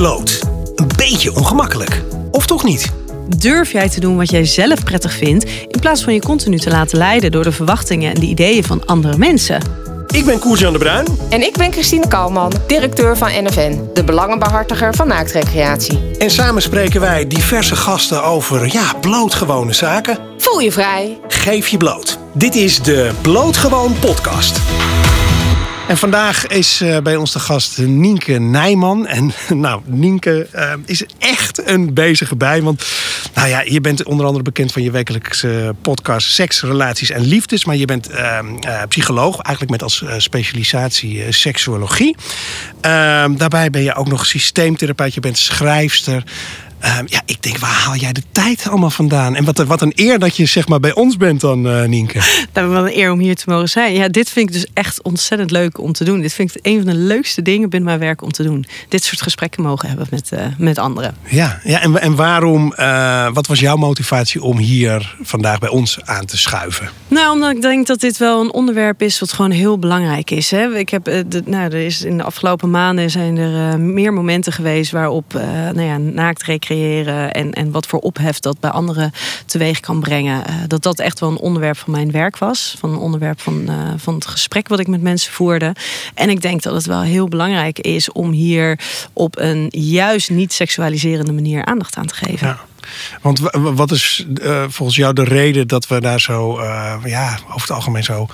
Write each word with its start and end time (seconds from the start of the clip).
bloot. 0.00 0.40
Een 0.74 0.88
beetje 0.96 1.34
ongemakkelijk. 1.34 2.02
Of 2.30 2.46
toch 2.46 2.64
niet? 2.64 2.92
Durf 3.36 3.72
jij 3.72 3.88
te 3.88 4.00
doen 4.00 4.16
wat 4.16 4.30
jij 4.30 4.44
zelf 4.44 4.84
prettig 4.84 5.12
vindt, 5.12 5.44
in 5.44 5.80
plaats 5.80 6.02
van 6.02 6.14
je 6.14 6.20
continu 6.20 6.58
te 6.58 6.70
laten 6.70 6.98
leiden 6.98 7.32
door 7.32 7.44
de 7.44 7.52
verwachtingen 7.52 8.14
en 8.14 8.20
de 8.20 8.26
ideeën 8.26 8.64
van 8.64 8.86
andere 8.86 9.16
mensen? 9.16 9.62
Ik 10.06 10.24
ben 10.24 10.38
Koers-Jan 10.38 10.72
de 10.72 10.78
Bruin. 10.78 11.06
En 11.28 11.42
ik 11.42 11.56
ben 11.56 11.72
Christine 11.72 12.08
Kalman, 12.08 12.52
directeur 12.66 13.16
van 13.16 13.28
NFN, 13.44 13.80
de 13.94 14.04
belangenbehartiger 14.04 14.94
van 14.94 15.08
naaktrecreatie. 15.08 16.00
En 16.18 16.30
samen 16.30 16.62
spreken 16.62 17.00
wij 17.00 17.26
diverse 17.26 17.76
gasten 17.76 18.24
over, 18.24 18.72
ja, 18.72 18.94
blootgewone 19.00 19.72
zaken. 19.72 20.18
Voel 20.38 20.60
je 20.60 20.72
vrij. 20.72 21.18
Geef 21.28 21.68
je 21.68 21.76
bloot. 21.76 22.18
Dit 22.32 22.54
is 22.54 22.82
de 22.82 23.10
Blootgewoon 23.22 23.98
podcast. 23.98 24.60
En 25.90 25.98
vandaag 25.98 26.46
is 26.46 26.82
uh, 26.82 26.98
bij 26.98 27.16
ons 27.16 27.32
de 27.32 27.38
gast 27.38 27.78
Nienke 27.78 28.32
Nijman. 28.32 29.06
En 29.06 29.32
nou, 29.54 29.80
Nienke 29.84 30.48
uh, 30.54 30.72
is 30.84 31.04
echt 31.18 31.68
een 31.68 31.94
bezige 31.94 32.36
bij. 32.36 32.62
Want 32.62 32.86
nou 33.34 33.48
ja, 33.48 33.60
je 33.60 33.80
bent 33.80 34.04
onder 34.04 34.26
andere 34.26 34.44
bekend 34.44 34.72
van 34.72 34.82
je 34.82 34.90
wekelijkse 34.90 35.74
podcast 35.82 36.30
Seks, 36.32 36.62
Relaties 36.62 37.10
en 37.10 37.20
Liefdes. 37.20 37.64
Maar 37.64 37.76
je 37.76 37.84
bent 37.84 38.10
uh, 38.10 38.38
psycholoog, 38.88 39.40
eigenlijk 39.40 39.70
met 39.70 39.82
als 39.82 40.04
specialisatie 40.16 41.32
seksuologie. 41.32 42.16
Ehm, 42.80 43.36
daarbij 43.36 43.70
ben 43.70 43.82
je 43.82 43.94
ook 43.94 44.08
nog 44.08 44.26
systeemtherapeut. 44.26 45.14
Je 45.14 45.20
bent 45.20 45.38
schrijfster. 45.38 46.22
Um, 46.84 47.04
ja, 47.06 47.20
ik 47.24 47.42
denk, 47.42 47.58
waar 47.58 47.70
haal 47.70 47.96
jij 47.96 48.12
de 48.12 48.22
tijd 48.32 48.66
allemaal 48.68 48.90
vandaan? 48.90 49.34
En 49.34 49.44
wat, 49.44 49.58
wat 49.58 49.82
een 49.82 49.92
eer 49.94 50.18
dat 50.18 50.36
je 50.36 50.46
zeg 50.46 50.68
maar, 50.68 50.80
bij 50.80 50.94
ons 50.94 51.16
bent 51.16 51.40
dan, 51.40 51.66
uh, 51.66 51.84
Nienke. 51.84 52.20
Nou, 52.52 52.68
wat 52.68 52.84
een 52.84 52.98
eer 52.98 53.12
om 53.12 53.18
hier 53.18 53.36
te 53.36 53.44
mogen 53.46 53.68
zijn. 53.68 53.94
Ja, 53.94 54.08
dit 54.08 54.30
vind 54.30 54.48
ik 54.48 54.54
dus 54.54 54.66
echt 54.74 55.02
ontzettend 55.02 55.50
leuk 55.50 55.78
om 55.78 55.92
te 55.92 56.04
doen. 56.04 56.20
Dit 56.20 56.32
vind 56.32 56.56
ik 56.56 56.66
een 56.66 56.76
van 56.76 56.92
de 56.92 56.98
leukste 56.98 57.42
dingen 57.42 57.68
binnen 57.68 57.88
mijn 57.88 58.00
werk 58.00 58.22
om 58.22 58.32
te 58.32 58.42
doen. 58.42 58.66
Dit 58.88 59.04
soort 59.04 59.22
gesprekken 59.22 59.62
mogen 59.62 59.88
hebben 59.88 60.06
met, 60.10 60.30
uh, 60.34 60.40
met 60.58 60.78
anderen. 60.78 61.16
Ja, 61.28 61.60
ja 61.64 61.80
en, 61.80 62.00
en 62.00 62.14
waarom, 62.14 62.74
uh, 62.76 63.32
wat 63.32 63.46
was 63.46 63.60
jouw 63.60 63.76
motivatie 63.76 64.42
om 64.42 64.58
hier 64.58 65.16
vandaag 65.22 65.58
bij 65.58 65.68
ons 65.68 65.98
aan 66.04 66.24
te 66.24 66.38
schuiven? 66.38 66.90
Nou, 67.08 67.32
omdat 67.32 67.50
ik 67.50 67.62
denk 67.62 67.86
dat 67.86 68.00
dit 68.00 68.16
wel 68.18 68.40
een 68.40 68.52
onderwerp 68.52 69.02
is 69.02 69.20
wat 69.20 69.32
gewoon 69.32 69.50
heel 69.50 69.78
belangrijk 69.78 70.30
is. 70.30 70.50
Hè? 70.50 70.76
Ik 70.76 70.88
heb, 70.88 71.04
de, 71.04 71.42
nou, 71.44 71.64
er 71.64 71.84
is 71.84 72.02
in 72.04 72.16
de 72.16 72.22
afgelopen 72.22 72.70
maanden 72.70 73.10
zijn 73.10 73.36
er 73.36 73.80
meer 73.80 74.12
momenten 74.12 74.52
geweest 74.52 74.90
waarop 74.90 75.32
nou 75.72 75.82
ja, 75.82 75.98
naakt 75.98 76.42
creëren 76.70 77.32
en, 77.32 77.52
en 77.52 77.70
wat 77.70 77.86
voor 77.86 77.98
ophef 77.98 78.38
dat 78.38 78.60
bij 78.60 78.70
anderen 78.70 79.12
teweeg 79.46 79.80
kan 79.80 80.00
brengen. 80.00 80.42
Uh, 80.48 80.54
dat 80.66 80.82
dat 80.82 80.98
echt 80.98 81.20
wel 81.20 81.30
een 81.30 81.36
onderwerp 81.36 81.78
van 81.78 81.92
mijn 81.92 82.10
werk 82.10 82.38
was. 82.38 82.74
Van 82.78 82.90
een 82.90 82.98
onderwerp 82.98 83.40
van, 83.40 83.64
uh, 83.68 83.92
van 83.96 84.14
het 84.14 84.26
gesprek 84.26 84.68
wat 84.68 84.80
ik 84.80 84.86
met 84.86 85.02
mensen 85.02 85.32
voerde. 85.32 85.74
En 86.14 86.30
ik 86.30 86.42
denk 86.42 86.62
dat 86.62 86.74
het 86.74 86.86
wel 86.86 87.00
heel 87.00 87.28
belangrijk 87.28 87.78
is 87.78 88.12
om 88.12 88.30
hier 88.30 88.78
op 89.12 89.38
een 89.38 89.66
juist 89.70 90.30
niet 90.30 90.52
seksualiserende 90.52 91.32
manier 91.32 91.64
aandacht 91.64 91.96
aan 91.96 92.06
te 92.06 92.14
geven. 92.14 92.46
Ja. 92.46 92.58
Want 93.20 93.40
wat 93.52 93.90
is 93.90 94.26
uh, 94.42 94.64
volgens 94.68 94.96
jou 94.96 95.14
de 95.14 95.24
reden 95.24 95.68
dat 95.68 95.86
we 95.86 96.00
daar 96.00 96.20
zo, 96.20 96.62
ja, 97.04 97.38
over 97.46 97.60
het 97.60 97.70
algemeen 97.70 98.04
zo 98.04 98.26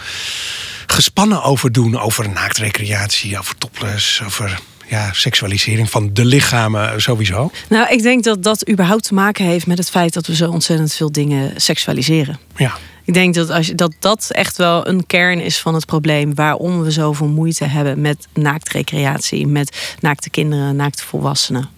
gespannen 0.86 1.42
over 1.42 1.72
doen? 1.72 1.98
Over 1.98 2.28
naaktrecreatie, 2.28 3.38
over 3.38 3.58
topless, 3.58 4.22
over 4.24 4.60
ja, 4.88 5.12
seksualisering 5.12 5.90
van 5.90 6.10
de 6.12 6.24
lichamen 6.24 7.02
sowieso? 7.02 7.50
Nou, 7.68 7.88
ik 7.88 8.02
denk 8.02 8.24
dat 8.24 8.42
dat 8.42 8.68
überhaupt 8.68 9.02
te 9.02 9.14
maken 9.14 9.44
heeft 9.44 9.66
met 9.66 9.78
het 9.78 9.90
feit 9.90 10.12
dat 10.12 10.26
we 10.26 10.34
zo 10.34 10.50
ontzettend 10.50 10.94
veel 10.94 11.12
dingen 11.12 11.52
seksualiseren. 11.56 12.38
Ja. 12.56 12.76
Ik 13.04 13.14
denk 13.14 13.34
dat, 13.34 13.50
als 13.50 13.66
je, 13.66 13.74
dat 13.74 13.92
dat 13.98 14.26
echt 14.30 14.56
wel 14.56 14.88
een 14.88 15.06
kern 15.06 15.40
is 15.40 15.58
van 15.58 15.74
het 15.74 15.86
probleem. 15.86 16.34
Waarom 16.34 16.82
we 16.82 16.90
zoveel 16.90 17.28
moeite 17.28 17.64
hebben 17.64 18.00
met 18.00 18.26
naaktrecreatie, 18.34 19.46
met 19.46 19.96
naakte 20.00 20.30
kinderen, 20.30 20.76
naakte 20.76 21.02
volwassenen. 21.02 21.68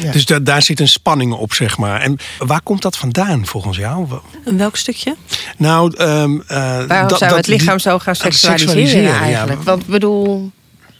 Ja. 0.00 0.12
Dus 0.12 0.26
da 0.26 0.38
daar 0.38 0.62
zit 0.62 0.80
een 0.80 0.88
spanning 0.88 1.32
op, 1.32 1.52
zeg 1.52 1.78
maar. 1.78 2.00
En 2.00 2.18
waar 2.38 2.62
komt 2.62 2.82
dat 2.82 2.96
vandaan 2.96 3.46
volgens 3.46 3.76
jou? 3.76 4.08
In 4.44 4.58
welk 4.58 4.76
stukje? 4.76 5.16
Nou, 5.56 6.02
um, 6.02 6.34
uh, 6.50 6.84
waarom 6.84 7.18
zou 7.18 7.36
het 7.36 7.46
lichaam 7.46 7.78
zo 7.78 7.98
gaan 7.98 8.16
seksualiseren, 8.16 8.58
seksualiseren 8.58 9.20
eigenlijk? 9.20 9.58
Ja. 9.58 9.64
Want 9.64 9.82
ik 9.82 9.88
bedoel, 9.88 10.50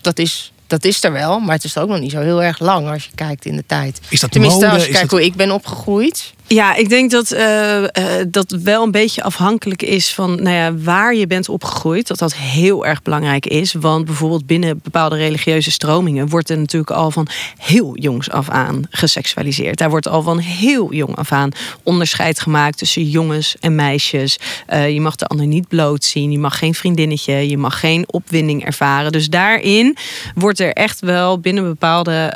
dat 0.01 0.19
is 0.19 0.53
dat 0.69 0.85
is 0.85 1.05
er 1.05 1.13
wel, 1.13 1.39
maar 1.39 1.55
het 1.55 1.65
is 1.65 1.79
ook 1.79 1.89
nog 1.89 2.01
niet 2.01 2.11
zo 2.11 2.21
heel 2.21 2.43
erg 2.43 2.59
lang 2.59 2.89
als 2.89 3.05
je 3.05 3.11
kijkt 3.15 3.45
in 3.45 3.57
de 3.57 3.65
tijd. 3.67 4.01
Is 4.09 4.21
dat 4.21 4.31
Tenminste, 4.31 4.61
mode? 4.65 4.75
als 4.75 4.85
je 4.85 4.93
kijkt 4.93 5.11
dat... 5.11 5.19
hoe 5.19 5.29
ik 5.29 5.35
ben 5.35 5.51
opgegroeid. 5.51 6.33
Ja, 6.49 6.75
ik 6.75 6.89
denk 6.89 7.11
dat 7.11 7.33
uh, 7.33 7.83
uh, 7.83 7.89
dat 8.29 8.51
wel 8.63 8.83
een 8.83 8.91
beetje 8.91 9.23
afhankelijk 9.23 9.83
is 9.83 10.15
van 10.15 10.43
nou 10.43 10.57
ja, 10.57 10.75
waar 10.75 11.15
je 11.15 11.27
bent 11.27 11.49
opgegroeid. 11.49 12.07
Dat 12.07 12.19
dat 12.19 12.35
heel 12.35 12.87
erg 12.87 13.03
belangrijk 13.03 13.47
is. 13.47 13.73
Want 13.73 14.05
bijvoorbeeld 14.05 14.47
binnen 14.47 14.81
bepaalde 14.83 15.17
religieuze 15.17 15.71
stromingen 15.71 16.29
wordt 16.29 16.51
er 16.51 16.59
natuurlijk 16.59 16.91
al 16.91 17.11
van 17.11 17.27
heel 17.59 17.97
jongs 17.97 18.31
af 18.31 18.49
aan 18.49 18.83
geseksualiseerd. 18.91 19.79
Daar 19.79 19.91
wordt 19.91 20.09
al 20.09 20.23
van 20.23 20.39
heel 20.39 20.93
jong 20.93 21.17
af 21.17 21.33
aan 21.33 21.51
onderscheid 21.83 22.41
gemaakt 22.41 22.79
tussen 22.79 23.05
jongens 23.05 23.57
en 23.61 23.75
meisjes. 23.75 24.39
Uh, 24.73 24.91
je 24.91 25.01
mag 25.01 25.17
de 25.17 25.27
ander 25.27 25.47
niet 25.47 25.69
bloot 25.69 26.05
zien. 26.05 26.31
Je 26.31 26.39
mag 26.39 26.59
geen 26.59 26.75
vriendinnetje. 26.75 27.49
Je 27.49 27.59
mag 27.59 27.81
geen 27.81 28.05
opwinding 28.07 28.65
ervaren. 28.65 29.13
Dus 29.13 29.29
daarin 29.29 29.97
wordt 30.35 30.61
er 30.61 30.73
echt 30.73 31.01
wel 31.01 31.39
binnen 31.41 31.65
bepaalde 31.65 32.33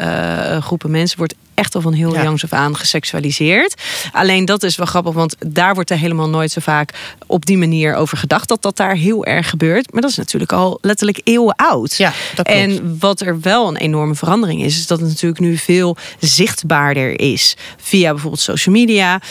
groepen 0.61 0.91
mensen 0.91 1.19
wordt 1.19 1.35
echt 1.55 1.75
al 1.75 1.81
van 1.81 1.93
heel 1.93 2.15
ja. 2.15 2.23
jongs 2.23 2.45
af 2.45 2.53
aan 2.53 2.77
geseksualiseerd. 2.77 3.75
Alleen 4.13 4.45
dat 4.45 4.63
is 4.63 4.77
wel 4.77 4.87
grappig, 4.87 5.13
want 5.13 5.37
daar 5.39 5.75
wordt 5.75 5.91
er 5.91 5.99
helemaal 5.99 6.29
nooit 6.29 6.51
zo 6.51 6.61
vaak 6.61 7.17
op 7.27 7.47
die 7.47 7.59
manier 7.59 7.95
over 7.95 8.17
gedacht 8.19 8.49
dat 8.49 8.63
dat 8.63 8.77
daar 8.77 8.95
heel 8.95 9.25
erg 9.25 9.49
gebeurt. 9.49 9.93
Maar 9.93 10.01
dat 10.01 10.11
is 10.11 10.17
natuurlijk 10.17 10.53
al 10.53 10.79
letterlijk 10.81 11.21
eeuwen 11.25 11.55
oud. 11.57 11.97
Ja, 11.97 12.13
dat 12.35 12.47
klopt. 12.47 12.61
En 12.61 12.97
wat 12.99 13.21
er 13.21 13.41
wel 13.41 13.69
een 13.69 13.77
enorme 13.77 14.15
verandering 14.15 14.63
is, 14.63 14.77
is 14.79 14.87
dat 14.87 15.01
het 15.01 15.09
natuurlijk 15.09 15.41
nu 15.41 15.57
veel 15.57 15.97
zichtbaarder 16.19 17.21
is. 17.21 17.57
Via 17.77 18.11
bijvoorbeeld 18.11 18.43
social 18.43 18.75
media, 18.75 19.15
uh, 19.15 19.23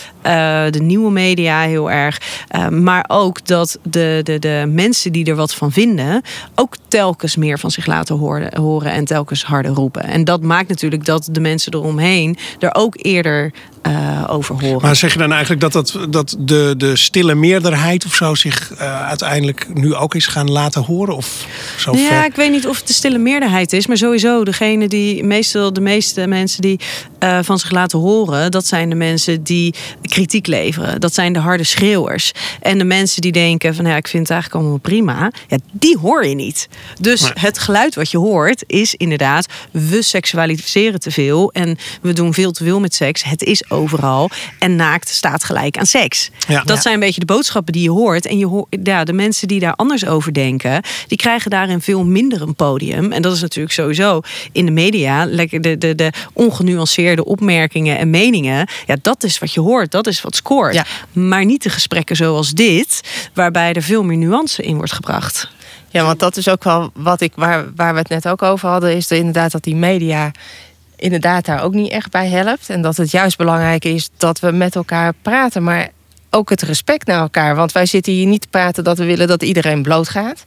de 0.71 0.81
nieuwe 0.81 1.11
media 1.11 1.61
heel 1.61 1.91
erg. 1.91 2.21
Uh, 2.55 2.67
maar 2.67 3.05
ook 3.07 3.45
dat 3.45 3.79
de, 3.83 4.19
de, 4.23 4.39
de 4.39 4.65
mensen 4.69 5.11
die 5.11 5.25
er 5.25 5.35
wat 5.35 5.53
van 5.53 5.71
vinden, 5.71 6.21
ook 6.55 6.75
telkens 6.87 7.35
meer 7.35 7.59
van 7.59 7.71
zich 7.71 7.85
laten 7.85 8.15
horen, 8.15 8.57
horen 8.57 8.91
en 8.91 9.05
telkens 9.05 9.43
harder 9.43 9.71
roepen. 9.71 10.03
En 10.03 10.23
dat 10.23 10.41
maakt 10.41 10.69
natuurlijk 10.69 11.05
dat 11.05 11.27
de 11.31 11.39
mensen 11.39 11.73
eromheen 11.73 12.10
er 12.59 12.75
ook 12.75 12.95
eerder 12.97 13.53
uh, 13.87 14.23
over 14.27 14.55
horen. 14.61 14.81
Maar 14.81 14.95
zeg 14.95 15.13
je 15.13 15.19
dan 15.19 15.31
eigenlijk 15.31 15.61
dat, 15.61 15.71
dat, 15.71 15.97
dat 16.09 16.35
de, 16.39 16.73
de 16.77 16.95
stille 16.95 17.35
meerderheid 17.35 18.05
of 18.05 18.13
zo 18.15 18.35
zich 18.35 18.71
uh, 18.73 19.07
uiteindelijk 19.07 19.67
nu 19.73 19.95
ook 19.95 20.15
is 20.15 20.27
gaan 20.27 20.51
laten 20.51 20.83
horen? 20.83 21.15
Of 21.15 21.45
zo 21.77 21.95
ja, 21.95 22.07
ver? 22.07 22.25
ik 22.25 22.35
weet 22.35 22.51
niet 22.51 22.67
of 22.67 22.77
het 22.77 22.87
de 22.87 22.93
stille 22.93 23.17
meerderheid 23.17 23.73
is, 23.73 23.87
maar 23.87 23.97
sowieso 23.97 24.43
degene 24.43 24.87
die 24.87 25.23
meestal 25.23 25.73
de 25.73 25.81
meeste 25.81 26.27
mensen 26.27 26.61
die 26.61 26.79
uh, 27.23 27.39
van 27.41 27.59
zich 27.59 27.71
laten 27.71 27.99
horen, 27.99 28.51
dat 28.51 28.67
zijn 28.67 28.89
de 28.89 28.95
mensen 28.95 29.43
die 29.43 29.73
kritiek 30.01 30.47
leveren. 30.47 30.99
Dat 30.99 31.13
zijn 31.13 31.33
de 31.33 31.39
harde 31.39 31.63
schreeuwers. 31.63 32.31
En 32.61 32.77
de 32.77 32.83
mensen 32.83 33.21
die 33.21 33.31
denken 33.31 33.75
van 33.75 33.85
ja, 33.85 33.95
ik 33.95 34.07
vind 34.07 34.23
het 34.23 34.31
eigenlijk 34.31 34.61
allemaal 34.61 34.79
prima, 34.81 35.31
ja, 35.47 35.57
die 35.71 35.97
hoor 35.97 36.25
je 36.25 36.35
niet. 36.35 36.67
Dus 36.99 37.21
Nee. 37.21 37.31
het 37.35 37.59
geluid 37.59 37.95
wat 37.95 38.11
je 38.11 38.17
hoort 38.17 38.63
is 38.67 38.95
inderdaad, 38.95 39.45
we 39.71 40.01
seksualiseren 40.01 40.99
te 40.99 41.11
veel 41.11 41.51
en 41.51 41.77
we 42.01 42.13
doen 42.13 42.33
veel 42.33 42.51
te 42.51 42.63
veel 42.63 42.79
met 42.79 42.93
seks. 42.95 43.23
Het 43.23 43.43
is 43.43 43.63
overal 43.71 44.29
en 44.59 44.75
naakt 44.75 45.09
staat 45.09 45.43
gelijk 45.43 45.77
aan 45.77 45.85
seks. 45.85 46.29
Ja. 46.47 46.63
Dat 46.63 46.81
zijn 46.81 46.93
een 46.93 46.99
beetje 46.99 47.19
de 47.19 47.25
boodschappen 47.25 47.73
die 47.73 47.83
je 47.83 47.89
hoort. 47.89 48.25
En 48.25 48.37
je 48.37 48.45
hoort, 48.45 48.77
ja, 48.83 49.03
de 49.03 49.13
mensen 49.13 49.47
die 49.47 49.59
daar 49.59 49.75
anders 49.75 50.05
over 50.05 50.33
denken, 50.33 50.81
die 51.07 51.17
krijgen 51.17 51.49
daarin 51.51 51.81
veel 51.81 52.05
minder 52.05 52.41
een 52.41 52.55
podium. 52.55 53.11
En 53.11 53.21
dat 53.21 53.33
is 53.33 53.41
natuurlijk 53.41 53.73
sowieso 53.73 54.21
in 54.51 54.65
de 54.65 54.71
media. 54.71 55.25
Lekker 55.25 55.61
de, 55.61 55.77
de, 55.77 55.95
de 55.95 56.11
ongenuanceerde 56.33 57.25
opmerkingen 57.25 57.97
en 57.97 58.09
meningen. 58.09 58.67
Ja, 58.85 58.95
dat 59.01 59.23
is 59.23 59.39
wat 59.39 59.53
je 59.53 59.59
hoort. 59.59 59.91
Dat 59.91 60.07
is 60.07 60.21
wat 60.21 60.35
scoort. 60.35 60.73
Ja. 60.73 60.85
Maar 61.11 61.45
niet 61.45 61.63
de 61.63 61.69
gesprekken 61.69 62.15
zoals 62.15 62.51
dit, 62.51 63.01
waarbij 63.33 63.73
er 63.73 63.83
veel 63.83 64.03
meer 64.03 64.17
nuance 64.17 64.63
in 64.63 64.75
wordt 64.75 64.93
gebracht. 64.93 65.49
Ja, 65.89 66.05
want 66.05 66.19
dat 66.19 66.37
is 66.37 66.47
ook 66.47 66.63
wel 66.63 66.91
wat 66.93 67.21
ik, 67.21 67.31
waar, 67.35 67.65
waar 67.75 67.93
we 67.93 67.99
het 67.99 68.09
net 68.09 68.27
ook 68.27 68.41
over 68.41 68.69
hadden, 68.69 68.95
is 68.95 69.09
er 69.09 69.17
inderdaad 69.17 69.51
dat 69.51 69.63
die 69.63 69.75
media 69.75 70.31
inderdaad 71.01 71.45
daar 71.45 71.63
ook 71.63 71.73
niet 71.73 71.91
echt 71.91 72.11
bij 72.11 72.27
helpt. 72.27 72.69
En 72.69 72.81
dat 72.81 72.97
het 72.97 73.11
juist 73.11 73.37
belangrijk 73.37 73.85
is 73.85 74.09
dat 74.17 74.39
we 74.39 74.51
met 74.51 74.75
elkaar 74.75 75.13
praten, 75.21 75.63
maar 75.63 75.89
ook 76.31 76.49
het 76.49 76.61
respect 76.61 77.07
naar 77.07 77.19
elkaar. 77.19 77.55
Want 77.55 77.71
wij 77.71 77.85
zitten 77.85 78.13
hier 78.13 78.25
niet 78.25 78.41
te 78.41 78.47
praten 78.47 78.83
dat 78.83 78.97
we 78.97 79.05
willen 79.05 79.27
dat 79.27 79.43
iedereen 79.43 79.83
blootgaat. 79.83 80.43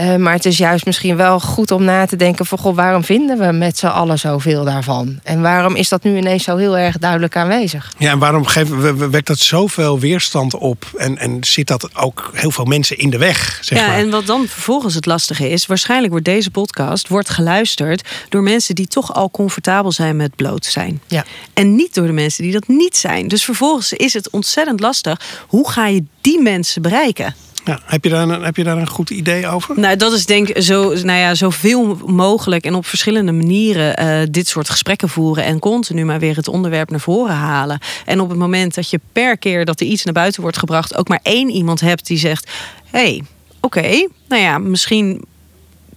Uh, 0.00 0.16
maar 0.16 0.32
het 0.32 0.44
is 0.44 0.58
juist 0.58 0.84
misschien 0.86 1.16
wel 1.16 1.40
goed 1.40 1.70
om 1.70 1.84
na 1.84 2.06
te 2.06 2.16
denken 2.16 2.46
van... 2.46 2.58
Goh, 2.58 2.74
waarom 2.76 3.04
vinden 3.04 3.38
we 3.38 3.52
met 3.52 3.78
z'n 3.78 3.86
allen 3.86 4.18
zoveel 4.18 4.64
daarvan? 4.64 5.18
En 5.22 5.42
waarom 5.42 5.74
is 5.76 5.88
dat 5.88 6.02
nu 6.02 6.16
ineens 6.16 6.44
zo 6.44 6.56
heel 6.56 6.76
erg 6.78 6.98
duidelijk 6.98 7.36
aanwezig? 7.36 7.92
Ja, 7.98 8.10
en 8.10 8.18
waarom 8.18 8.46
geven, 8.46 8.80
we- 8.80 8.94
we- 8.94 9.10
wekt 9.10 9.26
dat 9.26 9.38
zoveel 9.38 9.98
weerstand 9.98 10.54
op? 10.54 10.84
En, 10.96 11.18
en 11.18 11.36
zit 11.44 11.66
dat 11.66 11.96
ook 11.96 12.30
heel 12.34 12.50
veel 12.50 12.64
mensen 12.64 12.98
in 12.98 13.10
de 13.10 13.18
weg? 13.18 13.58
Zeg 13.62 13.78
ja, 13.78 13.86
maar? 13.86 13.96
en 13.96 14.10
wat 14.10 14.26
dan 14.26 14.46
vervolgens 14.46 14.94
het 14.94 15.06
lastige 15.06 15.48
is, 15.48 15.66
waarschijnlijk 15.66 16.10
wordt 16.10 16.24
deze 16.26 16.50
podcast 16.50 17.08
wordt 17.08 17.28
geluisterd 17.30 18.08
door 18.28 18.42
mensen 18.42 18.74
die 18.74 18.86
toch 18.86 19.14
al 19.14 19.30
comfortabel 19.30 19.92
zijn 19.92 20.16
met 20.16 20.36
bloot 20.36 20.64
zijn. 20.64 21.00
Ja. 21.06 21.24
En 21.54 21.74
niet 21.76 21.94
door 21.94 22.06
de 22.06 22.12
mensen 22.12 22.42
die 22.42 22.52
dat 22.52 22.68
niet 22.68 22.96
zijn. 22.96 23.28
Dus 23.28 23.44
vervolgens 23.44 23.92
is 23.92 24.12
het 24.12 24.30
ontzettend 24.30 24.80
lastig. 24.80 25.06
Hoe 25.46 25.70
ga 25.70 25.86
je 25.86 26.04
die 26.20 26.42
mensen 26.42 26.82
bereiken? 26.82 27.34
Ja, 27.68 27.80
heb, 27.84 28.04
je 28.04 28.10
daar 28.10 28.28
een, 28.28 28.42
heb 28.42 28.56
je 28.56 28.64
daar 28.64 28.78
een 28.78 28.88
goed 28.88 29.10
idee 29.10 29.48
over? 29.48 29.80
Nou, 29.80 29.96
dat 29.96 30.12
is 30.12 30.26
denk 30.26 30.48
ik 30.48 30.62
zo, 30.62 30.88
nou 30.88 31.18
ja, 31.18 31.34
zoveel 31.34 31.98
mogelijk 32.06 32.64
en 32.64 32.74
op 32.74 32.86
verschillende 32.86 33.32
manieren 33.32 34.02
uh, 34.02 34.26
dit 34.30 34.48
soort 34.48 34.70
gesprekken 34.70 35.08
voeren 35.08 35.44
en 35.44 35.58
continu 35.58 36.04
maar 36.04 36.18
weer 36.18 36.36
het 36.36 36.48
onderwerp 36.48 36.90
naar 36.90 37.00
voren 37.00 37.34
halen. 37.34 37.78
En 38.04 38.20
op 38.20 38.28
het 38.28 38.38
moment 38.38 38.74
dat 38.74 38.90
je 38.90 39.00
per 39.12 39.38
keer 39.38 39.64
dat 39.64 39.80
er 39.80 39.86
iets 39.86 40.04
naar 40.04 40.14
buiten 40.14 40.42
wordt 40.42 40.58
gebracht, 40.58 40.96
ook 40.96 41.08
maar 41.08 41.20
één 41.22 41.50
iemand 41.50 41.80
hebt 41.80 42.06
die 42.06 42.18
zegt: 42.18 42.50
hé, 42.90 42.98
hey, 42.98 43.22
oké, 43.60 44.08
nou 44.28 44.42
ja, 44.42 44.58
misschien 44.58 45.24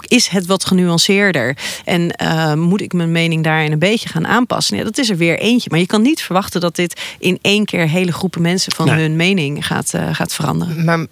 is 0.08 0.28
het 0.28 0.46
wat 0.46 0.66
genuanceerder? 0.66 1.58
En 1.86 2.16
uh, 2.24 2.54
moet 2.54 2.82
ik 2.82 2.94
mijn 2.94 3.12
mening 3.12 3.44
daarin 3.44 3.72
een 3.72 3.80
beetje 3.80 4.10
gaan 4.10 4.28
aanpassen? 4.28 4.78
Ja, 4.78 4.84
dat 4.84 4.98
is 4.98 5.10
er 5.10 5.18
weer 5.18 5.40
eentje. 5.40 5.70
Maar 5.70 5.80
je 5.80 5.86
kan 5.86 6.02
niet 6.02 6.22
verwachten 6.22 6.62
dat 6.62 6.76
dit 6.76 7.02
in 7.20 7.40
één 7.42 7.66
keer 7.66 7.88
hele 7.88 8.12
groepen 8.12 8.42
mensen 8.42 8.72
van 8.72 8.90
hun 8.90 9.16
mening 9.16 9.68
gaat, 9.68 9.94
uh, 9.96 10.08
gaat 10.12 10.34
veranderen. 10.34 10.86
Maar 10.86 11.06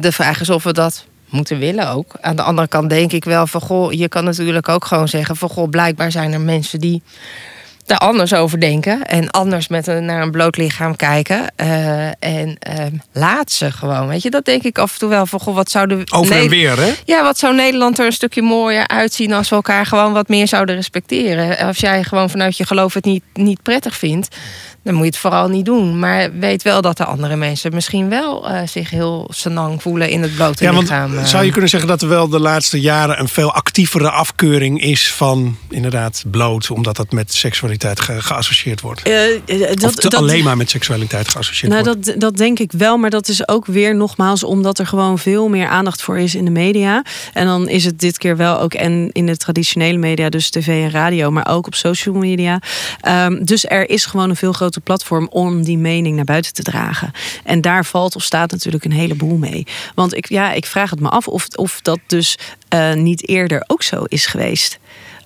de 0.00 0.12
vraag 0.12 0.40
is 0.40 0.50
of 0.50 0.62
we 0.62 0.72
dat 0.72 1.04
moeten 1.28 1.58
willen 1.58 1.90
ook. 1.90 2.14
Aan 2.20 2.36
de 2.36 2.42
andere 2.42 2.68
kant 2.68 2.90
denk 2.90 3.12
ik 3.12 3.24
wel 3.24 3.46
van 3.46 3.60
goh, 3.60 3.92
je 3.92 4.08
kan 4.08 4.24
natuurlijk 4.24 4.68
ook 4.68 4.84
gewoon 4.84 5.08
zeggen 5.08 5.36
van 5.36 5.48
goh, 5.48 5.68
blijkbaar 5.68 6.12
zijn 6.12 6.32
er 6.32 6.40
mensen 6.40 6.80
die 6.80 7.02
daar 7.90 7.98
anders 7.98 8.34
over 8.34 8.60
denken. 8.60 9.06
En 9.06 9.30
anders 9.30 9.68
met 9.68 9.86
een, 9.86 10.04
naar 10.04 10.22
een 10.22 10.30
bloot 10.30 10.56
lichaam 10.56 10.96
kijken. 10.96 11.52
Uh, 11.56 12.06
en 12.06 12.58
uh, 12.68 12.84
laat 13.12 13.52
ze 13.52 13.72
gewoon. 13.72 14.08
Weet 14.08 14.22
je, 14.22 14.30
dat 14.30 14.44
denk 14.44 14.62
ik 14.62 14.78
af 14.78 14.92
en 14.92 14.98
toe 14.98 15.08
wel 15.08 15.26
van 15.26 15.40
goh, 15.40 15.54
wat 15.54 15.70
zou 15.70 15.86
de. 15.86 16.02
Over 16.10 16.36
en 16.36 16.48
weer, 16.48 16.78
hè? 16.78 16.92
Ja, 17.04 17.22
wat 17.22 17.38
zou 17.38 17.54
Nederland 17.54 17.98
er 17.98 18.06
een 18.06 18.12
stukje 18.12 18.42
mooier 18.42 18.88
uitzien 18.88 19.32
als 19.32 19.48
we 19.48 19.54
elkaar 19.54 19.86
gewoon 19.86 20.12
wat 20.12 20.28
meer 20.28 20.48
zouden 20.48 20.74
respecteren. 20.74 21.58
Als 21.58 21.78
jij 21.78 22.04
gewoon 22.04 22.30
vanuit 22.30 22.56
je 22.56 22.66
geloof 22.66 22.94
het 22.94 23.04
niet, 23.04 23.24
niet 23.34 23.62
prettig 23.62 23.96
vindt 23.96 24.36
dan 24.82 24.94
moet 24.94 25.02
je 25.02 25.10
het 25.10 25.18
vooral 25.18 25.48
niet 25.48 25.64
doen. 25.64 25.98
Maar 25.98 26.38
weet 26.38 26.62
wel 26.62 26.80
dat 26.80 26.96
de 26.96 27.04
andere 27.04 27.36
mensen 27.36 27.74
misschien 27.74 28.08
wel 28.08 28.50
uh, 28.50 28.60
zich 28.66 28.90
heel 28.90 29.28
senang 29.32 29.82
voelen 29.82 30.08
in 30.08 30.22
het 30.22 30.34
blote 30.34 30.64
ja, 30.64 30.72
lichaam. 30.72 31.14
Want, 31.14 31.28
zou 31.28 31.44
je 31.44 31.50
kunnen 31.50 31.70
zeggen 31.70 31.88
dat 31.88 32.02
er 32.02 32.08
wel 32.08 32.28
de 32.28 32.40
laatste 32.40 32.80
jaren 32.80 33.20
een 33.20 33.28
veel 33.28 33.52
actievere 33.52 34.10
afkeuring 34.10 34.82
is 34.82 35.12
van 35.12 35.56
inderdaad 35.70 36.24
bloot, 36.30 36.70
omdat 36.70 36.96
dat 36.96 37.12
met 37.12 37.34
seksualiteit 37.34 38.00
ge 38.00 38.22
geassocieerd 38.22 38.80
wordt? 38.80 39.08
Uh, 39.08 39.16
dat, 39.74 39.84
of 39.84 39.94
dat, 39.94 40.14
alleen 40.14 40.44
maar 40.44 40.56
met 40.56 40.70
seksualiteit 40.70 41.28
geassocieerd 41.28 41.72
nou, 41.72 41.84
wordt? 41.84 42.06
Dat, 42.06 42.20
dat 42.20 42.36
denk 42.36 42.58
ik 42.58 42.72
wel, 42.72 42.96
maar 42.96 43.10
dat 43.10 43.28
is 43.28 43.48
ook 43.48 43.66
weer 43.66 43.96
nogmaals 43.96 44.44
omdat 44.44 44.78
er 44.78 44.86
gewoon 44.86 45.18
veel 45.18 45.48
meer 45.48 45.68
aandacht 45.68 46.02
voor 46.02 46.18
is 46.18 46.34
in 46.34 46.44
de 46.44 46.50
media. 46.50 47.02
En 47.32 47.46
dan 47.46 47.68
is 47.68 47.84
het 47.84 47.98
dit 47.98 48.18
keer 48.18 48.36
wel 48.36 48.60
ook 48.60 48.74
en 48.74 49.08
in 49.12 49.26
de 49.26 49.36
traditionele 49.36 49.98
media, 49.98 50.28
dus 50.28 50.50
tv 50.50 50.66
en 50.66 50.90
radio, 50.90 51.30
maar 51.30 51.48
ook 51.48 51.66
op 51.66 51.74
social 51.74 52.14
media. 52.14 52.60
Um, 53.08 53.44
dus 53.44 53.66
er 53.66 53.90
is 53.90 54.04
gewoon 54.04 54.30
een 54.30 54.36
veel 54.36 54.52
groter 54.52 54.69
platform 54.78 55.28
om 55.30 55.62
die 55.62 55.78
mening 55.78 56.16
naar 56.16 56.24
buiten 56.24 56.52
te 56.52 56.62
dragen. 56.62 57.12
En 57.44 57.60
daar 57.60 57.84
valt 57.84 58.16
of 58.16 58.22
staat 58.22 58.50
natuurlijk 58.50 58.84
een 58.84 58.92
heleboel 58.92 59.36
mee. 59.36 59.66
Want 59.94 60.16
ik, 60.16 60.28
ja, 60.28 60.52
ik 60.52 60.66
vraag 60.66 60.90
het 60.90 61.00
me 61.00 61.08
af 61.08 61.28
of, 61.28 61.46
of 61.54 61.80
dat 61.80 61.98
dus 62.06 62.38
uh, 62.74 62.92
niet 62.92 63.28
eerder 63.28 63.64
ook 63.66 63.82
zo 63.82 64.04
is 64.04 64.26
geweest. 64.26 64.78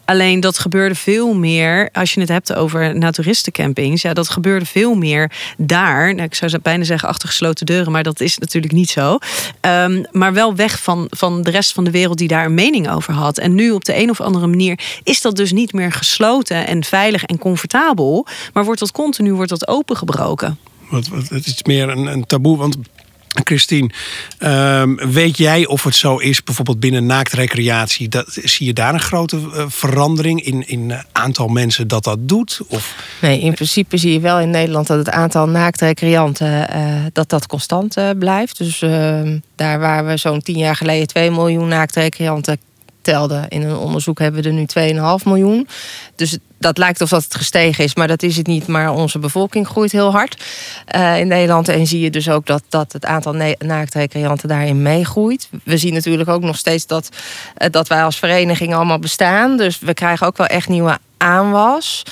Alleen 0.04 0.40
dat 0.40 0.58
gebeurde 0.58 0.94
veel 0.94 1.34
meer, 1.34 1.88
als 1.92 2.14
je 2.14 2.20
het 2.20 2.28
hebt 2.28 2.54
over 2.54 2.98
naturistencampings, 2.98 4.02
ja, 4.02 4.14
dat 4.14 4.28
gebeurde 4.28 4.66
veel 4.66 4.94
meer 4.94 5.30
daar. 5.56 6.14
Nou, 6.14 6.22
ik 6.22 6.34
zou 6.34 6.58
bijna 6.62 6.84
zeggen 6.84 7.08
achter 7.08 7.28
gesloten 7.28 7.66
deuren, 7.66 7.92
maar 7.92 8.02
dat 8.02 8.20
is 8.20 8.38
natuurlijk 8.38 8.72
niet 8.72 8.90
zo. 8.90 9.18
Um, 9.60 10.04
maar 10.12 10.32
wel 10.32 10.54
weg 10.54 10.82
van, 10.82 11.06
van 11.10 11.42
de 11.42 11.50
rest 11.50 11.72
van 11.72 11.84
de 11.84 11.90
wereld 11.90 12.18
die 12.18 12.28
daar 12.28 12.44
een 12.44 12.54
mening 12.54 12.90
over 12.90 13.12
had. 13.12 13.38
En 13.38 13.54
nu 13.54 13.70
op 13.70 13.84
de 13.84 13.96
een 13.96 14.10
of 14.10 14.20
andere 14.20 14.46
manier 14.46 14.78
is 15.02 15.20
dat 15.20 15.36
dus 15.36 15.52
niet 15.52 15.72
meer 15.72 15.92
gesloten 15.92 16.66
en 16.66 16.84
veilig 16.84 17.24
en 17.24 17.38
comfortabel, 17.38 18.26
maar 18.52 18.64
wordt 18.64 18.80
dat 18.80 18.92
continu 18.92 19.32
wordt 19.32 19.50
dat 19.50 19.68
opengebroken. 19.68 20.58
Het 21.28 21.46
is 21.46 21.62
meer 21.62 21.88
een, 21.88 22.06
een 22.06 22.26
taboe, 22.26 22.56
want 22.56 22.76
Christine, 23.44 23.90
um, 24.38 24.96
weet 25.12 25.38
jij 25.38 25.66
of 25.66 25.84
het 25.84 25.94
zo 25.94 26.16
is, 26.16 26.42
bijvoorbeeld 26.42 26.80
binnen 26.80 27.06
naaktrecreatie? 27.06 28.08
Dat, 28.08 28.38
zie 28.42 28.66
je 28.66 28.72
daar 28.72 28.94
een 28.94 29.00
grote 29.00 29.36
uh, 29.36 29.64
verandering 29.68 30.44
in, 30.44 30.68
in 30.68 30.94
aantal 31.12 31.48
mensen 31.48 31.88
dat 31.88 32.04
dat 32.04 32.28
doet? 32.28 32.60
Of? 32.68 32.94
Nee, 33.20 33.40
in 33.40 33.52
principe 33.54 33.96
zie 33.96 34.12
je 34.12 34.20
wel 34.20 34.40
in 34.40 34.50
Nederland 34.50 34.86
dat 34.86 34.98
het 34.98 35.10
aantal 35.10 35.48
naaktrecreanten 35.48 36.76
uh, 36.76 37.04
dat 37.12 37.28
dat 37.28 37.46
constant 37.46 37.96
blijft. 38.18 38.58
Dus 38.58 38.82
ehm, 38.82 39.38
daar 39.56 39.78
waar 39.78 40.06
we 40.06 40.16
zo'n 40.16 40.42
tien 40.42 40.58
jaar 40.58 40.76
geleden 40.76 41.06
2 41.06 41.30
miljoen 41.30 41.68
naaktrecreanten 41.68 42.58
telden 43.04 43.48
in 43.48 43.62
een 43.62 43.76
onderzoek, 43.76 44.18
hebben 44.18 44.42
we 44.42 44.48
er 44.48 44.54
nu 44.54 44.92
2,5 45.20 45.24
miljoen. 45.24 45.68
Dus 46.16 46.38
dat 46.58 46.78
lijkt 46.78 47.00
of 47.00 47.08
dat 47.08 47.22
het 47.22 47.34
gestegen 47.34 47.84
is, 47.84 47.94
maar 47.94 48.08
dat 48.08 48.22
is 48.22 48.36
het 48.36 48.46
niet. 48.46 48.66
Maar 48.66 48.92
onze 48.92 49.18
bevolking 49.18 49.66
groeit 49.66 49.92
heel 49.92 50.10
hard 50.10 50.44
uh, 50.94 51.18
in 51.18 51.28
Nederland. 51.28 51.68
En 51.68 51.86
zie 51.86 52.00
je 52.00 52.10
dus 52.10 52.28
ook 52.28 52.46
dat, 52.46 52.62
dat 52.68 52.92
het 52.92 53.04
aantal 53.04 53.34
naaktrecreanten 53.58 54.48
daarin 54.48 54.82
meegroeit. 54.82 55.48
We 55.64 55.76
zien 55.76 55.94
natuurlijk 55.94 56.28
ook 56.28 56.42
nog 56.42 56.56
steeds 56.56 56.86
dat, 56.86 57.08
uh, 57.58 57.68
dat 57.70 57.88
wij 57.88 58.04
als 58.04 58.18
vereniging 58.18 58.74
allemaal 58.74 58.98
bestaan. 58.98 59.56
Dus 59.56 59.78
we 59.78 59.94
krijgen 59.94 60.26
ook 60.26 60.36
wel 60.36 60.46
echt 60.46 60.68
nieuwe 60.68 60.98
aanwas. 61.16 62.02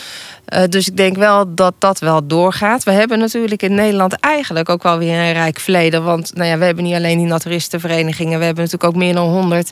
Uh, 0.53 0.63
dus 0.69 0.89
ik 0.89 0.97
denk 0.97 1.17
wel 1.17 1.55
dat 1.55 1.75
dat 1.79 1.99
wel 1.99 2.27
doorgaat. 2.27 2.85
We 2.85 2.91
hebben 2.91 3.19
natuurlijk 3.19 3.63
in 3.63 3.75
Nederland 3.75 4.13
eigenlijk 4.13 4.69
ook 4.69 4.83
wel 4.83 4.99
weer 4.99 5.19
een 5.19 5.33
rijk 5.33 5.59
verleden. 5.59 6.05
Want 6.05 6.35
nou 6.35 6.49
ja, 6.49 6.59
we 6.59 6.65
hebben 6.65 6.85
niet 6.85 6.95
alleen 6.95 7.19
die 7.19 7.27
naturistenverenigingen. 7.27 8.39
We 8.39 8.45
hebben 8.45 8.65
natuurlijk 8.65 8.95
ook 8.95 9.01
meer 9.01 9.15
dan 9.15 9.29
100 9.29 9.71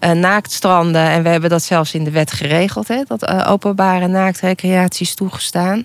uh, 0.00 0.10
naaktstranden. 0.10 1.08
En 1.08 1.22
we 1.22 1.28
hebben 1.28 1.50
dat 1.50 1.62
zelfs 1.62 1.94
in 1.94 2.04
de 2.04 2.10
wet 2.10 2.32
geregeld. 2.32 2.88
Hè, 2.88 3.02
dat 3.06 3.30
uh, 3.30 3.46
openbare 3.50 4.06
naaktrecreatie 4.06 5.06
is 5.06 5.14
toegestaan. 5.14 5.84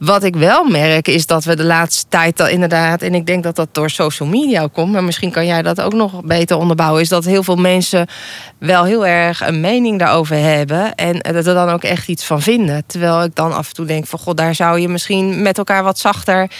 Wat 0.00 0.24
ik 0.24 0.36
wel 0.36 0.64
merk 0.64 1.08
is 1.08 1.26
dat 1.26 1.44
we 1.44 1.56
de 1.56 1.64
laatste 1.64 2.04
tijd 2.08 2.36
dat 2.36 2.48
inderdaad, 2.48 3.02
en 3.02 3.14
ik 3.14 3.26
denk 3.26 3.42
dat 3.42 3.56
dat 3.56 3.68
door 3.72 3.90
social 3.90 4.28
media 4.28 4.68
komt, 4.72 4.92
maar 4.92 5.04
misschien 5.04 5.30
kan 5.30 5.46
jij 5.46 5.62
dat 5.62 5.80
ook 5.80 5.92
nog 5.92 6.24
beter 6.24 6.56
onderbouwen, 6.56 7.00
is 7.00 7.08
dat 7.08 7.24
heel 7.24 7.42
veel 7.42 7.56
mensen 7.56 8.06
wel 8.58 8.84
heel 8.84 9.06
erg 9.06 9.46
een 9.46 9.60
mening 9.60 9.98
daarover 9.98 10.36
hebben 10.36 10.94
en 10.94 11.18
dat 11.18 11.46
er 11.46 11.54
dan 11.54 11.68
ook 11.68 11.82
echt 11.82 12.08
iets 12.08 12.24
van 12.24 12.42
vinden. 12.42 12.86
Terwijl 12.86 13.22
ik 13.22 13.34
dan 13.34 13.52
af 13.52 13.68
en 13.68 13.74
toe 13.74 13.86
denk 13.86 14.06
van 14.06 14.18
god, 14.18 14.36
daar 14.36 14.54
zou 14.54 14.80
je 14.80 14.88
misschien 14.88 15.42
met 15.42 15.58
elkaar 15.58 15.82
wat 15.82 15.98
zachter 15.98 16.50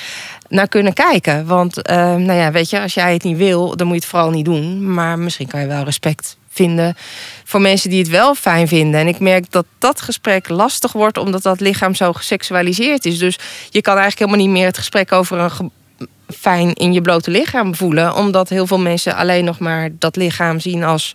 naar 0.48 0.68
kunnen 0.68 0.92
kijken. 0.92 1.46
Want 1.46 1.90
uh, 1.90 1.96
nou 1.96 2.32
ja, 2.32 2.50
weet 2.50 2.70
je, 2.70 2.80
als 2.80 2.94
jij 2.94 3.12
het 3.12 3.22
niet 3.22 3.36
wil, 3.36 3.76
dan 3.76 3.86
moet 3.86 3.96
je 3.96 4.02
het 4.02 4.10
vooral 4.10 4.30
niet 4.30 4.44
doen. 4.44 4.94
Maar 4.94 5.18
misschien 5.18 5.48
kan 5.48 5.60
je 5.60 5.66
wel 5.66 5.84
respect 5.84 6.38
vinden 6.60 6.96
voor 7.44 7.60
mensen 7.60 7.90
die 7.90 7.98
het 7.98 8.08
wel 8.08 8.34
fijn 8.34 8.68
vinden. 8.68 9.00
En 9.00 9.06
ik 9.06 9.18
merk 9.18 9.50
dat 9.50 9.66
dat 9.78 10.00
gesprek 10.00 10.48
lastig 10.48 10.92
wordt 10.92 11.18
omdat 11.18 11.42
dat 11.42 11.60
lichaam 11.60 11.94
zo 11.94 12.12
geseksualiseerd 12.12 13.04
is. 13.04 13.18
Dus 13.18 13.38
je 13.70 13.80
kan 13.80 13.96
eigenlijk 13.96 14.18
helemaal 14.18 14.46
niet 14.46 14.56
meer 14.56 14.66
het 14.66 14.78
gesprek 14.78 15.12
over 15.12 15.38
een 15.38 15.70
fijn 16.38 16.74
in 16.74 16.92
je 16.92 17.00
blote 17.00 17.30
lichaam 17.30 17.74
voelen. 17.74 18.14
Omdat 18.14 18.48
heel 18.48 18.66
veel 18.66 18.78
mensen 18.78 19.16
alleen 19.16 19.44
nog 19.44 19.58
maar 19.58 19.88
dat 19.98 20.16
lichaam 20.16 20.60
zien 20.60 20.84
als 20.84 21.14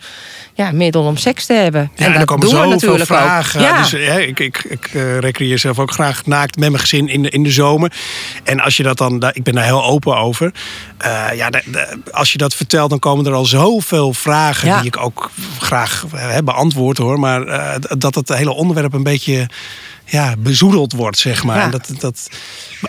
ja, 0.54 0.72
middel 0.72 1.04
om 1.04 1.18
seks 1.18 1.46
te 1.46 1.54
hebben. 1.54 1.92
Ja, 1.96 2.06
en, 2.06 2.14
en 2.14 2.26
komen 2.26 2.50
doen 2.50 2.62
we 2.62 2.68
natuurlijk 2.68 3.06
vragen. 3.06 3.62
Ja. 3.62 3.82
Dus, 3.82 3.94
ik 3.94 4.40
ik, 4.40 4.64
ik 4.70 4.94
uh, 4.94 5.18
recreëer 5.18 5.60
zelf 5.60 5.80
ook 5.80 5.92
graag 5.92 6.26
naakt 6.26 6.58
met 6.58 6.70
mijn 6.70 6.82
gezin 6.82 7.08
in 7.08 7.22
de, 7.22 7.30
in 7.30 7.44
de 7.44 7.52
zomer. 7.52 7.92
En 8.44 8.60
als 8.60 8.78
je 8.78 8.84
dat 8.84 8.98
dan, 8.98 9.24
ik 9.34 9.44
ben 9.44 9.54
daar 9.54 9.64
heel 9.64 9.84
open 9.84 10.18
over. 10.18 10.54
Uh, 11.06 11.28
ja, 11.36 11.50
de, 11.50 11.62
de, 11.66 12.00
als 12.12 12.32
je 12.32 12.38
dat 12.38 12.54
vertelt, 12.54 12.90
dan 12.90 13.00
komen 13.00 13.26
er 13.26 13.34
al 13.34 13.46
zoveel 13.46 14.14
vragen 14.14 14.68
ja. 14.68 14.78
die 14.78 14.88
ik 14.88 14.98
ook 14.98 15.32
graag 15.60 16.06
uh, 16.16 16.38
beantwoord 16.44 16.98
hoor. 16.98 17.20
Maar 17.20 17.44
dat 17.98 18.16
het 18.16 18.30
hele 18.30 18.54
onderwerp 18.54 18.94
een 18.94 19.04
beetje 19.04 19.48
ja, 20.06 20.36
bezoedeld 20.38 20.94
wordt, 20.94 21.18
zeg 21.18 21.44
maar. 21.44 21.58
Ja. 21.58 21.70
Dat, 21.70 21.92
dat, 22.00 22.30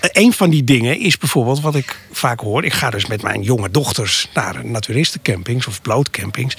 een 0.00 0.32
van 0.32 0.50
die 0.50 0.64
dingen 0.64 0.98
is 0.98 1.18
bijvoorbeeld 1.18 1.60
wat 1.60 1.74
ik 1.74 2.00
vaak 2.12 2.40
hoor. 2.40 2.64
Ik 2.64 2.72
ga 2.72 2.90
dus 2.90 3.06
met 3.06 3.22
mijn 3.22 3.42
jonge 3.42 3.70
dochters 3.70 4.28
naar 4.34 4.66
naturistencampings 4.66 5.66
of 5.66 5.80
blootcampings. 5.82 6.56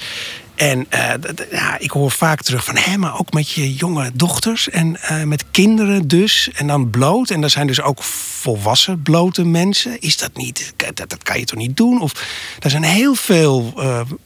En 0.54 0.86
uh, 0.94 1.10
ja, 1.50 1.78
ik 1.78 1.90
hoor 1.90 2.10
vaak 2.10 2.42
terug 2.42 2.64
van, 2.64 2.76
hé, 2.76 2.96
maar 2.96 3.18
ook 3.18 3.32
met 3.32 3.50
je 3.50 3.74
jonge 3.74 4.10
dochters 4.14 4.70
en 4.70 4.98
uh, 5.10 5.22
met 5.22 5.44
kinderen 5.50 6.08
dus. 6.08 6.50
En 6.54 6.66
dan 6.66 6.90
bloot. 6.90 7.30
En 7.30 7.40
daar 7.40 7.50
zijn 7.50 7.66
dus 7.66 7.80
ook 7.80 8.02
volwassen 8.02 9.02
blote 9.02 9.44
mensen. 9.44 10.00
Is 10.00 10.16
dat 10.16 10.36
niet, 10.36 10.72
dat, 10.76 11.08
dat 11.08 11.22
kan 11.22 11.38
je 11.38 11.44
toch 11.44 11.58
niet 11.58 11.76
doen? 11.76 12.00
Of 12.00 12.12
er 12.58 12.70
zijn 12.70 12.82
heel 12.82 13.14
veel, 13.14 13.72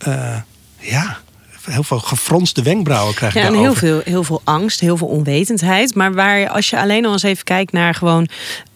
uh, 0.06 0.36
ja 0.78 1.20
heel 1.64 1.82
veel 1.82 1.98
gefronste 1.98 2.62
wenkbrauwen 2.62 3.14
krijg 3.14 3.32
je 3.32 3.38
ja, 3.38 3.46
en 3.46 3.54
heel 3.54 3.74
veel, 3.74 4.00
heel 4.04 4.24
veel 4.24 4.40
angst, 4.44 4.80
heel 4.80 4.96
veel 4.96 5.08
onwetendheid. 5.08 5.94
Maar 5.94 6.14
waar 6.14 6.48
als 6.48 6.70
je 6.70 6.80
alleen 6.80 7.06
al 7.06 7.12
eens 7.12 7.22
even 7.22 7.44
kijkt 7.44 7.72
naar 7.72 7.94
gewoon 7.94 8.28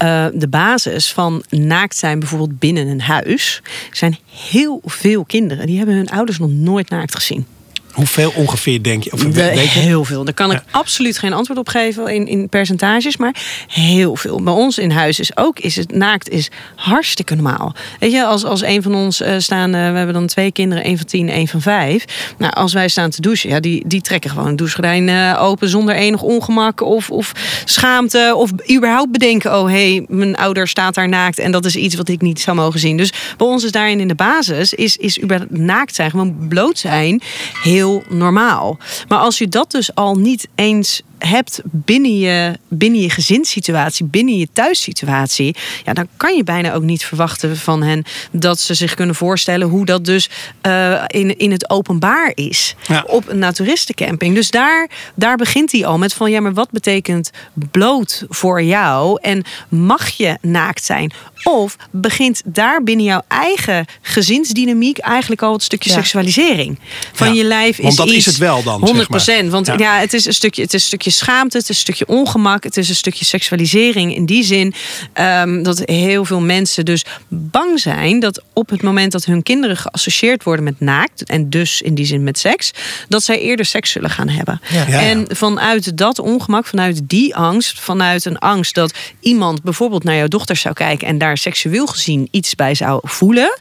uh, 0.02 0.26
de 0.32 0.48
basis 0.48 1.12
van 1.12 1.44
naakt 1.48 1.96
zijn, 1.96 2.18
bijvoorbeeld 2.18 2.58
binnen 2.58 2.86
een 2.86 3.00
huis, 3.00 3.62
zijn 3.92 4.18
heel 4.50 4.80
veel 4.84 5.24
kinderen 5.24 5.66
die 5.66 5.76
hebben 5.76 5.94
hun 5.94 6.10
ouders 6.10 6.38
nog 6.38 6.50
nooit 6.50 6.90
naakt 6.90 7.14
gezien. 7.14 7.46
Hoeveel 7.96 8.32
ongeveer 8.34 8.82
denk 8.82 9.02
je? 9.02 9.12
Of 9.12 9.20
De- 9.20 9.30
weet 9.30 9.72
je? 9.72 9.78
heel 9.78 10.04
veel. 10.04 10.24
Daar 10.24 10.34
kan 10.34 10.50
ik 10.50 10.56
Ja. 10.56 10.64
absoluut 10.78 11.18
geen 11.18 11.32
antwoord 11.32 11.58
op 11.58 11.68
geven 11.68 12.06
in, 12.14 12.26
in 12.26 12.48
percentages, 12.48 13.16
maar 13.16 13.34
heel 13.68 14.16
veel. 14.16 14.42
Bij 14.42 14.52
ons 14.52 14.78
in 14.78 14.90
huis 14.90 15.20
is 15.20 15.36
ook 15.36 15.58
is 15.58 15.76
het 15.76 15.92
naakt 15.94 16.28
is 16.28 16.50
hartstikke 16.74 17.34
normaal. 17.34 17.74
Weet 18.00 18.12
je, 18.12 18.24
als, 18.24 18.44
als 18.44 18.62
een 18.62 18.82
van 18.82 18.94
ons 18.94 19.20
eh, 19.20 19.34
staan, 19.38 19.74
eh, 19.74 19.90
we 19.90 19.96
hebben 19.96 20.14
dan 20.14 20.26
twee 20.26 20.52
kinderen, 20.52 20.84
één 20.84 20.96
van 20.96 21.06
tien, 21.06 21.28
één 21.28 21.48
van 21.48 21.60
vijf. 21.60 22.04
Nou, 22.38 22.52
als 22.52 22.72
wij 22.72 22.88
staan 22.88 23.10
te 23.10 23.20
douchen, 23.20 23.50
ja, 23.50 23.60
die, 23.60 23.84
die 23.86 24.00
trekken 24.00 24.30
gewoon 24.30 24.46
een 24.46 24.56
douchegordijn 24.56 25.08
eh, 25.08 25.42
open 25.42 25.68
zonder 25.68 25.94
enig 25.94 26.22
ongemak 26.22 26.80
of, 26.80 27.10
of 27.10 27.32
schaamte 27.64 28.32
of 28.36 28.50
überhaupt 28.70 29.12
bedenken, 29.12 29.58
oh 29.58 29.66
hé, 29.68 29.72
hey, 29.94 30.04
mijn 30.08 30.36
ouder 30.36 30.68
staat 30.68 30.94
daar 30.94 31.08
naakt 31.08 31.38
en 31.38 31.50
dat 31.52 31.64
is 31.64 31.76
iets 31.76 31.94
wat 31.94 32.08
ik 32.08 32.20
niet 32.20 32.40
zou 32.40 32.56
mogen 32.56 32.80
zien. 32.80 32.96
Dus 32.96 33.12
bij 33.36 33.46
ons 33.46 33.64
is 33.64 33.70
daarin 33.70 34.00
in 34.00 34.08
de 34.08 34.14
basis 34.14 34.74
is, 34.74 34.96
is 34.96 35.18
naakt 35.48 35.94
zijn, 35.94 36.10
gewoon 36.10 36.36
bloot 36.48 36.78
zijn, 36.78 37.20
heel 37.62 37.84
normaal. 38.08 38.78
Maar 39.08 39.18
als 39.18 39.38
je 39.38 39.48
dat 39.48 39.70
dus 39.70 39.94
al 39.94 40.14
niet 40.14 40.48
eens 40.54 41.02
hebt 41.18 41.60
binnen 41.64 42.18
je, 42.18 42.58
binnen 42.68 43.00
je 43.00 43.10
gezinssituatie, 43.10 44.04
binnen 44.06 44.38
je 44.38 44.48
thuissituatie, 44.52 45.56
ja, 45.84 45.92
dan 45.92 46.08
kan 46.16 46.36
je 46.36 46.44
bijna 46.44 46.72
ook 46.72 46.82
niet 46.82 47.04
verwachten 47.04 47.56
van 47.56 47.82
hen 47.82 48.04
dat 48.30 48.60
ze 48.60 48.74
zich 48.74 48.94
kunnen 48.94 49.14
voorstellen 49.14 49.68
hoe 49.68 49.84
dat 49.84 50.04
dus 50.04 50.28
eh, 50.60 51.02
in, 51.06 51.38
in 51.38 51.50
het 51.50 51.70
openbaar 51.70 52.32
is 52.34 52.74
Ja. 52.88 53.04
op 53.06 53.28
een 53.28 53.38
naturistencamping. 53.38 54.34
Dus 54.34 54.50
daar, 54.50 54.90
daar 55.14 55.36
begint 55.36 55.72
hij 55.72 55.86
al 55.86 55.98
met 55.98 56.12
van 56.12 56.30
ja, 56.30 56.40
maar 56.40 56.54
wat 56.54 56.70
betekent 56.70 57.30
bloot 57.70 58.24
voor 58.28 58.62
jou 58.62 59.18
en 59.22 59.44
mag 59.68 60.08
je 60.08 60.38
naakt 60.40 60.84
zijn? 60.84 61.12
Of 61.44 61.76
begint 61.90 62.42
daar 62.44 62.82
binnen 62.82 63.04
jouw 63.04 63.22
eigen 63.28 63.86
gezinsdynamiek 64.02 64.98
eigenlijk 64.98 65.42
al 65.42 65.52
het 65.52 65.62
stukje 65.62 65.90
Ja. 65.90 65.96
seksualisering 65.96 66.78
van 67.12 67.26
Ja. 67.26 67.32
je 67.34 67.44
lijf 67.44 67.76
Want 67.76 67.88
is 67.88 67.96
dat 67.96 68.08
is 68.08 68.26
het 68.26 68.36
wel 68.36 68.62
dan, 68.62 68.78
zeg 68.78 68.88
100 68.88 69.08
maar. 69.08 69.50
Want 69.50 69.66
Ja. 69.66 69.74
ja. 69.78 69.98
het 69.98 70.12
is 70.12 70.26
een 70.26 70.34
stukje, 70.34 70.62
het 70.62 70.74
is 70.74 70.80
een 70.80 70.86
stukje 70.86 71.05
schaamte, 71.10 71.56
het 71.56 71.68
is 71.68 71.76
een 71.76 71.82
stukje 71.82 72.06
ongemak, 72.06 72.64
het 72.64 72.76
is 72.76 72.88
een 72.88 72.94
stukje 72.94 73.24
seksualisering. 73.24 74.14
In 74.14 74.26
die 74.26 74.44
zin 74.44 74.74
ehm, 75.12 75.62
dat 75.62 75.82
heel 75.84 76.24
veel 76.24 76.40
mensen 76.40 76.84
dus 76.84 77.04
bang 77.28 77.80
zijn 77.80 78.20
dat 78.20 78.42
op 78.52 78.68
het 78.68 78.82
moment 78.82 79.12
dat 79.12 79.24
hun 79.24 79.42
kinderen 79.42 79.76
geassocieerd 79.76 80.42
worden 80.42 80.64
met 80.64 80.80
naakt 80.80 81.24
en 81.24 81.50
dus 81.50 81.82
in 81.82 81.94
die 81.94 82.06
zin 82.06 82.22
met 82.22 82.38
seks, 82.38 82.70
dat 83.08 83.22
zij 83.22 83.40
eerder 83.40 83.66
seks 83.66 83.90
zullen 83.90 84.10
gaan 84.10 84.28
hebben. 84.28 84.60
Ja. 84.68 84.76
Ja, 84.76 84.86
ja. 84.88 85.00
En 85.00 85.26
vanuit 85.28 85.98
dat 85.98 86.18
ongemak, 86.18 86.66
vanuit 86.66 87.08
die 87.08 87.36
angst, 87.36 87.80
vanuit 87.80 88.24
een 88.24 88.38
angst 88.38 88.74
dat 88.74 88.94
iemand 89.20 89.62
bijvoorbeeld 89.62 90.04
naar 90.04 90.16
jouw 90.16 90.28
dochter 90.28 90.56
zou 90.56 90.74
kijken 90.74 91.08
en 91.08 91.18
daar 91.18 91.38
seksueel 91.38 91.86
gezien 91.86 92.28
iets 92.30 92.54
bij 92.54 92.74
zou 92.74 93.00
voelen, 93.02 93.58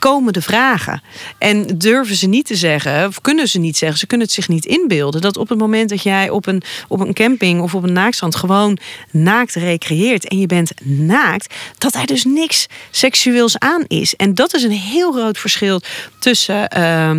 komen 0.00 0.32
de 0.32 0.42
vragen. 0.42 1.02
En 1.38 1.66
durven 1.78 2.16
ze 2.16 2.26
niet 2.26 2.46
te 2.46 2.56
zeggen, 2.56 3.06
of 3.06 3.20
kunnen 3.20 3.48
ze 3.48 3.58
niet 3.58 3.76
zeggen, 3.76 3.98
ze 3.98 4.06
kunnen 4.06 4.26
het 4.26 4.34
zich 4.34 4.48
niet 4.48 4.64
inbeelden, 4.64 5.20
dat 5.20 5.36
op 5.36 5.48
het 5.48 5.58
moment 5.58 5.88
dat 5.88 6.02
jij 6.02 6.30
op 6.30 6.46
een, 6.46 6.62
op 6.88 7.00
een 7.00 7.14
camping 7.14 7.60
of 7.60 7.74
op 7.74 7.82
een 7.82 7.92
naaktstrand 7.92 8.36
gewoon 8.36 8.78
naakt 9.10 9.54
recreëert 9.54 10.28
en 10.28 10.38
je 10.38 10.46
bent 10.46 10.72
naakt, 10.84 11.54
dat 11.78 11.92
daar 11.92 12.06
dus 12.06 12.24
niks 12.24 12.66
seksueels 12.90 13.58
aan 13.58 13.84
is. 13.86 14.16
En 14.16 14.34
dat 14.34 14.54
is 14.54 14.62
een 14.62 14.70
heel 14.70 15.12
groot 15.12 15.38
verschil 15.38 15.80
tussen 16.18 16.68
eh, 16.68 17.10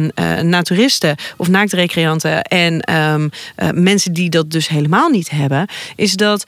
naturisten 0.41 1.15
of 1.37 1.47
naaktrecreanten 1.47 2.41
en 2.41 2.81
ehm, 2.81 3.29
eh, 3.55 3.69
mensen 3.73 4.13
die 4.13 4.29
dat 4.29 4.51
dus 4.51 4.67
helemaal 4.67 5.09
niet 5.09 5.29
hebben, 5.29 5.67
is 5.95 6.13
dat 6.13 6.43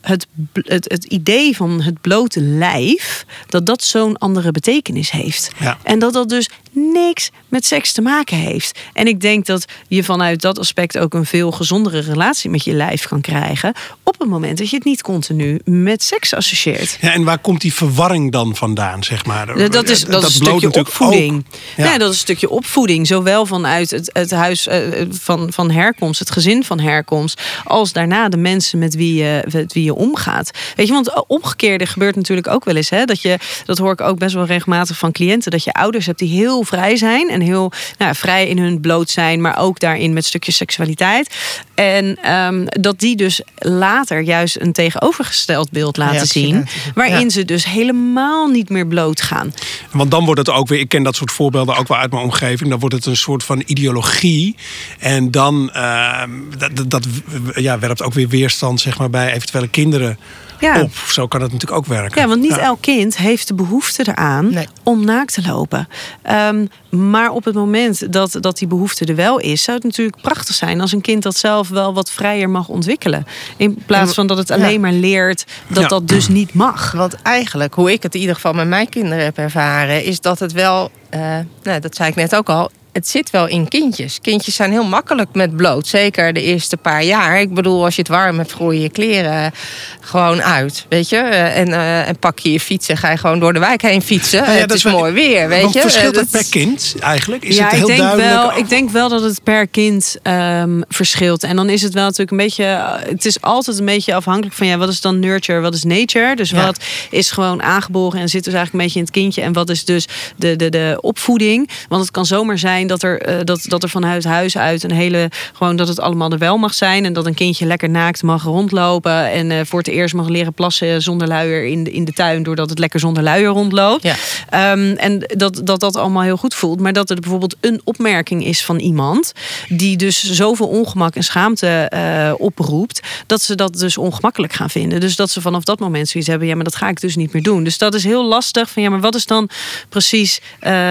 het, 0.00 0.26
het, 0.52 0.90
het 0.90 1.04
idee 1.04 1.56
van 1.56 1.80
het 1.82 2.00
blote 2.00 2.40
lijf, 2.40 3.24
dat 3.46 3.66
dat 3.66 3.82
zo'n 3.84 4.18
andere 4.18 4.50
betekenis 4.50 5.10
heeft. 5.10 5.50
Ja. 5.60 5.78
En 5.82 5.98
dat 5.98 6.12
dat 6.12 6.28
dus 6.28 6.50
niks 6.72 7.30
met 7.48 7.66
seks 7.66 7.92
te 7.92 8.02
maken 8.02 8.36
heeft. 8.36 8.78
En 8.92 9.06
ik 9.06 9.20
denk 9.20 9.46
dat 9.46 9.64
je 9.88 10.04
vanuit 10.04 10.40
dat 10.40 10.58
aspect 10.58 10.98
ook 10.98 11.14
een 11.14 11.26
veel 11.26 11.50
gezondere 11.50 12.00
relatie 12.00 12.50
met 12.50 12.64
je 12.64 12.72
lijf 12.72 13.06
kan 13.06 13.20
krijgen. 13.20 13.74
op 14.02 14.18
het 14.18 14.28
moment 14.28 14.58
dat 14.58 14.70
je 14.70 14.76
het 14.76 14.84
niet 14.84 15.02
continu 15.02 15.60
met 15.64 16.02
seks 16.02 16.34
associeert. 16.34 16.98
Ja, 17.00 17.12
en 17.12 17.24
waar 17.24 17.38
komt 17.38 17.60
die 17.60 17.74
verwarring 17.74 18.32
dan 18.32 18.56
vandaan, 18.56 19.04
zeg 19.04 19.24
maar? 19.24 19.46
Dat, 19.70 19.88
is, 19.88 20.04
dat 20.04 20.22
is 20.22 20.40
een 20.40 20.46
stukje 20.46 20.72
opvoeding. 20.72 21.44
Ja. 21.76 21.84
Ja. 21.84 21.98
dat 21.98 22.08
is 22.08 22.14
een 22.14 22.20
stukje 22.20 22.50
opvoeding. 22.50 23.06
Zowel 23.06 23.46
vanuit 23.46 23.90
het, 23.90 24.10
het 24.12 24.30
huis 24.30 24.66
eh, 24.66 24.80
van, 25.10 25.52
van 25.52 25.70
herkomst, 25.70 26.18
het 26.18 26.30
gezin 26.30 26.64
van 26.64 26.80
herkomst. 26.80 27.42
als 27.64 27.92
daarna 27.92 28.28
de 28.28 28.36
mensen 28.36 28.78
met 28.78 28.94
wie 28.94 29.14
je, 29.14 29.44
met 29.52 29.72
wie 29.72 29.84
je 29.84 29.94
omgaat. 29.94 30.50
Weet 30.76 30.86
je, 30.86 30.92
want 30.92 31.06
het 31.06 31.24
omgekeerde 31.26 31.86
gebeurt 31.86 32.16
natuurlijk 32.16 32.48
ook 32.48 32.64
wel 32.64 32.76
eens. 32.76 32.90
Hè? 32.90 33.04
Dat, 33.04 33.22
je, 33.22 33.38
dat 33.64 33.78
hoor 33.78 33.92
ik 33.92 34.00
ook 34.00 34.18
best 34.18 34.34
wel 34.34 34.44
regelmatig 34.44 34.98
van 34.98 35.12
cliënten. 35.12 35.50
Dat 35.50 35.64
je 35.64 35.72
ouders 35.72 36.06
hebt 36.06 36.18
die 36.18 36.28
heel 36.28 36.62
vrij 36.62 36.96
zijn. 36.96 37.28
En 37.40 37.44
heel 37.46 37.72
nou, 37.98 38.14
vrij 38.14 38.48
in 38.48 38.58
hun 38.58 38.80
bloot 38.80 39.10
zijn. 39.10 39.40
Maar 39.40 39.58
ook 39.58 39.80
daarin 39.80 40.12
met 40.12 40.24
stukjes 40.24 40.56
seksualiteit. 40.56 41.34
En 41.74 42.18
ehm, 42.22 42.64
dat 42.66 42.98
die 42.98 43.16
dus 43.16 43.40
later 43.58 44.20
juist 44.20 44.60
een 44.60 44.72
tegenovergesteld 44.72 45.70
beeld 45.70 45.96
laten 45.96 46.26
zien. 46.26 46.66
Waarin 46.94 47.20
Ja. 47.20 47.28
ze 47.30 47.44
dus 47.44 47.64
helemaal 47.64 48.46
niet 48.46 48.68
meer 48.68 48.86
bloot 48.86 49.20
gaan. 49.22 49.54
Want 49.90 50.10
dan 50.10 50.24
wordt 50.24 50.40
het 50.40 50.50
ook 50.50 50.68
weer, 50.68 50.78
ik 50.80 50.88
ken 50.88 51.02
dat 51.02 51.16
soort 51.16 51.32
voorbeelden 51.32 51.76
ook 51.76 51.88
wel 51.88 51.98
uit 51.98 52.10
mijn 52.10 52.22
omgeving. 52.22 52.70
Dan 52.70 52.78
wordt 52.78 52.94
het 52.94 53.06
een 53.06 53.16
soort 53.16 53.44
van 53.44 53.62
ideologie. 53.66 54.56
En 54.98 55.30
dan 55.30 55.70
ehm, 55.72 56.30
dat, 56.58 56.90
dat, 56.90 57.06
ja, 57.54 57.78
werpt 57.78 58.02
ook 58.02 58.12
weer 58.14 58.28
weerstand 58.28 58.80
zeg 58.80 58.98
maar, 58.98 59.10
bij 59.10 59.32
eventuele 59.32 59.68
kinderen 59.68 60.18
Ja. 60.60 60.82
op. 60.82 60.92
Zo 61.08 61.26
kan 61.26 61.40
het 61.42 61.52
natuurlijk 61.52 61.80
ook 61.80 61.86
werken. 61.86 62.20
Ja, 62.22 62.28
want 62.28 62.40
niet 62.40 62.50
Ja. 62.54 62.58
elk 62.60 62.80
kind 62.82 63.16
heeft 63.16 63.48
de 63.48 63.54
behoefte 63.54 64.02
eraan 64.08 64.50
Nee. 64.52 64.66
om 64.82 65.04
naakt 65.04 65.32
te 65.34 65.42
lopen. 65.46 65.88
Ehm, 66.22 66.66
maar 66.90 67.27
op 67.32 67.44
het 67.44 67.54
moment 67.54 68.12
dat, 68.12 68.36
dat 68.40 68.58
die 68.58 68.68
behoefte 68.68 69.04
er 69.04 69.14
wel 69.14 69.38
is, 69.38 69.62
zou 69.62 69.76
het 69.76 69.86
natuurlijk 69.86 70.20
prachtig 70.22 70.54
zijn 70.54 70.80
als 70.80 70.92
een 70.92 71.00
kind 71.00 71.22
dat 71.22 71.36
zelf 71.36 71.68
wel 71.68 71.94
wat 71.94 72.10
vrijer 72.10 72.50
mag 72.50 72.68
ontwikkelen. 72.68 73.26
In 73.56 73.78
plaats 73.86 74.14
van 74.14 74.26
dat 74.26 74.38
het 74.38 74.50
alleen 74.50 74.72
Ja. 74.72 74.78
maar 74.78 74.92
leert 74.92 75.44
dat 75.68 75.82
Ja. 75.82 75.88
dat 75.88 76.08
dus 76.08 76.28
niet 76.28 76.54
mag. 76.54 76.92
Want 76.92 77.14
eigenlijk, 77.22 77.74
hoe 77.74 77.92
ik 77.92 78.02
het 78.02 78.14
in 78.14 78.20
ieder 78.20 78.34
geval 78.34 78.52
met 78.52 78.68
mijn 78.68 78.88
kinderen 78.88 79.24
heb 79.24 79.38
ervaren, 79.38 80.04
is 80.04 80.20
dat 80.20 80.38
het 80.38 80.52
wel, 80.52 80.90
eh, 81.10 81.20
nou, 81.62 81.80
dat 81.80 81.94
zei 81.96 82.08
ik 82.08 82.14
net 82.14 82.34
ook 82.36 82.48
al, 82.48 82.70
het 82.98 83.08
zit 83.08 83.30
wel 83.30 83.46
in 83.46 83.68
kindjes. 83.68 84.18
Kindjes 84.22 84.54
zijn 84.54 84.70
heel 84.70 84.84
makkelijk 84.84 85.28
met 85.34 85.56
bloot, 85.56 85.86
zeker 85.86 86.32
de 86.32 86.42
eerste 86.42 86.76
paar 86.76 87.02
jaar. 87.04 87.40
Ik 87.40 87.54
bedoel, 87.54 87.84
als 87.84 87.94
je 87.94 88.00
het 88.00 88.10
warm 88.10 88.38
hebt, 88.38 88.52
gooi 88.52 88.76
je 88.76 88.82
je 88.82 88.90
kleren 88.90 89.52
gewoon 90.00 90.42
uit, 90.42 90.86
weet 90.88 91.08
je. 91.08 91.16
Eh, 91.16 91.56
En, 91.58 91.72
eh, 91.72 92.08
en 92.08 92.18
pak 92.18 92.38
je 92.38 92.52
je 92.52 92.60
fiets 92.60 92.88
en 92.88 92.96
ga 92.96 93.10
je 93.10 93.16
gewoon 93.16 93.38
door 93.40 93.52
de 93.52 93.58
wijk 93.58 93.82
heen 93.82 94.02
fietsen. 94.02 94.40
Nou 94.40 94.52
ja, 94.52 94.58
het 94.58 94.68
dat 94.68 94.78
is 94.78 94.84
mooi 94.84 95.12
weer, 95.12 95.48
weet 95.48 95.72
je. 95.72 95.80
verschilt 95.80 96.14
Eh, 96.14 96.20
het 96.20 96.30
per 96.30 96.46
kind 96.50 96.94
eigenlijk? 97.00 97.44
Is 97.44 97.56
ja, 97.56 97.64
het 97.64 97.72
ik 97.72 97.78
heel 97.78 97.86
denk, 97.86 97.98
duidelijk? 98.00 98.30
wel, 98.32 98.56
ik 98.56 98.68
denk 98.68 98.90
wel 98.90 99.08
dat 99.08 99.22
het 99.22 99.42
per 99.42 99.66
kind 99.68 100.16
ehm, 100.22 100.80
verschilt. 100.88 101.42
En 101.42 101.56
dan 101.56 101.68
is 101.68 101.82
het 101.82 101.94
wel 101.94 102.04
natuurlijk 102.04 102.30
een 102.30 102.36
beetje. 102.36 102.64
Het 103.08 103.24
is 103.24 103.40
altijd 103.40 103.78
een 103.78 103.84
beetje 103.84 104.14
afhankelijk 104.14 104.54
van 104.54 104.66
ja, 104.66 104.76
wat 104.76 104.88
is 104.88 105.00
dan 105.00 105.18
nurture, 105.18 105.60
wat 105.60 105.74
is 105.74 105.84
nature. 105.84 106.36
Dus 106.36 106.50
Ja. 106.50 106.64
wat 106.66 106.84
is 107.10 107.30
gewoon 107.30 107.62
aangeboren 107.62 108.20
en 108.20 108.28
zit 108.28 108.44
dus 108.44 108.54
eigenlijk 108.54 108.72
een 108.72 108.80
beetje 108.90 108.98
in 108.98 109.04
het 109.04 109.14
kindje. 109.14 109.42
En 109.42 109.52
wat 109.52 109.70
is 109.70 109.84
dus 109.84 110.06
de, 110.36 110.56
de, 110.56 110.68
de 110.68 110.98
opvoeding. 111.00 111.68
Want 111.88 112.02
het 112.02 112.10
kan 112.10 112.26
zomaar 112.26 112.58
zijn 112.58 112.86
dat 112.88 113.02
er, 113.02 113.20
eh, 113.20 113.36
dat, 113.44 113.64
dat 113.64 113.82
er 113.82 113.88
vanuit 113.88 114.24
huis 114.24 114.58
uit 114.58 114.82
een 114.82 114.90
hele. 114.90 115.30
Gewoon 115.52 115.76
dat 115.76 115.88
het 115.88 116.00
allemaal 116.00 116.30
er 116.30 116.38
wel 116.38 116.56
mag 116.56 116.74
zijn. 116.74 117.04
En 117.04 117.12
dat 117.12 117.26
een 117.26 117.34
kindje 117.34 117.66
lekker 117.66 117.90
naakt 117.90 118.22
mag 118.22 118.42
rondlopen. 118.42 119.30
En 119.30 119.50
eh, 119.50 119.60
voor 119.64 119.78
het 119.78 119.88
eerst 119.88 120.14
mag 120.14 120.28
leren 120.28 120.52
plassen 120.52 121.02
zonder 121.02 121.28
luier 121.28 121.66
in 121.66 121.84
de, 121.84 121.90
in 121.90 122.04
de 122.04 122.12
tuin. 122.12 122.42
Doordat 122.42 122.70
het 122.70 122.78
lekker 122.78 123.00
zonder 123.00 123.22
luier 123.22 123.48
rondloopt. 123.48 124.02
Ja. 124.02 124.14
Ehm, 124.50 124.94
en 124.96 125.24
dat, 125.26 125.60
dat 125.64 125.80
dat 125.80 125.96
allemaal 125.96 126.22
heel 126.22 126.36
goed 126.36 126.54
voelt. 126.54 126.80
Maar 126.80 126.92
dat 126.92 127.10
er 127.10 127.20
bijvoorbeeld 127.20 127.56
een 127.60 127.80
opmerking 127.84 128.44
is 128.44 128.64
van 128.64 128.78
iemand. 128.78 129.32
die 129.68 129.96
dus 129.96 130.22
zoveel 130.22 130.68
ongemak 130.68 131.14
en 131.14 131.24
schaamte 131.24 131.66
eh, 131.66 132.32
oproept. 132.36 133.00
dat 133.26 133.42
ze 133.42 133.54
dat 133.54 133.78
dus 133.78 133.98
ongemakkelijk 133.98 134.52
gaan 134.52 134.70
vinden. 134.70 135.00
Dus 135.00 135.16
dat 135.16 135.30
ze 135.30 135.40
vanaf 135.40 135.64
dat 135.64 135.78
moment 135.78 136.08
zoiets 136.08 136.28
hebben. 136.30 136.48
ja, 136.48 136.54
maar 136.54 136.64
dat 136.64 136.76
ga 136.76 136.88
ik 136.88 137.00
dus 137.00 137.16
niet 137.16 137.32
meer 137.32 137.42
doen. 137.42 137.64
Dus 137.64 137.78
dat 137.78 137.94
is 137.94 138.04
heel 138.04 138.24
lastig. 138.24 138.70
Van 138.70 138.82
ja, 138.82 138.90
maar 138.90 139.00
wat 139.00 139.14
is 139.14 139.26
dan 139.26 139.48
precies 139.88 140.40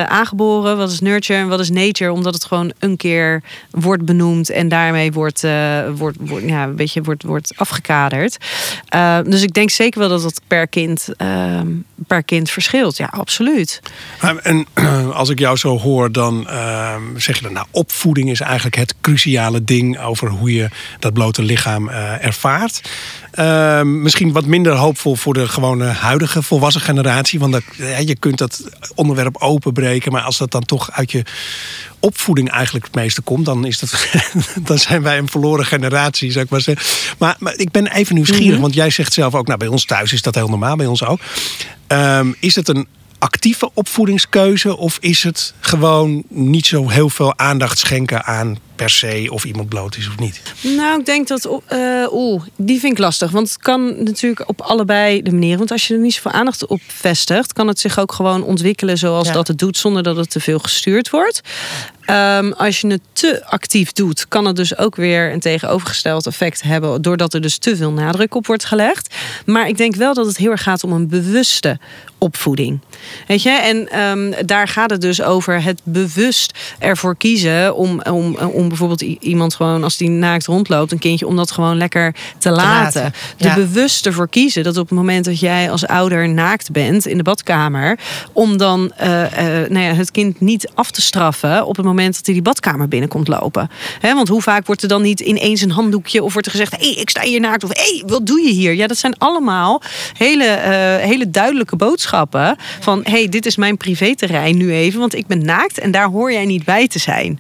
aangeboren? 0.08 0.77
Wat 0.77 0.92
is 0.92 1.00
nurture 1.00 1.39
en 1.39 1.48
wat 1.48 1.60
is 1.60 1.70
nature? 1.70 1.87
Omdat 1.96 2.34
het 2.34 2.46
gewoon 2.46 2.72
een 2.79 2.98
keer 2.98 3.44
wordt 3.72 4.06
benoemd. 4.06 4.50
en 4.50 4.67
daarmee 4.67 5.12
wordt, 5.12 5.44
eh, 5.44 5.89
wordt, 5.96 6.17
wordt, 6.20 6.48
ja, 6.48 6.63
een 6.63 6.75
beetje 6.75 7.01
wordt, 7.01 7.24
wordt 7.24 7.53
afgekaderd. 7.56 8.38
Eh, 8.88 9.20
dus 9.24 9.41
ik 9.41 9.53
denk 9.53 9.70
zeker 9.70 10.00
wel 10.00 10.10
dat 10.10 10.22
dat 10.22 10.41
per 10.48 10.67
kind, 10.67 11.08
ehm, 11.17 11.67
per 12.08 12.24
kind 12.24 12.50
verschilt. 12.50 12.98
Ja, 12.98 13.06
absoluut. 13.06 13.82
En 14.44 14.65
als 15.13 15.29
ik 15.29 15.39
jou 15.39 15.58
zo 15.58 15.79
hoor, 15.79 16.12
dan 16.12 16.48
ehm, 16.48 17.01
zeg 17.17 17.36
je 17.36 17.41
dan, 17.44 17.53
nou, 17.53 17.67
opvoeding 17.72 18.29
is 18.29 18.39
eigenlijk 18.39 18.75
het 18.75 18.96
cruciale 19.01 19.63
ding 19.63 20.00
over 20.00 20.29
hoe 20.29 20.53
je 20.53 20.70
dat 21.00 21.13
blote 21.13 21.44
lichaam 21.44 21.89
eh, 21.89 22.25
ervaart. 22.25 22.82
Ehm, 23.32 24.01
misschien 24.01 24.32
wat 24.32 24.46
minder 24.46 24.74
hoopvol 24.74 25.15
voor 25.15 25.34
de 25.34 25.48
gewone 25.48 25.86
huidige 25.86 26.41
volwassen 26.41 26.82
generatie. 26.82 27.39
Want 27.39 27.51
dat, 27.51 27.63
ja, 27.75 27.98
je 27.98 28.15
kunt 28.15 28.38
dat 28.38 28.63
onderwerp 28.96 29.38
openbreken. 29.38 30.12
Maar 30.12 30.22
als 30.22 30.38
dat 30.38 30.51
dan 30.51 30.65
toch 30.65 30.91
uit 30.91 31.12
je 31.12 31.24
opvoeding 32.00 32.50
eigenlijk 32.50 32.86
het 32.86 32.96
meeste 32.96 33.22
komt, 33.22 33.46
dan, 33.46 33.66
is 33.66 33.80
dat, 33.80 34.08
dan 34.68 34.78
zijn 34.78 35.02
wij 35.02 35.18
een 35.18 35.30
verloren 35.30 35.66
generatie, 35.66 36.32
zou 36.32 36.46
ik 36.46 36.52
maar 36.52 36.62
zeggen. 36.62 37.16
Maar, 37.18 37.36
maar 37.40 37.54
ik 37.56 37.72
ben 37.72 37.88
even 37.88 38.16
nieuwsgierig, 38.16 38.60
want 38.60 38.74
jij 38.74 38.90
zegt 38.90 39.14
zelf 39.14 39.36
ook, 39.36 39.48
nou 39.48 39.60
bij 39.60 39.68
ons 39.68 39.86
thuis 39.86 40.14
is 40.14 40.22
dat 40.22 40.36
heel 40.36 40.50
normaal, 40.50 40.76
bij 40.76 40.86
ons 40.86 41.04
ook. 41.04 41.20
Ehm, 41.88 42.32
is 42.40 42.56
het 42.56 42.68
een 42.68 42.88
actieve 43.20 43.70
opvoedingskeuze? 43.74 44.78
Of 44.78 44.98
is 45.00 45.24
het 45.24 45.54
gewoon 45.60 46.24
niet 46.28 46.66
zo 46.66 46.90
heel 46.90 47.10
veel 47.10 47.38
aandacht 47.38 47.78
schenken 47.78 48.24
aan 48.24 48.58
per 48.76 48.90
se 48.90 49.28
of 49.30 49.46
iemand 49.46 49.70
bloot 49.70 49.98
is 49.98 50.08
of 50.08 50.18
niet? 50.18 50.42
Nou, 50.62 51.00
ik 51.00 51.06
denk 51.06 51.28
dat. 51.28 51.50
Uh, 51.70 52.14
Oeh, 52.14 52.44
die 52.56 52.80
vind 52.80 52.94
ik 52.94 53.00
lastig. 53.00 53.32
Want 53.32 53.48
het 53.48 53.58
kan 53.58 54.04
natuurlijk 54.04 54.50
op 54.50 54.62
allebei 54.62 55.22
de 55.22 55.32
manieren. 55.32 55.58
Want 55.58 55.72
als 55.72 55.88
je 55.88 55.94
er 55.94 56.00
niet 56.00 56.14
zoveel 56.14 56.32
aandacht 56.32 56.68
op 56.68 56.82
vestigt, 56.88 57.54
kan 57.54 57.68
het 57.68 57.80
zich 57.80 58.00
ook 58.00 58.12
gewoon 58.12 58.44
ontwikkelen 58.44 58.98
zoals 58.98 59.32
dat 59.32 59.48
het 59.48 59.60
doet, 59.60 59.78
zonder 59.78 60.04
dat 60.04 60.16
het 60.16 60.30
te 60.30 60.40
veel 60.40 60.60
gestuurd 60.60 61.10
wordt. 61.10 61.42
Um, 62.10 62.54
als 62.54 62.82
je 62.82 62.88
het 62.88 63.02
te 63.14 63.46
actief 63.46 63.92
doet, 63.92 64.28
kan 64.28 64.46
het 64.46 64.56
dus 64.56 64.78
ook 64.78 64.96
weer 64.96 65.34
een 65.34 65.40
tegenovergesteld 65.40 66.26
effect 66.26 66.62
hebben, 66.62 67.02
doordat 67.02 67.34
er 67.34 67.42
dus 67.42 67.58
te 67.58 67.76
veel 67.76 67.92
nadruk 67.92 68.36
op 68.36 68.48
wordt 68.48 68.66
gelegd. 68.66 69.16
Maar 69.46 69.68
ik 69.68 69.78
denk 69.78 69.96
wel 69.96 70.14
dat 70.14 70.26
het 70.26 70.38
heel 70.38 70.52
erg 70.52 70.64
gaat 70.64 70.84
om 70.84 70.92
een 70.92 71.08
bewuste 71.08 71.80
opvoeding. 72.18 72.80
Weet 73.28 73.42
je, 73.42 73.50
en 73.50 74.00
um, 74.00 74.34
daar 74.46 74.68
gaat 74.68 74.90
het 74.90 75.02
dus 75.02 75.22
over 75.22 75.64
het 75.64 75.82
bewust 75.84 76.58
ervoor 76.80 77.16
kiezen 77.16 77.76
om, 77.76 78.02
om, 78.02 78.36
om 78.36 78.68
bijvoorbeeld 78.68 79.02
iemand 79.02 79.56
gewoon 79.56 79.84
als 79.84 79.98
die 79.98 80.10
naakt 80.10 80.46
rondloopt, 80.46 80.92
een 80.92 81.00
kindje, 81.00 81.28
om 81.28 81.36
dat 81.36 81.52
gewoon 81.52 81.78
lekker 81.78 82.16
te 82.38 82.50
laten. 82.50 83.14
Ja. 83.38 83.54
De 83.54 83.62
bewust 83.62 84.06
ervoor 84.06 84.30
kiezen 84.30 84.64
dat 84.64 84.78
op 84.78 84.90
het 84.90 84.98
moment 84.98 85.26
dat 85.26 85.40
jij 85.40 85.72
als 85.72 85.88
ouder 85.88 86.30
naakt 86.30 86.72
bent 86.72 87.08
in 87.08 87.18
de 87.18 87.24
badkamer, 87.24 88.00
om 88.34 88.58
dan 88.58 88.92
uh, 89.02 89.08
uh, 89.08 89.28
nou 89.70 89.80
ja, 89.80 89.94
het 89.94 90.12
kind 90.12 90.40
niet 90.40 90.70
af 90.74 90.92
te 90.92 91.02
straffen 91.02 91.66
op 91.66 91.76
het 91.76 91.86
moment 91.86 92.16
dat 92.16 92.26
hij 92.26 92.34
die 92.34 92.44
badkamer 92.44 92.88
binnenkomt 92.88 93.28
lopen. 93.28 93.70
He, 94.00 94.14
want 94.14 94.28
hoe 94.28 94.42
vaak 94.42 94.66
wordt 94.66 94.82
er 94.82 94.88
dan 94.88 95.02
niet 95.02 95.20
ineens 95.20 95.62
een 95.62 95.72
handdoekje 95.72 96.24
of 96.24 96.32
wordt 96.32 96.48
er 96.48 96.54
gezegd: 96.54 96.72
hé, 96.72 96.88
hey, 96.88 97.02
ik 97.02 97.10
sta 97.10 97.22
hier 97.22 97.40
naakt 97.40 97.64
of 97.64 97.70
hé, 97.74 97.82
hey, 97.82 98.04
wat 98.06 98.26
doe 98.26 98.42
je 98.42 98.52
hier? 98.52 98.74
Ja, 98.74 98.88
dat 98.88 98.98
zijn 98.98 99.18
allemaal 99.18 99.82
hele, 100.18 100.46
uh, 100.46 101.06
hele 101.06 101.30
duidelijke 101.32 101.76
boodschappen 101.76 102.06
van 102.80 103.00
hé, 103.04 103.12
hey, 103.12 103.30
dit 103.30 103.46
is 103.46 103.56
mijn 103.56 103.78
privéterrein 103.78 104.58
nu 104.58 104.74
even, 104.74 105.00
want 105.00 105.16
ik 105.16 105.28
ben 105.28 105.46
naakt 105.46 105.80
en 105.80 105.92
daar 105.92 106.08
hoor 106.08 106.32
jij 106.32 106.46
niet 106.46 106.66
bij 106.66 106.88
te 106.88 107.00
zijn. 107.00 107.40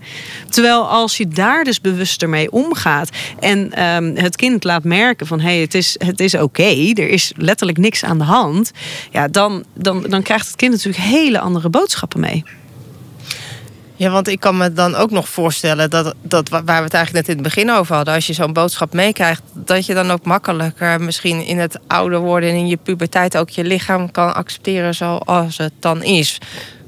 Terwijl 0.49 0.87
als 0.87 1.17
je 1.17 1.27
daar 1.27 1.63
dus 1.63 1.81
bewuster 1.81 2.29
mee 2.29 2.51
omgaat 2.51 3.09
en 3.39 3.83
um, 3.83 4.15
het 4.15 4.35
kind 4.35 4.63
laat 4.63 4.83
merken 4.83 5.27
van 5.27 5.39
hé, 5.39 5.49
hey, 5.49 5.61
het 5.61 5.73
is, 5.73 5.95
het 5.97 6.19
is 6.19 6.35
oké, 6.35 6.91
er 6.93 7.09
is 7.09 7.31
letterlijk 7.35 7.77
niks 7.77 8.03
aan 8.03 8.17
de 8.17 8.23
hand, 8.23 8.71
ja, 9.11 9.27
dan, 9.27 9.63
dan, 9.73 10.05
dan 10.09 10.21
krijgt 10.21 10.47
het 10.47 10.55
kind 10.55 10.71
natuurlijk 10.71 11.03
hele 11.03 11.39
andere 11.39 11.69
boodschappen 11.69 12.19
mee. 12.19 12.43
Ja, 13.97 14.09
want 14.09 14.27
ik 14.27 14.39
kan 14.39 14.57
me 14.57 14.73
dan 14.73 14.95
ook 14.95 15.11
nog 15.11 15.29
voorstellen 15.29 15.89
dat, 15.89 16.13
dat 16.21 16.49
waar 16.49 16.63
we 16.63 16.71
het 16.71 16.93
eigenlijk 16.93 17.13
net 17.13 17.27
in 17.27 17.43
het 17.43 17.53
begin 17.53 17.71
over 17.71 17.95
hadden, 17.95 18.13
als 18.13 18.27
je 18.27 18.33
zo'n 18.33 18.53
boodschap 18.53 18.93
meekrijgt, 18.93 19.41
dat 19.53 19.85
je 19.85 19.93
dan 19.93 20.11
ook 20.11 20.25
makkelijker 20.25 21.01
misschien 21.01 21.45
in 21.45 21.57
het 21.57 21.79
ouder 21.87 22.19
worden 22.19 22.49
en 22.49 22.55
in 22.55 22.67
je 22.67 22.77
puberteit 22.77 23.37
ook 23.37 23.49
je 23.49 23.63
lichaam 23.63 24.11
kan 24.11 24.35
accepteren 24.35 24.95
zoals 24.95 25.57
het 25.57 25.73
dan 25.79 26.03
is. 26.03 26.37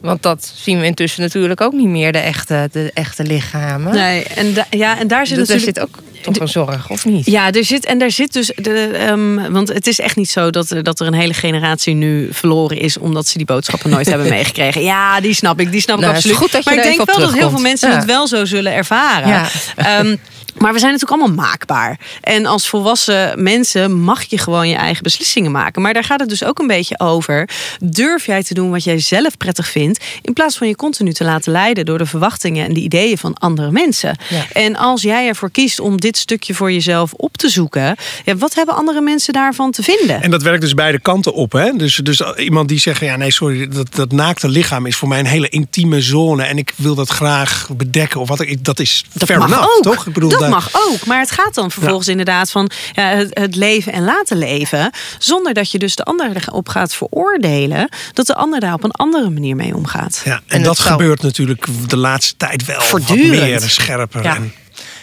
Want 0.01 0.23
dat 0.23 0.53
zien 0.55 0.79
we 0.79 0.85
intussen 0.85 1.21
natuurlijk 1.21 1.61
ook 1.61 1.73
niet 1.73 1.87
meer, 1.87 2.11
de 2.11 2.17
echte, 2.17 2.69
de 2.71 2.91
echte 2.93 3.23
lichamen. 3.23 3.93
Nee, 3.93 4.23
en, 4.23 4.53
ja, 4.69 4.99
en 4.99 5.07
daar 5.07 5.27
zit 5.27 5.37
dus 5.37 5.47
natuurlijk... 5.47 5.77
zit 5.77 5.87
ook 5.87 6.03
toch 6.21 6.39
een 6.39 6.47
zorg, 6.47 6.89
of 6.89 7.05
niet? 7.05 7.25
Ja, 7.25 7.51
er 7.51 7.65
zit, 7.65 7.85
en 7.85 7.97
daar 7.99 8.11
zit 8.11 8.33
dus... 8.33 8.51
De, 8.55 9.07
um, 9.09 9.51
want 9.51 9.67
het 9.67 9.87
is 9.87 9.99
echt 9.99 10.15
niet 10.15 10.29
zo 10.29 10.49
dat, 10.49 10.75
dat 10.81 10.99
er 10.99 11.07
een 11.07 11.13
hele 11.13 11.33
generatie 11.33 11.93
nu 11.93 12.27
verloren 12.31 12.77
is... 12.77 12.97
omdat 12.97 13.27
ze 13.27 13.37
die 13.37 13.45
boodschappen 13.45 13.89
nooit 13.89 14.07
hebben 14.13 14.29
meegekregen. 14.29 14.81
Ja, 14.81 15.21
die 15.21 15.33
snap 15.33 15.59
ik, 15.59 15.71
die 15.71 15.81
snap 15.81 15.95
ik 15.95 16.01
nou, 16.03 16.15
absoluut. 16.15 16.37
Goed 16.37 16.51
dat 16.51 16.63
je 16.63 16.69
maar 16.69 16.79
ik 16.79 16.95
denk 16.95 17.11
wel 17.11 17.19
dat 17.19 17.33
heel 17.33 17.49
veel 17.49 17.59
mensen 17.59 17.95
het 17.95 18.05
wel 18.05 18.27
zo 18.27 18.45
zullen 18.45 18.73
ervaren. 18.73 19.27
Ja. 19.27 19.99
Um, 19.99 20.19
maar 20.59 20.73
we 20.73 20.79
zijn 20.79 20.91
natuurlijk 20.91 21.21
allemaal 21.21 21.45
maakbaar. 21.45 21.99
En 22.21 22.45
als 22.45 22.69
volwassen 22.69 23.43
mensen 23.43 23.99
mag 23.99 24.23
je 24.23 24.37
gewoon 24.37 24.69
je 24.69 24.75
eigen 24.75 25.03
beslissingen 25.03 25.51
maken. 25.51 25.81
Maar 25.81 25.93
daar 25.93 26.03
gaat 26.03 26.19
het 26.19 26.29
dus 26.29 26.43
ook 26.43 26.59
een 26.59 26.67
beetje 26.67 26.99
over. 26.99 27.49
Durf 27.79 28.25
jij 28.25 28.43
te 28.43 28.53
doen 28.53 28.69
wat 28.69 28.83
jij 28.83 28.99
zelf 28.99 29.37
prettig 29.37 29.67
vindt, 29.67 30.05
in 30.21 30.33
plaats 30.33 30.57
van 30.57 30.67
je 30.67 30.75
continu 30.75 31.13
te 31.13 31.23
laten 31.23 31.51
leiden 31.51 31.85
door 31.85 31.97
de 31.97 32.05
verwachtingen 32.05 32.65
en 32.65 32.73
de 32.73 32.79
ideeën 32.79 33.17
van 33.17 33.33
andere 33.33 33.71
mensen. 33.71 34.17
En 34.51 34.75
als 34.75 35.01
jij 35.01 35.27
ervoor 35.27 35.51
kiest 35.51 35.79
om 35.79 35.99
dit 35.99 36.17
stukje 36.17 36.53
voor 36.53 36.71
jezelf 36.71 37.13
op 37.13 37.37
te 37.37 37.49
zoeken, 37.49 37.95
ja, 38.25 38.35
wat 38.35 38.55
hebben 38.55 38.75
andere 38.75 39.01
mensen 39.01 39.33
daarvan 39.33 39.71
te 39.71 39.83
vinden? 39.83 40.21
En 40.21 40.31
dat 40.31 40.41
werkt 40.41 40.61
dus 40.61 40.73
beide 40.73 40.99
kanten 40.99 41.33
op. 41.33 41.51
Hè? 41.51 41.71
Dus, 41.71 41.95
dus 41.95 42.21
iemand 42.37 42.69
die 42.69 42.79
zegt: 42.79 43.01
ja, 43.01 43.15
nee, 43.15 43.31
sorry, 43.31 43.67
dat, 43.67 43.95
dat 43.95 44.11
naakte 44.11 44.49
lichaam 44.49 44.85
is 44.85 44.95
voor 44.95 45.07
mij 45.07 45.19
een 45.19 45.25
hele 45.25 45.49
intieme 45.49 46.01
zone 46.01 46.43
en 46.43 46.57
ik 46.57 46.73
wil 46.75 46.95
dat 46.95 47.09
graag 47.09 47.69
bedekken 47.77 48.19
of 48.19 48.27
wat 48.27 48.39
ik, 48.39 48.65
dat 48.65 48.79
is 48.79 49.05
dat 49.13 49.27
fair 49.27 49.39
mag 49.39 49.47
enough, 49.47 49.77
ook. 49.77 49.83
toch? 49.83 50.07
Ik 50.07 50.13
bedoel, 50.13 50.29
dat 50.29 50.48
mag 50.49 50.69
ook. 50.73 51.05
Maar 51.05 51.19
het 51.19 51.31
gaat 51.31 51.53
dan 51.53 51.71
vervolgens 51.71 52.07
inderdaad 52.07 52.51
van 52.51 52.71
ja, 52.91 53.03
het, 53.03 53.39
het, 53.39 53.55
leven 53.55 53.93
en 53.93 54.03
laten 54.03 54.37
leven. 54.37 54.91
Zonder 55.17 55.53
dat 55.53 55.71
je 55.71 55.79
dus 55.79 55.95
de 55.95 56.03
ander 56.03 56.31
erop 56.35 56.69
gaat 56.69 56.93
veroordelen. 56.93 57.89
Dat 58.13 58.27
de 58.27 58.35
ander 58.35 58.59
daar 58.59 58.73
op 58.73 58.83
een 58.83 58.91
andere 58.91 59.29
manier 59.29 59.55
mee 59.55 59.75
omgaat. 59.75 60.21
Ja, 60.25 60.41
en, 60.47 60.63
dat 60.63 60.79
gebeurt 60.79 61.21
natuurlijk 61.21 61.65
de 61.87 61.97
laatste 61.97 62.37
tijd 62.37 62.65
wel 62.65 62.81
Voortdurend. 62.81 63.39
wat 63.39 63.39
meer 63.39 63.61
scherper. 63.61 64.23
Ja. 64.23 64.35
En... 64.35 64.53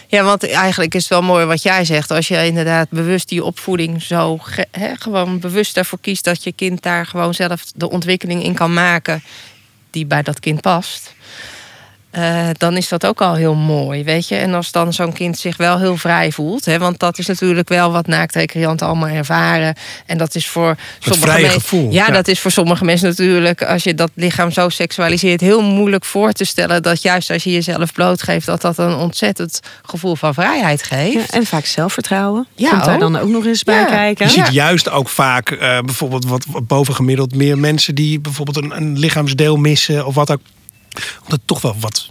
Ja, 0.09 0.23
want 0.23 0.49
eigenlijk 0.49 0.95
is 0.95 1.01
het 1.01 1.09
wel 1.09 1.21
mooi 1.21 1.45
wat 1.45 1.63
jij 1.63 1.85
zegt. 1.85 2.11
Als 2.11 2.27
je 2.27 2.45
inderdaad 2.45 2.89
bewust 2.89 3.29
die 3.29 3.43
opvoeding 3.43 4.01
zo 4.01 4.39
he, 4.71 4.95
gewoon 4.95 5.39
bewust 5.39 5.77
ervoor 5.77 5.99
kiest 6.01 6.23
dat 6.23 6.43
je 6.43 6.51
kind 6.51 6.83
daar 6.83 7.05
gewoon 7.05 7.33
zelf 7.33 7.63
de 7.75 7.89
ontwikkeling 7.89 8.43
in 8.43 8.53
kan 8.53 8.73
maken 8.73 9.23
die 9.91 10.05
bij 10.05 10.21
dat 10.21 10.39
kind 10.39 10.61
past. 10.61 11.13
Uh, 12.17 12.47
dan 12.57 12.77
is 12.77 12.87
dat 12.87 13.05
ook 13.05 13.21
al 13.21 13.35
heel 13.35 13.55
mooi, 13.55 14.03
weet 14.03 14.27
je. 14.27 14.35
En 14.35 14.53
als 14.53 14.71
dan 14.71 14.93
zo'n 14.93 15.13
kind 15.13 15.37
zich 15.37 15.57
wel 15.57 15.79
heel 15.79 15.97
vrij 15.97 16.31
voelt... 16.31 16.65
Hè, 16.65 16.79
want 16.79 16.99
dat 16.99 17.17
is 17.17 17.27
natuurlijk 17.27 17.69
wel 17.69 17.91
wat 17.91 18.07
naaktrecreanten 18.07 18.87
allemaal 18.87 19.09
ervaren. 19.09 19.75
En 20.05 20.17
dat 20.17 20.35
is 20.35 20.47
voor 20.47 20.75
sommige 20.99 21.41
mensen... 21.41 21.91
Ja, 21.91 22.05
ja, 22.05 22.13
dat 22.13 22.27
is 22.27 22.39
voor 22.39 22.51
sommige 22.51 22.85
mensen 22.85 23.07
natuurlijk... 23.07 23.63
als 23.63 23.83
je 23.83 23.95
dat 23.95 24.11
lichaam 24.13 24.51
zo 24.51 24.69
seksualiseert... 24.69 25.41
heel 25.41 25.61
moeilijk 25.61 26.05
voor 26.05 26.31
te 26.31 26.45
stellen 26.45 26.83
dat 26.83 27.01
juist 27.01 27.29
als 27.29 27.43
je 27.43 27.51
jezelf 27.51 27.93
blootgeeft... 27.93 28.45
dat 28.45 28.61
dat 28.61 28.77
een 28.77 28.95
ontzettend 28.95 29.59
gevoel 29.81 30.15
van 30.15 30.33
vrijheid 30.33 30.83
geeft. 30.83 31.13
Ja, 31.31 31.37
en 31.37 31.45
vaak 31.45 31.65
zelfvertrouwen. 31.65 32.47
Ja, 32.55 32.69
Komt 32.69 32.85
daar 32.85 32.99
dan 32.99 33.17
ook 33.17 33.29
nog 33.29 33.45
eens 33.45 33.63
bij 33.63 33.85
kijken. 33.85 34.25
Je 34.25 34.31
ziet 34.31 34.53
juist 34.53 34.89
ook 34.89 35.09
vaak 35.09 35.51
uh, 35.51 35.59
bijvoorbeeld 35.59 36.25
wat, 36.25 36.45
wat 36.49 36.67
bovengemiddeld... 36.67 37.35
meer 37.35 37.57
mensen 37.57 37.95
die 37.95 38.19
bijvoorbeeld 38.19 38.57
een, 38.57 38.77
een 38.77 38.99
lichaamsdeel 38.99 39.55
missen... 39.55 40.05
of 40.05 40.15
wat 40.15 40.31
ook 40.31 40.41
omdat 41.23 41.39
toch 41.45 41.61
wel 41.61 41.75
wat 41.79 42.09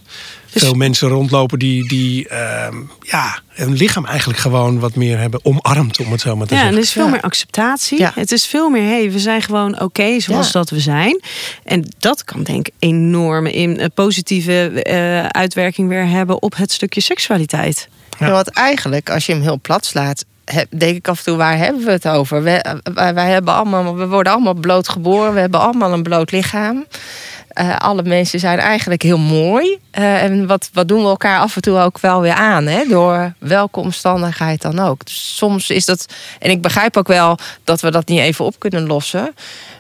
dus... 0.53 0.63
veel 0.63 0.75
mensen 0.75 1.09
rondlopen 1.09 1.59
die, 1.59 1.89
die 1.89 2.29
uh, 2.31 2.67
ja, 3.01 3.39
hun 3.49 3.73
lichaam 3.73 4.07
eigenlijk 4.07 4.39
gewoon 4.39 4.79
wat 4.79 4.95
meer 4.95 5.19
hebben 5.19 5.41
omarmd, 5.43 5.99
om 5.99 6.13
het 6.13 6.21
zo 6.21 6.37
maar 6.37 6.47
te 6.47 6.55
ja, 6.55 6.61
zeggen. 6.61 6.77
Ja, 6.77 6.83
er 6.83 6.89
is 6.89 6.93
veel 6.93 7.09
meer 7.09 7.21
acceptatie. 7.21 7.99
Ja. 7.99 8.13
Het 8.15 8.33
is 8.33 8.47
veel 8.47 8.69
meer, 8.69 8.89
hey, 8.89 9.11
we 9.11 9.19
zijn 9.19 9.43
gewoon 9.43 9.81
oké 9.81 10.21
zoals 10.21 10.53
dat 10.53 10.71
we 10.71 10.81
zijn. 10.81 11.23
En 11.65 11.89
dat 11.99 12.25
kan 12.25 12.43
denk 12.43 12.67
ik 12.67 12.75
enorm 12.79 13.47
in 13.47 13.81
uh, 13.81 13.87
positieve 13.95 14.83
uh, 14.91 15.27
uitwerking 15.27 15.89
weer 15.89 16.09
hebben 16.09 16.43
op 16.43 16.57
het 16.57 16.73
stukje 16.73 17.01
seksualiteit. 17.01 17.89
Ja. 18.19 18.31
wat 18.31 18.49
eigenlijk, 18.49 19.11
als 19.11 19.27
je 19.27 19.33
hem 19.33 19.43
heel 19.43 19.61
plat 19.61 19.85
slaat, 19.85 20.25
denk 20.71 20.97
ik 20.97 21.09
af 21.09 21.19
en 21.19 21.25
toe, 21.25 21.37
waar 21.37 21.57
hebben 21.57 21.85
we 21.85 21.91
het 21.91 22.09
over? 22.09 22.43
Wij, 22.43 22.65
wij, 22.95 23.31
hebben 23.31 23.55
allemaal, 23.55 23.97
we 23.97 24.07
worden 24.07 24.33
allemaal 24.33 24.55
bloot 24.55 24.89
geboren, 24.89 25.35
we 25.35 25.41
hebben 25.41 25.61
allemaal 25.61 25.93
een 25.93 26.03
bloot 26.03 26.31
lichaam. 26.31 26.85
Uh, 27.61 27.77
alle 27.77 28.03
mensen 28.03 28.41
zijn 28.41 28.59
eigenlijk 28.59 29.03
heel 29.03 29.19
mooi. 29.19 29.79
Uh, 29.99 30.23
en 30.23 30.47
wat, 30.47 30.71
wat 30.73 30.89
doen 30.89 31.03
we 31.03 31.09
elkaar 31.09 31.41
af 31.41 31.57
en 31.57 31.63
toe 31.63 31.79
ook 31.79 31.99
wel 31.99 32.21
weer 32.21 32.33
aan, 32.33 32.67
hè? 32.67 32.85
door 32.89 33.35
welke 33.39 33.81
omstandigheid 33.81 34.63
dan 34.63 34.79
ook. 34.79 35.05
Dus 35.05 35.37
soms 35.37 35.71
is 35.71 35.85
dat, 35.85 36.07
en 36.39 36.51
ik 36.51 36.61
begrijp 36.63 36.97
ook 36.97 37.09
wel 37.09 37.39
dat 37.65 37.81
we 37.81 37.91
dat 37.91 38.09
niet 38.09 38.21
even 38.21 38.45
op 38.45 38.59
kunnen 38.59 38.87
lossen. 38.87 39.35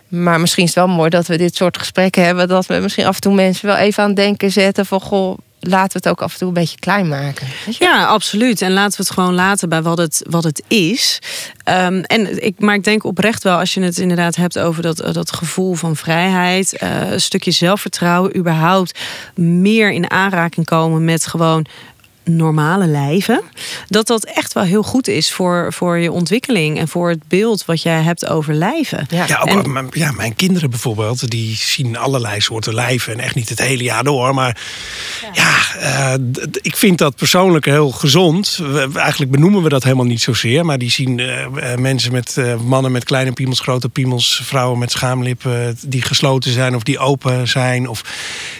Maar 0.08 0.40
misschien 0.40 0.64
is 0.64 0.74
het 0.74 0.84
wel 0.84 0.94
mooi 0.94 1.10
dat 1.10 1.26
we 1.26 1.36
dit 1.36 1.56
soort 1.56 1.78
gesprekken 1.78 2.24
hebben. 2.24 2.48
Dat 2.48 2.66
we 2.66 2.74
misschien 2.74 3.06
af 3.06 3.14
en 3.14 3.20
toe 3.20 3.34
mensen 3.34 3.66
wel 3.66 3.76
even 3.76 4.02
aan 4.02 4.08
het 4.08 4.18
denken 4.18 4.52
zetten 4.52 4.86
van 4.86 5.00
goh, 5.00 5.38
laten 5.66 5.92
we 5.92 5.98
het 5.98 6.08
ook 6.08 6.22
af 6.22 6.32
en 6.32 6.38
toe 6.38 6.48
een 6.48 6.54
beetje 6.54 6.78
klein 6.78 7.08
maken. 7.08 7.46
Ja, 7.78 8.04
absoluut. 8.04 8.62
En 8.62 8.72
laten 8.72 8.98
we 8.98 9.04
het 9.04 9.12
gewoon 9.12 9.34
laten 9.34 9.68
bij 9.68 9.82
wat 9.82 9.98
het, 9.98 10.22
wat 10.28 10.44
het 10.44 10.62
is. 10.68 11.18
Um, 11.68 12.00
en 12.00 12.44
ik, 12.44 12.60
maar 12.60 12.74
ik 12.74 12.84
denk 12.84 13.04
oprecht 13.04 13.42
wel, 13.42 13.58
als 13.58 13.74
je 13.74 13.80
het 13.80 13.98
inderdaad 13.98 14.36
hebt 14.36 14.58
over 14.58 14.82
dat, 14.82 14.96
dat 15.12 15.32
gevoel 15.32 15.74
van 15.74 15.96
vrijheid, 15.96 16.82
uh, 16.82 17.10
een 17.10 17.20
stukje 17.20 17.50
zelfvertrouwen, 17.50 18.36
überhaupt 18.36 18.98
meer 19.34 19.92
in 19.92 20.10
aanraking 20.10 20.66
komen 20.66 21.04
met 21.04 21.26
gewoon 21.26 21.66
normale 22.28 22.86
lijven. 22.86 23.42
Dat 23.88 24.06
dat 24.06 24.24
echt 24.24 24.52
wel 24.52 24.62
heel 24.62 24.82
goed 24.82 25.08
is 25.08 25.32
voor, 25.32 25.72
voor 25.72 25.98
je 25.98 26.12
ontwikkeling 26.12 26.78
en 26.78 26.88
voor 26.88 27.08
het 27.08 27.28
beeld 27.28 27.64
wat 27.64 27.82
jij 27.82 28.02
hebt 28.02 28.26
over 28.26 28.54
lijven. 28.54 29.06
Ja, 29.08 29.24
ja, 29.26 29.40
ook, 29.48 29.66
mijn, 29.66 29.86
ja 29.90 30.12
mijn 30.12 30.34
kinderen 30.34 30.70
bijvoorbeeld, 30.70 31.30
die 31.30 31.56
zien 31.56 31.96
allerlei 31.96 32.40
soorten 32.40 32.74
lijven 32.74 33.12
en 33.12 33.20
echt 33.20 33.34
niet 33.34 33.48
het 33.48 33.60
hele 33.60 33.82
jaar 33.82 34.04
door. 34.04 34.34
Maar 34.34 34.60
ja, 35.32 35.56
ja 35.80 36.18
uh, 36.18 36.24
ik 36.62 36.76
vind 36.76 36.98
dat 36.98 37.16
persoonlijk 37.16 37.64
heel 37.64 37.90
gezond. 37.90 38.56
We, 38.56 38.90
eigenlijk 38.94 39.30
benoemen 39.30 39.62
we 39.62 39.68
dat 39.68 39.82
helemaal 39.82 40.04
niet 40.04 40.22
zozeer, 40.22 40.64
maar 40.64 40.78
die 40.78 40.90
zien 40.90 41.18
uh, 41.18 41.74
mensen 41.76 42.12
met 42.12 42.36
uh, 42.38 42.60
mannen 42.60 42.92
met 42.92 43.04
kleine 43.04 43.32
piemels, 43.32 43.60
grote 43.60 43.88
piemels, 43.88 44.40
vrouwen 44.44 44.78
met 44.78 44.90
schaamlippen 44.90 45.78
die 45.86 46.02
gesloten 46.02 46.52
zijn 46.52 46.74
of 46.74 46.82
die 46.82 46.98
open 46.98 47.48
zijn. 47.48 47.88
Of 47.88 48.04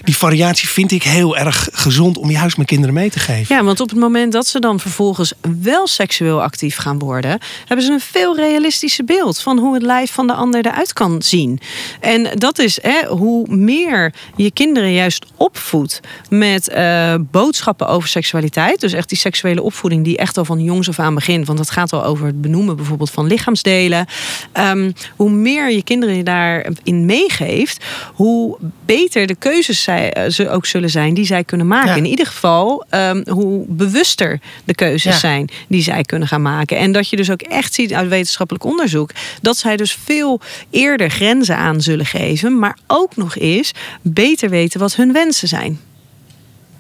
die 0.05 0.17
variatie 0.17 0.69
vind 0.69 0.93
ik 0.93 1.03
heel 1.03 1.37
erg 1.37 1.69
gezond 1.73 2.19
om 2.19 2.31
juist 2.31 2.57
mijn 2.57 2.69
kinderen 2.69 2.95
mee 2.95 3.11
te 3.11 3.19
geven. 3.19 3.56
Ja, 3.57 3.65
want 3.65 3.81
op 3.81 3.91
het 3.91 3.99
moment 3.99 4.33
dat 4.33 4.47
ze 4.47 4.61
dan 4.61 4.81
vervolgens 4.81 5.33
wel 5.63 5.87
seksueel 5.87 6.43
actief 6.43 6.77
gaan 6.77 6.99
worden, 6.99 7.39
hebben 7.67 7.87
ze 7.87 7.93
een 7.93 8.01
veel 8.01 8.37
realistischer 8.37 9.05
beeld 9.05 9.41
van 9.41 9.59
hoe 9.59 9.75
het 9.75 9.83
lijf 9.83 10.13
van 10.13 10.27
de 10.27 10.33
ander 10.33 10.67
eruit 10.67 10.93
kan 10.93 11.23
zien. 11.23 11.61
En 12.01 12.29
dat 12.35 12.59
is 12.59 12.79
hè, 12.83 13.07
hoe 13.07 13.47
meer 13.49 14.13
je 14.37 14.51
kinderen 14.51 14.93
juist 14.93 15.27
opvoedt 15.37 16.01
met 16.29 16.69
uh, 16.69 17.15
boodschappen 17.21 17.89
over 17.89 18.09
seksualiteit. 18.09 18.81
Dus 18.81 18.93
echt 18.93 19.09
die 19.09 19.19
seksuele 19.19 19.63
opvoeding 19.63 20.05
die 20.05 20.17
echt 20.17 20.39
al 20.39 20.45
van 20.45 20.63
jongs 20.63 20.89
af 20.89 20.99
aan 20.99 21.15
begint. 21.15 21.47
Want 21.47 21.59
het 21.59 21.71
gaat 21.71 21.93
al 21.93 22.05
over 22.05 22.27
het 22.27 22.41
benoemen 22.41 22.77
bijvoorbeeld 22.77 23.11
van 23.11 23.27
lichaamsdelen. 23.27 24.07
Um, 24.53 24.93
hoe 25.17 25.31
meer 25.31 25.71
je 25.71 25.83
kinderen 25.83 26.25
daarin 26.25 27.05
meegeeft, 27.07 27.85
hoe 28.15 28.57
beter 28.85 29.27
de 29.27 29.35
keuzes 29.35 29.83
zij, 29.83 30.17
uh, 30.17 30.31
ze 30.31 30.51
ook 30.51 30.67
zullen 30.67 30.91
zijn 30.91 31.15
die 31.15 31.27
zij 31.27 31.45
kunnen 31.45 31.67
maken. 31.67 31.91
Ja. 31.91 31.97
In 31.97 32.07
ieder 32.07 32.27
geval, 32.27 32.85
um, 32.91 33.25
hoe 33.29 33.45
bewuster 33.69 34.41
de 34.65 34.75
keuzes 34.75 35.13
ja. 35.13 35.19
zijn 35.19 35.49
die 35.69 35.83
zij 35.83 36.03
kunnen 36.03 36.29
gaan 36.29 36.43
maken. 36.43 36.79
En 36.79 36.93
dat 36.93 37.09
je 37.09 37.17
dus 37.17 37.31
ook 37.31 37.43
echt 37.43 37.75
ziet 37.75 37.93
uit 37.93 38.09
wetenschappelijk 38.09 38.65
onderzoek 38.65 39.11
dat 39.43 39.57
zij 39.57 39.77
dus 39.77 39.99
veel 40.05 40.41
eerder 40.71 41.11
grenzen 41.11 41.57
aan 41.57 41.81
zullen 41.81 42.07
geven, 42.07 42.59
maar 42.59 42.79
ook 42.87 43.17
nog 43.17 43.37
eens 43.37 43.73
beter 44.03 44.51
weten 44.51 44.81
wat 44.81 44.97
hun 44.97 45.13
wensen 45.13 45.49
zijn. 45.49 45.81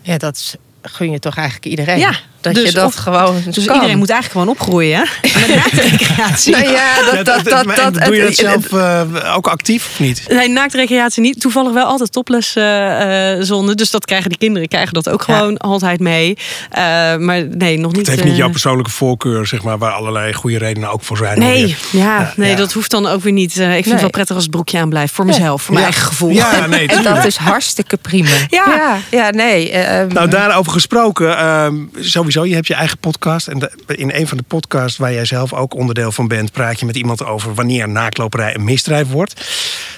Ja, 0.02 0.18
dat 0.18 0.57
gun 0.83 1.11
je 1.11 1.18
toch 1.18 1.37
eigenlijk 1.37 1.66
iedereen. 1.66 1.98
Ja, 1.98 2.14
dat 2.54 2.62
dus 2.62 2.72
je 2.72 2.74
dat 2.74 2.87
of, 2.87 2.94
gewoon. 2.94 3.42
Dus 3.50 3.64
kan. 3.64 3.74
iedereen 3.74 3.98
moet 3.98 4.11
eigenlijk 4.11 4.40
gewoon 4.40 4.48
opgroeien. 4.48 5.00
Met 5.22 5.54
naaktrecreatie. 5.54 6.52
nou 6.56 6.70
ja, 6.70 7.02
dat, 7.02 7.24
dat, 7.24 7.44
dat, 7.44 7.76
dat, 7.76 8.04
doe 8.04 8.16
je 8.16 8.22
dat 8.22 8.35
zelf 8.35 8.72
uh, 8.72 9.35
ook 9.37 9.46
actief 9.46 9.88
of 9.90 9.98
niet? 9.98 10.24
Nee, 10.28 10.48
naaktrecreatie 10.48 11.22
niet. 11.22 11.40
Toevallig 11.40 11.72
wel 11.72 11.85
altijd 11.85 12.12
topless 12.12 12.56
uh, 12.56 13.35
zonde. 13.40 13.74
Dus 13.74 13.90
dat 13.90 14.04
krijgen 14.04 14.28
die 14.28 14.38
kinderen 14.38 14.68
krijgen 14.68 14.94
dat 14.94 15.09
ook 15.09 15.22
gewoon 15.22 15.50
ja. 15.50 15.56
altijd 15.56 16.00
mee. 16.00 16.37
Uh, 16.38 16.78
maar 17.16 17.46
nee, 17.48 17.78
nog 17.78 17.92
niet. 17.92 18.06
Het 18.06 18.09
heeft 18.09 18.28
niet 18.28 18.37
jouw 18.37 18.50
persoonlijke 18.50 18.90
voorkeur, 18.90 19.46
zeg 19.46 19.62
maar, 19.62 19.78
waar 19.78 19.92
allerlei 19.92 20.32
goede 20.32 20.59
redenen 20.59 20.90
ook 20.90 21.02
voor 21.02 21.16
zijn. 21.16 21.38
Nee, 21.38 21.68
ja, 21.68 21.74
ja, 21.90 22.32
nee, 22.37 22.50
ja. 22.50 22.56
dat 22.56 22.72
hoeft 22.72 22.90
dan 22.90 23.06
ook 23.06 23.22
weer 23.22 23.32
niet. 23.32 23.50
ik 23.50 23.56
vind 23.56 23.85
nee. 23.85 23.92
het 23.92 24.00
wel 24.00 24.11
prettig 24.11 24.35
als 24.35 24.44
het 24.44 24.52
broekje 24.52 24.78
aan 24.78 24.88
blijft. 24.88 25.12
Voor 25.12 25.24
mezelf, 25.24 25.62
voor 25.62 25.72
mijn 25.74 25.87
eigen 25.87 26.06
gevoel. 26.06 26.30
Ja, 26.30 26.66
nee, 26.66 26.88
en 26.96 27.02
dat 27.02 27.24
is 27.24 27.37
hartstikke 27.37 27.96
prima. 27.96 28.28
Ja, 28.48 28.98
ja, 29.11 29.30
nee. 29.30 29.88
Um, 30.00 30.12
nou, 30.12 30.28
daarover 30.28 30.72
gesproken, 30.72 31.46
um, 31.46 31.90
sowieso, 32.37 32.44
je 32.44 32.55
hebt 32.55 32.66
je 32.66 32.75
eigen 32.75 32.99
podcast. 32.99 33.46
En 33.46 33.70
in 33.87 34.11
een 34.14 34.29
van 34.29 34.37
de 34.37 34.42
podcasts 34.42 34.99
waar 34.99 35.12
jij 35.12 35.25
zelf 35.25 35.53
ook 35.53 35.75
onderdeel 35.75 36.12
van 36.12 36.29
bent, 36.29 36.53
praat 36.53 36.81
je 36.81 36.87
met 36.87 36.96
iemand 36.96 37.25
over 37.25 37.55
wanneer 37.55 37.88
naaktloperij 37.88 38.55
een 38.55 38.64
misdrijf 38.64 39.09
wordt. 39.09 39.35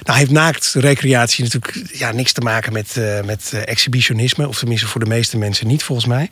Nou 0.03 0.19
heeft 0.19 0.31
naaktrecreatie 0.31 1.43
natuurlijk 1.43 1.89
ja, 1.93 2.11
niks 2.11 2.31
te 2.31 2.41
maken 2.41 2.73
met, 2.73 2.95
uh, 2.97 3.21
met 3.21 3.51
uh, 3.53 3.67
exhibitionisme. 3.67 4.47
Of 4.47 4.57
tenminste 4.57 4.87
voor 4.87 4.99
de 4.99 5.09
meeste 5.09 5.37
mensen 5.37 5.67
niet, 5.67 5.83
volgens 5.83 6.07
mij. 6.07 6.29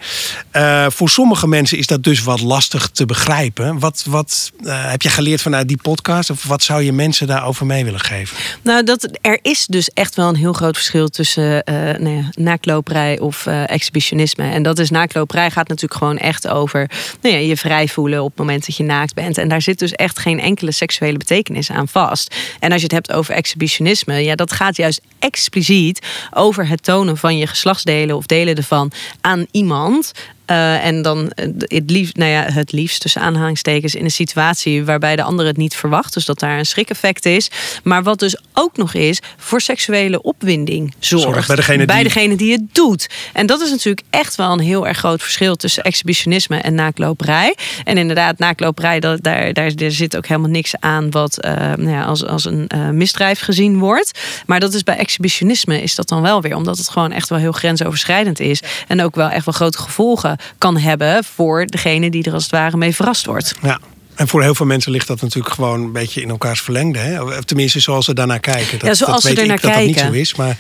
Uh, 0.54 0.86
voor 0.90 1.10
sommige 1.10 1.48
mensen 1.48 1.78
is 1.78 1.88
dat 1.88 2.04
dus 2.04 2.24
wat 2.24 2.42
lastig 2.42 2.88
te 2.88 3.06
begrijpen. 3.06 3.80
Wat, 3.80 4.04
wat 4.08 4.52
heb 4.66 5.02
je 5.02 5.10
geleerd 5.10 5.42
vanuit 5.42 5.68
die 5.68 5.82
podcast? 5.82 6.30
Of 6.30 6.44
wat 6.44 6.64
zou 6.64 6.84
je 6.84 6.92
mensen 6.92 7.28
daarover 7.28 7.66
mee 7.66 7.84
willen 7.84 8.00
geven? 8.00 8.38
Nou, 8.62 8.84
dat, 8.84 9.18
er 9.22 9.40
is 9.42 9.66
dus 9.66 9.90
echt 9.90 10.16
wel 10.16 10.30
een 10.30 10.36
heel 10.36 10.54
groot 10.54 10.76
verschil 10.76 11.08
tussen 11.10 11.64
nou 11.66 12.58
ja, 12.84 13.16
of 13.20 13.46
exhibitionisme. 13.46 14.52
En 14.52 14.64
dat 14.64 14.80
is 14.80 14.90
naaktloperij 14.90 15.52
gaat 15.52 15.68
natuurlijk 15.68 15.87
gewoon 15.94 16.18
echt 16.18 16.48
over 16.48 16.90
nou 17.22 17.36
ja, 17.36 17.42
je 17.42 17.58
vrij 17.58 17.88
voelen 17.88 18.24
op 18.24 18.30
het 18.30 18.38
moment 18.38 18.66
dat 18.66 18.76
je 18.76 18.84
naakt 18.84 19.14
bent. 19.14 19.38
En 19.38 19.48
daar 19.48 19.62
zit 19.62 19.80
dus 19.80 19.92
echt 19.92 20.20
geen 20.20 20.40
enkele 20.40 20.72
seksuele 20.72 21.18
betekenis 21.18 21.72
aan 21.72 21.88
vast. 21.88 22.36
En 22.60 22.72
als 22.72 22.78
je 22.78 22.88
het 22.88 22.96
hebt 22.96 23.12
over 23.12 23.34
exhibitionisme, 23.34 24.24
ja, 24.24 24.36
dat 24.36 24.52
gaat 24.52 24.76
juist 24.76 25.02
expliciet 25.20 26.08
over 26.34 26.68
het 26.68 26.84
tonen 26.84 27.18
van 27.18 27.38
je 27.38 27.48
geslachtsdelen 27.48 28.16
of 28.16 28.26
delen 28.26 28.56
ervan 28.56 28.92
aan 29.22 29.46
iemand. 29.52 30.12
Uh, 30.52 30.86
en 30.86 31.02
dan 31.02 31.32
het 31.58 31.90
liefst, 31.90 32.16
nou 32.16 32.32
ja, 32.32 32.44
het 32.52 32.72
liefst 32.72 33.02
tussen 33.02 33.22
aanhalingstekens 33.22 33.96
in 33.96 34.04
een 34.04 34.12
situatie 34.12 34.86
waarbij 34.86 35.16
de 35.16 35.24
ander 35.24 35.46
het 35.46 35.58
niet 35.58 35.76
verwacht. 35.76 36.14
Dus 36.14 36.26
dat 36.26 36.40
daar 36.40 36.58
een 36.58 36.66
schrik-effect 36.66 37.26
is. 37.26 37.50
Maar 37.84 38.04
wat 38.04 38.20
dus 38.20 38.38
ook 38.54 38.78
nog 38.78 38.94
is 38.94 39.20
voor 39.38 39.62
seksuele 39.62 40.22
opwinding 40.22 40.94
zorgt. 41.00 41.26
Zorg 41.26 41.48
bij 41.48 41.56
degene, 41.56 41.86
bij 41.86 41.96
die... 41.96 42.04
degene 42.04 42.36
die 42.36 42.52
het 42.52 42.76
doet. 42.76 43.08
En 43.34 43.46
dat 43.46 43.62
is 43.62 43.70
natuurlijk 43.70 44.06
echt 44.10 44.36
wel 44.36 44.52
een 44.52 44.60
heel 44.60 44.88
erg 44.88 44.98
groot 44.98 45.22
verschil 45.22 45.56
tussen 45.56 45.84
exhibitionisme 45.84 46.58
en 46.58 46.76
naakloperij. 46.76 47.56
En 47.84 47.98
inderdaad, 47.98 48.38
naakloperij, 48.38 49.00
dat, 49.00 49.24
daar, 49.24 49.54
daar, 49.54 49.76
daar 49.76 49.92
zit 49.92 50.18
ook 50.18 50.28
helemaal 50.28 50.50
niks 50.50 50.74
aan 50.80 51.12
wat 51.12 51.46
uh, 51.46 51.52
nou 51.54 51.90
ja, 51.90 52.04
als, 52.04 52.26
als 52.26 52.46
een 52.46 52.70
uh, 52.76 52.90
misdrijf 52.90 53.40
gezien 53.40 53.80
wordt. 53.80 54.20
Maar 54.46 54.60
dat 54.60 54.74
is 54.74 54.84
bij 54.84 54.98
exhibitionisme 54.98 55.82
is 55.82 55.96
dat 55.96 56.08
dan 56.08 56.22
wel 56.22 56.42
weer. 56.42 56.56
Omdat 56.56 56.78
het 56.78 56.90
gewoon 56.90 57.12
echt 57.12 57.30
wel 57.30 57.40
heel 57.40 57.52
grensoverschrijdend 57.52 58.40
is. 58.40 58.62
En 58.88 59.02
ook 59.02 59.16
wel 59.16 59.30
echt 59.30 59.46
wel 59.46 59.54
grote 59.54 59.78
gevolgen 59.78 60.37
kan 60.58 60.78
hebben 60.78 61.24
voor 61.24 61.66
degene 61.66 62.10
die 62.10 62.24
er 62.24 62.34
als 62.34 62.44
het 62.44 62.52
ware 62.52 62.78
mee 62.78 62.96
verrast 62.96 63.26
wordt. 63.26 63.56
Ja. 63.62 63.80
En 64.16 64.28
voor 64.28 64.42
heel 64.42 64.56
veel 64.56 64.66
mensen 64.66 64.92
ligt 64.92 65.08
dat 65.08 65.22
natuurlijk 65.22 65.54
gewoon 65.54 65.82
een 65.82 65.92
beetje 65.92 66.22
in 66.22 66.30
elkaars 66.30 66.62
verlengde. 66.62 67.00
Hè? 67.00 67.22
Of 67.22 67.44
tenminste, 67.44 67.80
zoals 67.80 68.06
ze 68.06 68.14
daarnaar 68.14 68.40
kijken. 68.40 68.80
Dat, 68.80 68.88
ja, 68.88 68.94
zoals 68.94 69.24
dat 69.24 69.32
ze 69.32 69.36
weet 69.36 69.44
ik 69.44 69.50
dat 69.50 69.60
kijken. 69.60 69.94
dat 69.94 69.94
niet 69.94 70.00
zo 70.00 70.12
is. 70.12 70.36
Maar 70.36 70.58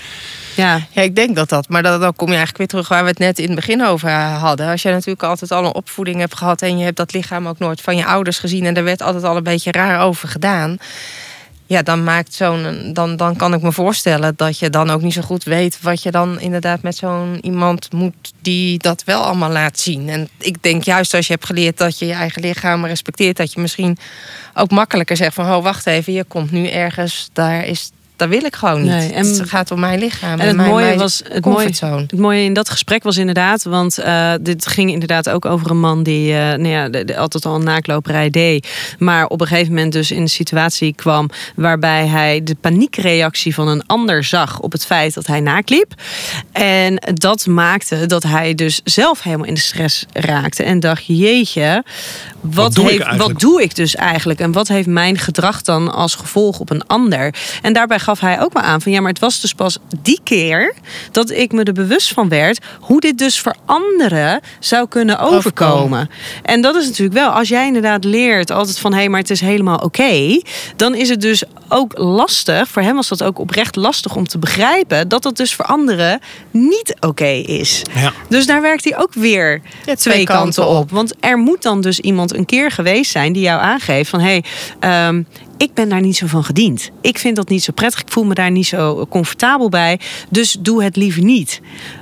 ja. 0.55 0.81
ja, 0.91 1.01
ik 1.01 1.15
denk 1.15 1.35
dat 1.35 1.49
dat. 1.49 1.69
Maar 1.69 1.83
dan, 1.83 1.99
dan 1.99 2.15
kom 2.15 2.27
je 2.27 2.35
eigenlijk 2.35 2.57
weer 2.57 2.67
terug 2.67 2.87
waar 2.87 3.03
we 3.03 3.09
het 3.09 3.19
net 3.19 3.39
in 3.39 3.45
het 3.45 3.55
begin 3.55 3.85
over 3.85 4.11
hadden. 4.11 4.69
Als 4.69 4.81
je 4.81 4.89
natuurlijk 4.89 5.23
altijd 5.23 5.51
al 5.51 5.65
een 5.65 5.73
opvoeding 5.73 6.19
hebt 6.19 6.35
gehad 6.35 6.61
en 6.61 6.77
je 6.77 6.83
hebt 6.83 6.97
dat 6.97 7.13
lichaam 7.13 7.47
ook 7.47 7.59
nooit 7.59 7.81
van 7.81 7.95
je 7.97 8.05
ouders 8.05 8.39
gezien 8.39 8.65
en 8.65 8.75
er 8.75 8.83
werd 8.83 9.01
altijd 9.01 9.23
al 9.23 9.37
een 9.37 9.43
beetje 9.43 9.71
raar 9.71 10.01
over 10.01 10.27
gedaan. 10.27 10.77
Ja, 11.67 11.81
dan 11.81 12.03
maakt 12.03 12.33
zo'n. 12.33 12.93
Dan, 12.93 13.15
dan 13.15 13.35
kan 13.35 13.53
ik 13.53 13.61
me 13.61 13.71
voorstellen 13.71 14.33
dat 14.35 14.59
je 14.59 14.69
dan 14.69 14.89
ook 14.89 15.01
niet 15.01 15.13
zo 15.13 15.21
goed 15.21 15.43
weet 15.43 15.81
wat 15.81 16.03
je 16.03 16.11
dan 16.11 16.39
inderdaad 16.39 16.81
met 16.81 16.95
zo'n 16.95 17.37
iemand 17.41 17.91
moet 17.91 18.33
die 18.41 18.77
dat 18.77 19.03
wel 19.03 19.23
allemaal 19.23 19.51
laat 19.51 19.79
zien. 19.79 20.09
En 20.09 20.29
ik 20.39 20.63
denk 20.63 20.83
juist 20.83 21.13
als 21.13 21.27
je 21.27 21.33
hebt 21.33 21.45
geleerd 21.45 21.77
dat 21.77 21.99
je 21.99 22.05
je 22.05 22.13
eigen 22.13 22.41
lichaam 22.41 22.85
respecteert, 22.85 23.37
dat 23.37 23.53
je 23.53 23.61
misschien 23.61 23.97
ook 24.53 24.71
makkelijker 24.71 25.17
zegt 25.17 25.33
van 25.33 25.45
oh, 25.45 25.63
wacht 25.63 25.85
even, 25.85 26.13
je 26.13 26.23
komt 26.23 26.51
nu 26.51 26.67
ergens, 26.67 27.29
daar 27.33 27.65
is 27.65 27.91
dat 28.17 28.29
wil 28.29 28.43
ik 28.43 28.55
gewoon 28.55 28.81
niet. 28.81 28.91
Nee, 28.91 29.13
en, 29.13 29.25
het 29.25 29.49
gaat 29.49 29.71
om 29.71 29.79
mijn 29.79 29.99
lichaam. 29.99 30.31
En, 30.31 30.39
En, 30.39 30.47
het 30.47 30.55
mijn, 30.55 30.69
mooie 30.69 30.85
mijn 30.85 30.97
was 30.97 31.21
het 31.29 31.45
mooie, 31.45 31.69
het 31.81 32.17
mooie 32.17 32.43
in 32.43 32.53
dat 32.53 32.69
gesprek 32.69 33.03
was 33.03 33.17
inderdaad, 33.17 33.63
want 33.63 33.99
uh, 33.99 34.33
dit 34.41 34.67
ging 34.67 34.91
inderdaad 34.91 35.29
ook 35.29 35.45
over 35.45 35.71
een 35.71 35.79
man 35.79 36.03
die 36.03 36.31
uh, 36.31 36.37
nou 36.37 36.67
ja, 36.67 36.89
de, 36.89 37.05
de, 37.05 37.17
altijd 37.17 37.45
al 37.45 37.55
een 37.55 37.63
naakloperij 37.63 38.29
deed, 38.29 38.67
maar 38.99 39.27
op 39.27 39.41
een 39.41 39.47
gegeven 39.47 39.73
moment 39.73 39.93
dus 39.93 40.11
in 40.11 40.21
een 40.21 40.29
situatie 40.29 40.93
kwam 40.93 41.29
waarbij 41.55 42.07
hij 42.07 42.43
de 42.43 42.55
paniekreactie 42.55 43.53
van 43.53 43.67
een 43.67 43.85
ander 43.85 44.23
zag 44.23 44.59
op 44.59 44.71
het 44.71 44.85
feit 44.85 45.13
dat 45.13 45.27
hij 45.27 45.39
naakt 45.39 45.69
liep. 45.69 45.93
En 46.51 47.01
dat 47.13 47.45
maakte 47.45 48.05
dat 48.05 48.23
hij 48.23 48.55
dus 48.55 48.81
zelf 48.83 49.21
helemaal 49.21 49.45
in 49.45 49.53
de 49.53 49.59
stress 49.59 50.05
raakte 50.13 50.63
en 50.63 50.79
dacht: 50.79 51.03
jeetje, 51.05 51.83
wat, 52.41 52.63
Wat 52.63 52.75
doe 52.75 52.93
ik 52.93 53.03
heeft, 53.03 53.17
wat 53.17 53.39
doe 53.39 53.61
ik 53.61 53.75
dus 53.75 53.95
eigenlijk? 53.95 54.39
En 54.39 54.51
wat 54.51 54.67
heeft 54.67 54.87
mijn 54.87 55.17
gedrag 55.17 55.61
dan 55.61 55.93
als 55.93 56.15
gevolg 56.15 56.59
op 56.59 56.69
een 56.69 56.87
ander? 56.87 57.33
En 57.61 57.73
daarbij 57.73 57.99
gaf 58.07 58.19
hij 58.19 58.41
ook 58.41 58.53
wel 58.53 58.63
aan 58.63 58.81
van 58.81 58.91
ja, 58.91 58.99
maar 59.01 59.11
het 59.11 59.19
was 59.19 59.41
dus 59.41 59.53
pas 59.53 59.77
die 60.01 60.19
keer 60.23 60.73
dat 61.11 61.29
ik 61.29 61.51
me 61.51 61.63
er 61.63 61.73
bewust 61.73 62.13
van 62.13 62.29
werd 62.29 62.59
hoe 62.79 62.99
dit 62.99 63.17
dus 63.17 63.39
voor 63.39 63.55
anderen 63.65 64.41
zou 64.59 64.87
kunnen 64.87 65.19
overkomen. 65.19 66.09
En 66.43 66.61
dat 66.61 66.75
is 66.75 66.85
natuurlijk 66.85 67.17
wel, 67.17 67.29
als 67.29 67.47
jij 67.47 67.67
inderdaad 67.67 68.03
leert 68.03 68.51
altijd 68.51 68.79
van 68.79 68.91
hé, 68.91 68.97
hey, 68.97 69.09
maar 69.09 69.19
het 69.19 69.29
is 69.29 69.41
helemaal 69.41 69.77
oké, 69.77 70.41
dan 70.75 70.95
is 70.95 71.09
het 71.09 71.21
dus 71.21 71.43
ook 71.69 71.97
lastig, 71.97 72.67
voor 72.67 72.81
hem 72.81 72.95
was 72.95 73.07
dat 73.07 73.23
ook 73.23 73.39
oprecht 73.39 73.75
lastig 73.75 74.15
om 74.15 74.27
te 74.27 74.37
begrijpen 74.37 75.07
dat 75.07 75.23
dat 75.23 75.37
dus 75.37 75.53
voor 75.53 75.65
anderen 75.65 76.19
niet 76.51 76.95
oké 76.99 77.25
is. 77.45 77.81
Ja. 77.95 78.13
Dus 78.29 78.45
daar 78.47 78.61
werkt 78.61 78.83
hij 78.83 78.97
ook 78.97 79.13
weer 79.13 79.61
Ja, 79.85 79.95
twee, 79.95 80.23
kanten 80.23 80.67
op. 80.67 80.91
Want 80.91 81.13
er 81.19 81.37
moet 81.37 81.61
dan 81.61 81.81
dus 81.81 81.99
iemand 81.99 82.35
een 82.35 82.45
keer 82.45 82.71
geweest 82.71 83.11
zijn 83.11 83.33
die 83.33 83.43
jou 83.43 83.61
aangeeft 83.61 84.09
van 84.09 84.19
hé, 84.19 84.41
hey, 84.79 85.07
um, 85.07 85.27
ik 85.57 85.73
ben 85.73 85.89
daar 85.89 86.01
niet 86.01 86.17
zo 86.17 86.27
van 86.27 86.43
gediend. 86.43 86.89
Ik 87.01 87.17
vind 87.17 87.35
dat 87.35 87.49
niet 87.49 87.63
zo 87.63 87.71
prettig. 87.73 88.01
Ik 88.01 88.11
voel 88.11 88.23
me 88.23 88.33
daar 88.33 88.51
niet 88.51 88.67
zo 88.67 89.05
comfortabel 89.09 89.69
bij. 89.69 89.99
Dus 90.29 90.57
doe 90.59 90.83
het 90.83 90.95
liever 90.95 91.23
niet. 91.23 91.61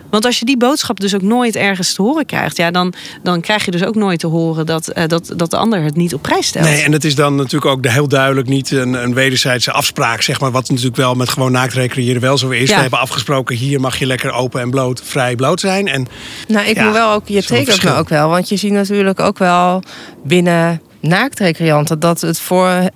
Want 0.10 0.26
als 0.26 0.40
je 0.40 0.46
die 0.46 0.58
boodschap 0.58 1.00
dus 1.00 1.16
ook 1.16 1.22
nooit 1.22 1.56
ergens 1.56 1.94
te 1.94 2.02
horen 2.02 2.26
krijgt, 2.26 2.58
ja, 2.58 2.72
dan, 2.72 2.94
dan 3.24 3.42
krijg 3.42 3.66
je 3.66 3.72
dus 3.72 3.84
ook 3.84 3.96
nooit 3.96 4.20
te 4.20 4.28
horen 4.28 4.66
dat, 4.66 4.92
uh, 4.98 5.04
dat, 5.08 5.34
dat 5.36 5.52
de 5.52 5.58
ander 5.58 5.82
het 5.82 5.96
niet 5.96 6.14
op 6.14 6.22
prijs 6.22 6.48
stelt. 6.48 6.66
Nee, 6.66 6.82
en 6.82 6.92
het 6.92 7.04
is 7.04 7.16
dan 7.16 7.36
natuurlijk 7.36 7.72
ook 7.72 7.84
de 7.84 7.92
heel 7.92 8.08
duidelijk 8.08 8.48
niet 8.48 8.72
een, 8.72 8.94
een 8.94 9.14
wederzijdse 9.14 9.72
afspraak, 9.72 10.22
zeg 10.22 10.40
maar. 10.40 10.52
Wat 10.52 10.70
natuurlijk 10.70 10.96
wel 10.96 11.16
met 11.16 11.30
gewoon 11.30 11.52
naakt 11.52 11.74
recreëren 11.74 12.22
wel 12.22 12.38
zo 12.38 12.50
is. 12.50 12.70
Ja. 12.70 12.76
We 12.76 12.82
hebben 12.82 13.00
afgesproken, 13.00 13.56
hier 13.56 13.80
mag 13.80 14.00
je 14.00 14.06
lekker 14.06 14.32
open 14.32 14.62
en 14.62 14.70
bloot, 14.70 15.02
vrij 15.04 15.36
bloot 15.36 15.60
zijn. 15.60 15.88
En 15.88 16.08
Nou, 16.48 16.68
ik 16.68 16.76
Ja, 16.76 16.84
moet 16.84 16.94
wel 16.94 17.12
ook, 17.12 17.28
je 17.28 17.44
tekent 17.44 17.84
me 17.84 17.94
ook 17.94 18.10
wel. 18.10 18.30
Want 18.30 18.50
je 18.50 18.56
ziet 18.56 18.72
natuurlijk 18.72 19.20
ook 19.20 19.38
wel 19.38 19.84
binnen 20.24 20.82
naaktrecreanten 21.00 22.00
dat 22.00 22.22
het 22.22 22.40
voor, 22.40 22.90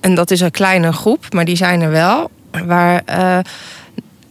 en 0.00 0.14
dat 0.14 0.30
is 0.30 0.40
een 0.40 0.50
kleine 0.50 0.92
groep, 0.92 1.32
maar 1.32 1.44
die 1.44 1.56
zijn 1.56 1.80
er 1.80 1.90
wel, 1.90 2.30
waar 2.50 3.02
eh, 3.04 3.38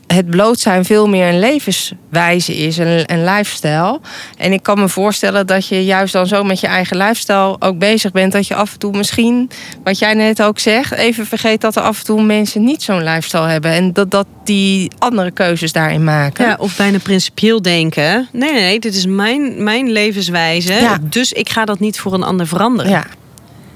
het 0.08 0.30
bloot 0.30 0.60
zijn 0.60 0.86
veel 0.86 1.08
meer 1.08 1.28
een 1.28 1.39
levenswijze 1.39 2.58
is, 2.58 2.78
een, 2.78 3.04
een 3.06 3.23
lifestyle. 3.23 3.99
En 4.38 4.54
ik 4.54 4.63
kan 4.63 4.80
me 4.80 4.89
voorstellen 4.89 5.47
dat 5.47 5.67
je 5.67 5.86
juist 5.86 6.13
dan 6.13 6.28
zo 6.28 6.43
met 6.43 6.60
je 6.60 6.67
eigen 6.67 6.97
lifestyle 6.97 7.56
ook 7.60 7.78
bezig 7.78 8.12
bent. 8.12 8.32
Dat 8.32 8.47
je 8.47 8.56
af 8.56 8.73
en 8.73 8.80
toe 8.80 8.97
misschien, 8.97 9.49
wat 9.84 9.99
jij 9.99 10.13
net 10.13 10.41
ook 10.41 10.60
zegt, 10.60 10.91
even 10.91 11.25
vergeet 11.25 11.62
dat 11.62 11.75
er 11.75 11.82
af 11.82 11.99
en 11.99 12.06
toe 12.06 12.23
mensen 12.23 12.63
niet 12.63 12.84
zo'n 12.84 13.04
lifestyle 13.04 13.47
hebben. 13.47 13.71
En 13.71 13.93
dat, 13.93 14.12
dat 14.12 14.28
die 14.43 14.91
andere 14.97 15.32
keuzes 15.32 15.71
daarin 15.71 16.04
maken. 16.04 16.45
Ja, 16.45 16.56
of 16.60 16.78
bijna 16.78 16.97
principieel 16.97 17.62
denken. 17.62 18.28
Nee, 18.32 18.51
nee, 18.51 18.62
nee, 18.62 18.80
dit 18.80 18.95
is 18.95 19.06
mijn, 19.06 19.63
mijn 19.63 19.91
levenswijze. 19.91 20.73
Ja. 20.73 20.97
Dus 21.01 21.34
ik 21.34 21.49
ga 21.49 21.65
dat 21.65 21.80
niet 21.80 21.99
voor 21.99 22.13
een 22.13 22.23
ander 22.23 22.47
veranderen. 22.47 22.91
Ja. 22.91 23.06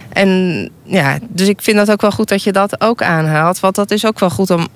En 0.09 0.69
ja, 0.83 1.19
dus 1.29 1.47
ik 1.47 1.61
vind 1.61 1.77
dat 1.77 1.91
ook 1.91 2.01
wel 2.01 2.11
goed 2.11 2.29
dat 2.29 2.43
je 2.43 2.51
dat 2.51 2.81
ook 2.81 3.01
aanhaalt. 3.01 3.59
Want 3.59 3.75
dat 3.75 3.91
is 3.91 4.05
ook 4.05 4.19
wel 4.19 4.29
goed 4.29 4.49
om 4.49 4.67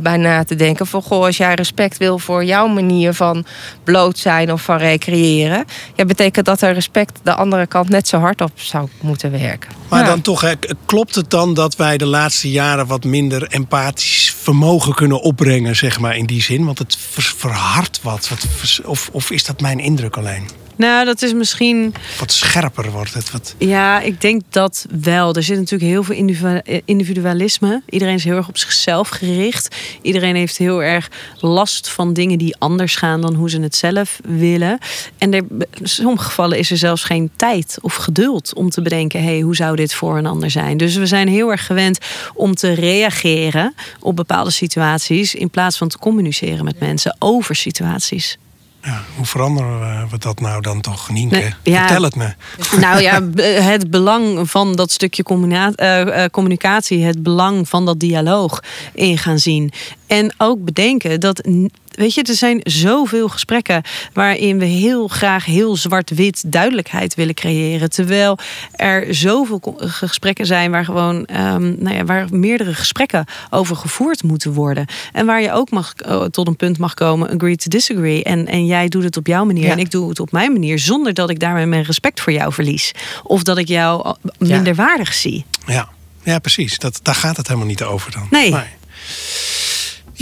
bij 0.00 0.16
na 0.16 0.44
te 0.44 0.54
denken. 0.54 0.86
Van 0.86 1.02
goh, 1.02 1.24
als 1.24 1.36
jij 1.36 1.54
respect 1.54 1.96
wil 1.98 2.18
voor 2.18 2.44
jouw 2.44 2.66
manier 2.66 3.14
van 3.14 3.44
bloot 3.84 4.18
zijn 4.18 4.52
of 4.52 4.62
van 4.62 4.76
recreëren. 4.76 5.64
Ja, 5.94 6.04
betekent 6.04 6.46
dat 6.46 6.60
er 6.60 6.72
respect 6.72 7.18
de 7.22 7.34
andere 7.34 7.66
kant 7.66 7.88
net 7.88 8.08
zo 8.08 8.18
hard 8.18 8.40
op 8.40 8.50
zou 8.54 8.88
moeten 9.00 9.30
werken. 9.30 9.70
Maar 9.88 10.00
Ja. 10.00 10.06
dan 10.06 10.20
toch, 10.20 10.40
hè, 10.40 10.52
klopt 10.86 11.14
het 11.14 11.30
dan 11.30 11.54
dat 11.54 11.76
wij 11.76 11.96
de 11.98 12.06
laatste 12.06 12.50
jaren 12.50 12.86
wat 12.86 13.04
minder 13.04 13.42
empathisch 13.48 14.34
vermogen 14.42 14.94
kunnen 14.94 15.20
opbrengen, 15.20 15.76
zeg 15.76 16.00
maar, 16.00 16.16
in 16.16 16.26
die 16.26 16.42
zin? 16.42 16.64
Want 16.64 16.78
het 16.78 16.96
ver- 17.10 17.34
verhardt 17.36 18.00
wat. 18.02 18.28
wat 18.28 18.46
of, 18.84 19.08
of 19.12 19.30
is 19.30 19.44
dat 19.44 19.60
mijn 19.60 19.78
indruk 19.78 20.16
alleen? 20.16 20.48
Nou, 20.82 21.04
dat 21.04 21.22
is 21.22 21.32
misschien. 21.32 21.94
Wat 22.18 22.32
scherper 22.32 22.90
wordt 22.90 23.14
het. 23.14 23.30
Wat... 23.30 23.54
Ja, 23.58 24.00
ik 24.00 24.20
denk 24.20 24.42
dat 24.48 24.86
wel. 25.00 25.34
Er 25.34 25.42
zit 25.42 25.58
natuurlijk 25.58 25.90
heel 25.90 26.02
veel 26.02 26.14
individu- 26.14 26.80
individualisme. 26.84 27.82
Iedereen 27.88 28.14
is 28.14 28.24
heel 28.24 28.36
erg 28.36 28.48
op 28.48 28.58
zichzelf 28.58 29.08
gericht. 29.08 29.76
Iedereen 30.02 30.36
heeft 30.36 30.56
heel 30.56 30.82
erg 30.82 31.10
last 31.40 31.88
van 31.88 32.12
dingen 32.12 32.38
die 32.38 32.56
anders 32.58 32.96
gaan 32.96 33.20
dan 33.20 33.34
hoe 33.34 33.50
ze 33.50 33.60
het 33.60 33.76
zelf 33.76 34.20
willen. 34.24 34.78
En 35.18 35.34
er, 35.34 35.44
in 35.80 35.88
sommige 35.88 36.24
gevallen 36.24 36.58
is 36.58 36.70
er 36.70 36.76
zelfs 36.76 37.04
geen 37.04 37.30
tijd 37.36 37.78
of 37.80 37.94
geduld 37.94 38.54
om 38.54 38.70
te 38.70 38.82
bedenken: 38.82 39.22
hey, 39.22 39.40
hoe 39.40 39.56
zou 39.56 39.76
dit 39.76 39.94
voor 39.94 40.18
een 40.18 40.26
ander 40.26 40.50
zijn? 40.50 40.76
Dus 40.76 40.96
we 40.96 41.06
zijn 41.06 41.28
heel 41.28 41.50
erg 41.50 41.66
gewend 41.66 41.98
om 42.34 42.54
te 42.54 42.72
reageren 42.72 43.74
op 44.00 44.16
bepaalde 44.16 44.50
situaties 44.50 45.34
in 45.34 45.50
plaats 45.50 45.78
van 45.78 45.88
te 45.88 45.98
communiceren 45.98 46.64
met 46.64 46.80
mensen 46.80 47.16
over 47.18 47.54
situaties. 47.54 48.38
Ja, 48.82 49.02
hoe 49.16 49.26
veranderen 49.26 50.08
we 50.10 50.18
dat 50.18 50.40
nou 50.40 50.60
dan 50.60 50.80
toch, 50.80 51.10
Nienke? 51.10 51.34
Nee, 51.34 51.54
ja. 51.62 51.86
Vertel 51.86 52.02
het 52.02 52.14
me. 52.14 52.34
Nou 52.80 53.00
ja, 53.00 53.20
het 53.72 53.90
belang 53.90 54.50
van 54.50 54.74
dat 54.74 54.90
stukje 54.90 55.24
eh, 55.24 56.24
eh, 56.24 56.30
communicatie, 56.30 57.04
het 57.04 57.22
belang 57.22 57.68
van 57.68 57.86
dat 57.86 58.00
dialoog 58.00 58.62
in 58.94 59.18
gaan 59.18 59.38
zien. 59.38 59.72
En 60.06 60.34
ook 60.38 60.64
bedenken 60.64 61.20
dat, 61.20 61.48
weet 61.96 62.14
je, 62.14 62.22
er 62.22 62.34
zijn 62.34 62.60
zoveel 62.62 63.28
gesprekken 63.28 63.82
waarin 64.12 64.58
we 64.58 64.64
heel 64.64 65.08
graag 65.08 65.44
heel 65.44 65.76
zwart-wit 65.76 66.42
duidelijkheid 66.52 67.14
willen 67.14 67.34
creëren. 67.34 67.90
Terwijl 67.90 68.38
er 68.72 69.14
zoveel 69.14 69.74
gesprekken 69.78 70.46
zijn 70.46 70.70
waar 70.70 70.84
gewoon, 70.84 71.24
ehm, 71.26 71.74
nou 71.82 71.94
ja, 71.96 72.04
waar 72.04 72.26
meerdere 72.30 72.74
gesprekken 72.74 73.24
over 73.50 73.76
gevoerd 73.76 74.22
moeten 74.22 74.52
worden. 74.52 74.86
En 75.12 75.26
waar 75.26 75.42
je 75.42 75.52
ook 75.52 75.70
mag, 75.70 75.92
eh, 75.94 76.22
tot 76.24 76.46
een 76.46 76.56
punt 76.56 76.78
mag 76.78 76.94
komen, 76.94 77.30
agree 77.30 77.56
to 77.56 77.68
disagree. 77.68 78.22
En, 78.24 78.46
en 78.46 78.66
jij 78.66 78.88
doet 78.88 79.04
het 79.04 79.16
op 79.16 79.26
jouw 79.26 79.44
manier 79.44 79.64
Ja. 79.64 79.70
en 79.72 79.78
ik 79.78 79.90
doe 79.90 80.08
het 80.08 80.20
op 80.20 80.32
mijn 80.32 80.52
manier, 80.52 80.78
zonder 80.78 81.14
dat 81.14 81.30
ik 81.30 81.40
daarmee 81.40 81.66
mijn 81.66 81.82
respect 81.84 82.20
voor 82.20 82.32
jou 82.32 82.52
verlies. 82.52 82.92
Of 83.22 83.42
dat 83.42 83.58
ik 83.58 83.68
jou 83.68 84.02
al- 84.02 84.18
Ja. 84.22 84.30
minder 84.38 84.74
waardig 84.74 85.14
zie. 85.14 85.44
Ja, 85.66 85.88
ja 86.22 86.38
precies. 86.38 86.78
Dat, 86.78 87.00
daar 87.02 87.14
gaat 87.14 87.36
het 87.36 87.46
helemaal 87.46 87.68
niet 87.68 87.82
over 87.82 88.10
dan. 88.12 88.26
Nee. 88.30 88.54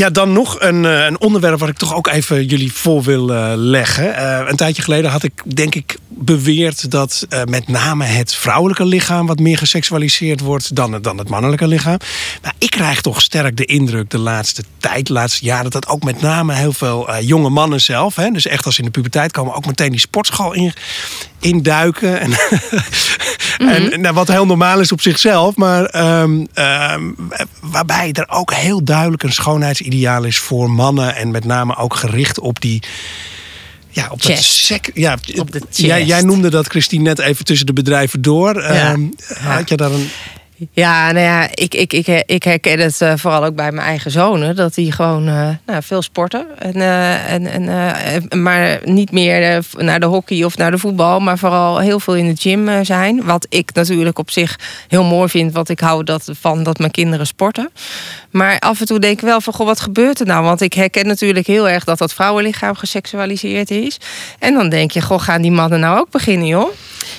Ja, 0.00 0.10
dan 0.10 0.32
nog 0.32 0.60
een, 0.60 0.84
eh, 0.84 1.04
een 1.04 1.20
onderwerp 1.20 1.58
waar 1.58 1.68
ik 1.68 1.76
toch 1.76 1.94
ook 1.94 2.08
even 2.08 2.46
jullie 2.46 2.72
voor 2.72 3.02
wil 3.02 3.34
eh, 3.34 3.52
leggen. 3.56 4.16
Eh, 4.16 4.48
een 4.48 4.56
tijdje 4.56 4.82
geleden 4.82 5.10
had 5.10 5.22
ik, 5.22 5.42
denk 5.54 5.74
ik, 5.74 5.96
beweerd 6.08 6.90
dat 6.90 7.26
met 7.44 7.68
name 7.68 8.04
het 8.04 8.34
vrouwelijke 8.34 8.84
lichaam 8.84 9.26
wat 9.26 9.38
meer 9.38 9.58
geseksualiseerd 9.58 10.40
wordt 10.40 10.74
dan, 10.74 11.02
dan 11.02 11.18
het 11.18 11.28
mannelijke 11.28 11.66
lichaam. 11.66 11.96
Maar 12.42 12.54
ik 12.58 12.70
krijg 12.70 13.00
toch 13.00 13.20
sterk 13.22 13.56
de 13.56 13.64
indruk 13.64 14.10
de 14.10 14.18
laatste 14.18 14.62
tijd, 14.78 15.06
de 15.06 15.12
laatste 15.12 15.44
jaren, 15.44 15.70
dat 15.70 15.88
ook 15.88 16.02
met 16.02 16.20
name 16.20 16.54
heel 16.54 16.72
veel 16.72 17.20
jonge 17.20 17.48
mannen 17.48 17.80
zelf, 17.80 18.16
hè, 18.16 18.30
dus 18.30 18.46
echt 18.46 18.64
als 18.64 18.74
ze 18.74 18.80
in 18.80 18.86
de 18.86 18.92
puberteit 18.92 19.32
komen, 19.32 19.54
ook 19.54 19.66
meteen 19.66 19.90
die 19.90 20.00
sportschool 20.00 20.52
in, 20.52 20.72
induiken. 21.40 22.20
En, 22.20 22.30
en 23.58 24.00
nou, 24.00 24.14
wat 24.14 24.28
heel 24.28 24.46
normaal 24.46 24.80
is 24.80 24.92
op 24.92 25.00
zichzelf, 25.00 25.56
maar 25.56 25.84
ehm, 25.84 26.44
ehm, 26.54 27.02
waarbij 27.60 28.12
er 28.12 28.28
ook 28.28 28.52
heel 28.52 28.84
duidelijk 28.84 29.22
een 29.22 29.32
schoonheidsideaal 29.32 30.24
is 30.24 30.38
voor 30.38 30.70
mannen. 30.70 31.14
En 31.16 31.30
met 31.30 31.44
name 31.44 31.76
ook 31.76 31.94
gericht 31.94 32.38
op 32.38 32.60
die. 32.60 32.82
Ja, 33.92 34.08
op 34.10 34.22
dat 34.22 34.38
sec, 34.38 34.90
ja, 34.94 35.18
Op 35.36 35.52
de 35.52 35.62
jij, 35.70 36.22
noemde 36.22 36.50
dat, 36.50 36.66
Christine, 36.66 37.02
net 37.02 37.18
even 37.18 37.44
tussen 37.44 37.66
de 37.66 37.72
bedrijven 37.72 38.22
door. 38.22 38.56
Ehm, 38.56 39.00
Had 39.40 39.68
je 39.68 39.76
daar 39.76 39.90
een. 39.90 40.10
Ja, 40.72 41.12
nou 41.12 41.24
ja, 41.24 41.48
ik, 41.54 41.74
ik, 41.74 41.92
ik, 41.92 42.06
ik 42.26 42.42
herken 42.42 42.78
het 42.78 43.00
eh, 43.00 43.12
vooral 43.16 43.44
ook 43.44 43.54
bij 43.54 43.72
mijn 43.72 43.86
eigen 43.86 44.10
zonen. 44.10 44.56
Dat 44.56 44.74
die 44.74 44.92
gewoon 44.92 45.28
eh, 45.28 45.48
nou, 45.66 45.82
veel 45.82 46.02
sporten. 46.02 46.46
En, 46.58 46.74
eh, 46.74 47.32
en, 47.32 47.46
en, 47.46 48.42
maar 48.42 48.80
niet 48.84 49.12
meer 49.12 49.64
naar 49.76 50.00
de 50.00 50.06
hockey 50.06 50.44
of 50.44 50.56
naar 50.56 50.70
de 50.70 50.78
voetbal. 50.78 51.20
Maar 51.20 51.38
vooral 51.38 51.78
heel 51.78 52.00
veel 52.00 52.14
in 52.14 52.28
de 52.28 52.40
gym 52.40 52.84
zijn. 52.84 53.24
Wat 53.24 53.46
ik 53.48 53.70
natuurlijk 53.74 54.18
op 54.18 54.30
zich 54.30 54.58
heel 54.88 55.04
mooi 55.04 55.28
vind. 55.28 55.52
Want 55.52 55.68
ik 55.68 55.80
hou 55.80 56.04
dat, 56.04 56.30
van 56.40 56.62
dat 56.62 56.78
mijn 56.78 56.90
kinderen 56.90 57.26
sporten. 57.26 57.70
Maar 58.30 58.58
af 58.58 58.80
en 58.80 58.86
toe 58.86 58.98
denk 58.98 59.18
ik 59.20 59.24
wel 59.24 59.40
van, 59.40 59.52
goh, 59.52 59.66
wat 59.66 59.80
gebeurt 59.80 60.20
er 60.20 60.26
nou? 60.26 60.44
Want 60.44 60.60
ik 60.60 60.72
herken 60.72 61.06
natuurlijk 61.06 61.46
heel 61.46 61.68
erg 61.68 61.84
dat 61.84 61.98
dat 61.98 62.14
vrouwenlichaam 62.14 62.74
geseksualiseerd 62.74 63.70
is. 63.70 63.98
En 64.38 64.54
dan 64.54 64.68
denk 64.68 64.90
je, 64.90 65.00
goh, 65.00 65.20
gaan 65.20 65.42
die 65.42 65.50
mannen 65.50 65.80
nou 65.80 65.98
ook 65.98 66.10
beginnen, 66.10 66.46
joh? 66.46 66.70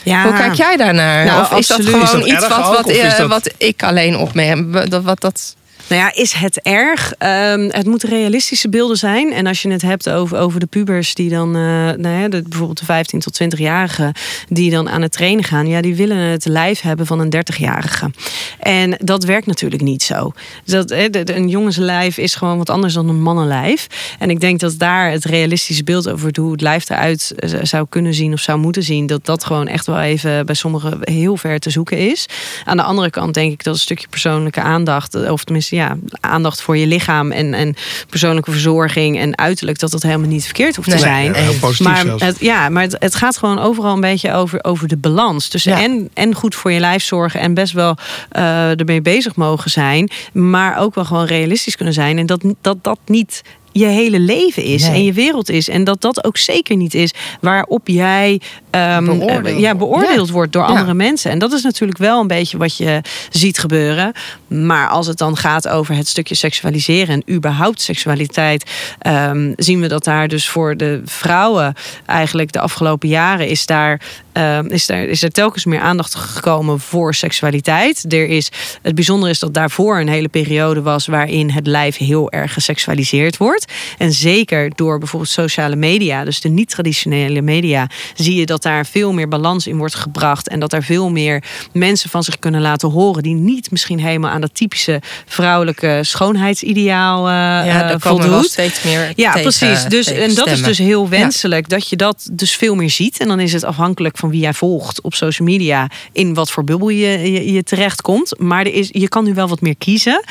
Ja. 0.03 0.23
Hoe 0.23 0.33
kijk 0.33 0.53
jij 0.53 0.77
daarnaar? 0.77 1.25
Nou, 1.25 1.41
of 1.41 1.51
is 1.51 1.67
dat 1.67 1.85
gewoon 1.85 2.01
Is 2.01 2.11
dat 2.11 2.25
iets 2.25 2.47
wat, 2.47 2.57
ook, 2.65 2.75
wat, 2.75 2.89
is 2.89 2.97
eh, 2.99 3.17
dat- 3.17 3.27
wat 3.29 3.53
ik 3.57 3.83
alleen 3.83 4.17
opmerk? 4.17 4.91
Dat, 4.91 5.03
wat, 5.03 5.21
dat, 5.21 5.55
Nou 5.91 6.03
ja, 6.03 6.13
is 6.13 6.33
het 6.33 6.61
erg? 6.61 7.13
Ehm, 7.17 7.69
het 7.71 7.85
moeten 7.85 8.09
realistische 8.09 8.69
beelden 8.69 8.97
zijn. 8.97 9.33
En 9.33 9.47
als 9.47 9.61
je 9.61 9.71
het 9.71 9.81
hebt 9.81 10.09
over, 10.09 10.37
over 10.37 10.59
de 10.59 10.65
pubers 10.65 11.13
die 11.13 11.29
dan, 11.29 11.55
eh, 11.55 11.61
nou 11.97 12.07
ja, 12.07 12.27
de, 12.27 12.41
bijvoorbeeld 12.41 12.79
de 12.79 12.85
15 12.85 13.19
tot 13.19 13.33
20-jarigen, 13.33 14.13
die 14.49 14.71
dan 14.71 14.89
aan 14.89 15.01
het 15.01 15.11
trainen 15.11 15.43
gaan, 15.43 15.67
ja, 15.67 15.81
die 15.81 15.95
willen 15.95 16.17
het 16.17 16.45
lijf 16.45 16.81
hebben 16.81 17.05
van 17.05 17.19
een 17.19 17.29
30-jarige. 17.29 18.11
En 18.59 18.97
dat 19.03 19.23
werkt 19.23 19.45
natuurlijk 19.45 19.81
niet 19.81 20.03
zo. 20.03 20.31
Dat, 20.65 20.91
een 20.91 21.47
jongenslijf 21.47 22.17
is 22.17 22.35
gewoon 22.35 22.57
wat 22.57 22.69
anders 22.69 22.93
dan 22.93 23.09
een 23.09 23.21
mannenlijf. 23.21 23.87
En 24.19 24.29
ik 24.29 24.39
denk 24.39 24.59
dat 24.59 24.73
daar 24.77 25.11
het 25.11 25.25
realistische 25.25 25.83
beeld 25.83 26.09
over 26.09 26.29
hoe 26.39 26.51
het 26.51 26.61
lijf 26.61 26.89
eruit 26.89 27.33
eh, 27.35 27.59
zou 27.63 27.85
kunnen 27.89 28.13
zien 28.13 28.33
of 28.33 28.39
zou 28.39 28.59
moeten 28.59 28.83
zien, 28.83 29.07
dat 29.07 29.25
dat 29.25 29.43
gewoon 29.43 29.67
echt 29.67 29.85
wel 29.85 29.99
even 29.99 30.45
bij 30.45 30.55
sommigen 30.55 30.97
heel 31.01 31.37
ver 31.37 31.59
te 31.59 31.69
zoeken 31.69 31.97
is. 31.97 32.25
Aan 32.65 32.77
de 32.77 32.83
andere 32.83 33.09
kant 33.09 33.33
denk 33.33 33.51
ik 33.51 33.63
dat 33.63 33.73
een 33.73 33.79
stukje 33.79 34.07
persoonlijke 34.07 34.61
aandacht, 34.61 35.15
eh, 35.15 35.31
of 35.31 35.43
tenminste 35.43 35.75
ja, 35.75 35.80
aandacht 36.19 36.61
voor 36.61 36.77
je 36.77 36.87
lichaam 36.87 37.31
en, 37.31 37.53
en 37.53 37.75
persoonlijke 38.09 38.51
verzorging 38.51 39.19
en 39.19 39.37
uiterlijk, 39.37 39.79
dat 39.79 39.91
dat 39.91 40.01
helemaal 40.01 40.27
niet 40.27 40.45
verkeerd 40.45 40.75
hoeft 40.75 40.87
te 40.89 40.93
Nee, 40.95 41.03
zijn. 41.03 41.33
heel 41.33 41.53
positief 41.59 41.87
maar 41.87 42.01
zelfs. 42.05 42.23
het, 42.23 42.39
ja, 42.39 42.69
maar 42.69 42.83
het, 42.83 42.95
het 42.99 43.15
gaat 43.15 43.37
gewoon 43.37 43.59
overal 43.59 43.93
een 43.93 44.01
beetje 44.01 44.33
over, 44.33 44.63
over 44.63 44.87
de 44.87 44.97
balans. 44.97 45.47
Tussen 45.47 45.71
Ja. 45.71 45.81
en, 45.83 46.09
en 46.13 46.35
goed 46.35 46.55
voor 46.55 46.71
je 46.71 46.79
lijf 46.79 47.03
zorgen 47.03 47.39
en 47.39 47.53
best 47.53 47.73
wel 47.73 47.97
eh, 48.29 48.79
ermee 48.79 49.01
bezig 49.01 49.35
mogen 49.35 49.71
zijn. 49.71 50.09
Maar 50.33 50.77
ook 50.77 50.95
wel 50.95 51.05
gewoon 51.05 51.25
realistisch 51.25 51.75
kunnen 51.75 51.93
zijn. 51.93 52.17
En 52.17 52.25
dat 52.25 52.43
dat, 52.61 52.77
dat 52.81 52.99
niet 53.05 53.41
je 53.71 53.85
hele 53.85 54.19
leven 54.19 54.63
is 54.63 54.81
Nee. 54.81 54.91
en 54.91 55.03
je 55.03 55.13
wereld 55.13 55.49
is. 55.49 55.69
En 55.69 55.83
dat 55.83 56.01
dat 56.01 56.23
ook 56.23 56.37
zeker 56.37 56.75
niet 56.75 56.93
is 56.93 57.13
waarop 57.41 57.87
jij 57.87 58.41
ehm, 58.69 59.05
Beoordeeld. 59.05 59.59
ja, 59.59 59.75
beoordeeld 59.75 60.27
Ja. 60.27 60.33
wordt 60.33 60.53
door 60.53 60.61
Ja. 60.61 60.67
andere 60.67 60.93
mensen. 60.93 61.31
En 61.31 61.39
dat 61.39 61.53
is 61.53 61.63
natuurlijk 61.63 61.99
wel 61.99 62.21
een 62.21 62.27
beetje 62.27 62.57
wat 62.57 62.77
je 62.77 63.01
ziet 63.29 63.59
gebeuren. 63.59 64.11
Maar 64.47 64.87
als 64.87 65.07
het 65.07 65.17
dan 65.17 65.37
gaat 65.37 65.67
over 65.67 65.95
het 65.95 66.07
stukje 66.07 66.35
seksualiseren 66.35 67.23
en 67.25 67.35
überhaupt 67.35 67.81
seksualiteit, 67.81 68.63
ehm, 68.99 69.53
zien 69.55 69.81
we 69.81 69.87
dat 69.87 70.03
daar 70.03 70.27
dus 70.27 70.49
voor 70.49 70.77
de 70.77 71.01
vrouwen 71.05 71.73
eigenlijk 72.05 72.51
de 72.51 72.59
afgelopen 72.59 73.09
jaren 73.09 73.47
is 73.47 73.65
daar, 73.65 74.01
ehm, 74.31 74.65
is 74.65 74.85
daar, 74.85 75.03
is 75.03 75.23
er 75.23 75.31
telkens 75.31 75.65
meer 75.65 75.79
aandacht 75.79 76.15
gekomen 76.15 76.79
voor 76.79 77.13
seksualiteit. 77.15 78.13
Er 78.13 78.27
is, 78.29 78.51
het 78.81 78.95
bijzondere 78.95 79.31
is 79.31 79.39
dat 79.39 79.53
daarvoor 79.53 79.99
een 79.99 80.09
hele 80.09 80.27
periode 80.29 80.81
was 80.81 81.05
waarin 81.07 81.49
het 81.49 81.67
lijf 81.67 81.97
heel 81.97 82.31
erg 82.31 82.53
geseksualiseerd 82.53 83.37
wordt. 83.37 83.60
En 83.97 84.11
zeker 84.11 84.71
door 84.75 84.97
bijvoorbeeld 84.99 85.31
sociale 85.31 85.75
media, 85.75 86.23
dus 86.23 86.41
de 86.41 86.49
niet-traditionele 86.49 87.41
media, 87.41 87.89
zie 88.15 88.35
je 88.35 88.45
dat 88.45 88.61
daar 88.63 88.85
veel 88.85 89.13
meer 89.13 89.27
balans 89.27 89.67
in 89.67 89.77
wordt 89.77 89.95
gebracht. 89.95 90.47
En 90.47 90.59
dat 90.59 90.69
daar 90.69 90.83
veel 90.83 91.09
meer 91.09 91.43
mensen 91.73 92.09
van 92.09 92.23
zich 92.23 92.39
kunnen 92.39 92.61
laten 92.61 92.89
horen 92.89 93.23
die 93.23 93.33
niet 93.35 93.71
misschien 93.71 93.99
helemaal 93.99 94.31
aan 94.31 94.41
dat 94.41 94.55
typische 94.55 95.01
vrouwelijke 95.25 95.99
schoonheidsideaal 96.01 97.27
eh 97.27 97.33
ja, 97.33 97.65
eh, 97.81 97.87
daar 97.87 97.99
komen 97.99 98.21
wel 98.21 98.31
voldoet. 98.31 98.51
steeds 98.51 98.83
meer 98.83 99.13
Ja, 99.15 99.31
tegen- 99.33 99.41
precies. 99.41 99.83
Dus, 99.83 100.07
en 100.07 100.35
dat 100.35 100.47
is 100.47 100.63
dus 100.63 100.77
heel 100.77 101.09
wenselijk 101.09 101.69
dat 101.69 101.89
je 101.89 101.95
dat 101.95 102.29
dus 102.31 102.55
veel 102.55 102.75
meer 102.75 102.89
ziet. 102.89 103.19
En 103.19 103.27
dan 103.27 103.39
is 103.39 103.53
het 103.53 103.63
afhankelijk 103.63 104.17
van 104.17 104.29
wie 104.29 104.39
jij 104.39 104.53
volgt 104.53 105.01
op 105.01 105.13
social 105.13 105.47
media, 105.47 105.87
in 106.11 106.33
wat 106.33 106.51
voor 106.51 106.63
bubbel 106.63 106.89
je, 106.89 107.31
je, 107.31 107.51
je 107.53 107.63
terechtkomt. 107.63 108.39
Maar 108.39 108.65
er 108.65 108.73
is, 108.73 108.89
je 108.91 109.07
kan 109.09 109.23
nu 109.23 109.33
wel 109.33 109.47
wat 109.47 109.61
meer 109.61 109.75
kiezen. 109.77 110.23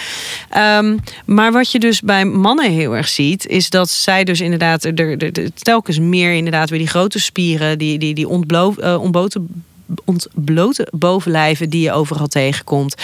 Ehm, 0.50 0.96
maar 1.26 1.52
wat 1.52 1.70
je 1.72 1.78
dus 1.78 2.00
bij 2.00 2.24
mannen 2.24 2.72
heel 2.72 2.96
erg 2.96 3.08
ziet 3.08 3.18
is 3.46 3.70
dat 3.70 3.90
zij 3.90 4.24
dus 4.24 4.40
inderdaad 4.40 4.84
er, 4.84 5.22
er, 5.22 5.52
telkens 5.54 5.98
meer 5.98 6.32
inderdaad 6.32 6.70
weer 6.70 6.78
die 6.78 6.88
grote 6.88 7.20
spieren, 7.20 7.78
die, 7.78 7.98
die, 7.98 8.14
die 8.14 8.28
ontblo, 8.28 8.74
uh, 8.78 9.02
ontboten, 9.02 9.64
ontblote 10.04 10.88
bovenlijven 10.92 11.70
die 11.70 11.82
je 11.82 11.92
overal 11.92 12.26
tegenkomt. 12.26 12.94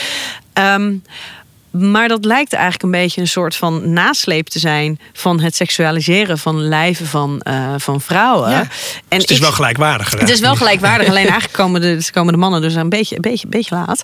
Um, 0.55 1.02
maar 1.79 2.09
dat 2.09 2.25
lijkt 2.25 2.53
eigenlijk 2.53 2.83
een 2.83 2.91
beetje 2.91 3.21
een 3.21 3.29
soort 3.29 3.57
van 3.57 3.93
nasleep 3.93 4.49
te 4.49 4.59
zijn 4.59 5.01
van 5.12 5.41
het 5.41 5.57
seksualiseren 5.57 6.39
van 6.39 6.69
lijven 6.69 7.07
van, 7.07 7.41
uh, 7.49 7.75
van 7.79 8.01
vrouwen. 8.01 8.51
Ja. 8.51 8.61
En 8.61 8.69
dus 9.09 9.21
het 9.21 9.31
is 9.31 9.39
wel 9.39 9.53
gelijkwaardig. 9.53 10.11
Het 10.11 10.29
is 10.29 10.41
wel 10.41 10.57
gelijkwaardig, 10.57 11.09
alleen 11.12 11.29
eigenlijk 11.29 11.53
komen 11.53 11.81
de, 11.81 12.09
komen 12.12 12.33
de 12.33 12.39
mannen 12.39 12.61
dus 12.61 12.75
een 12.75 12.89
beetje, 12.89 13.15
een 13.15 13.21
beetje, 13.21 13.45
een 13.45 13.51
beetje 13.51 13.75
laat. 13.75 14.03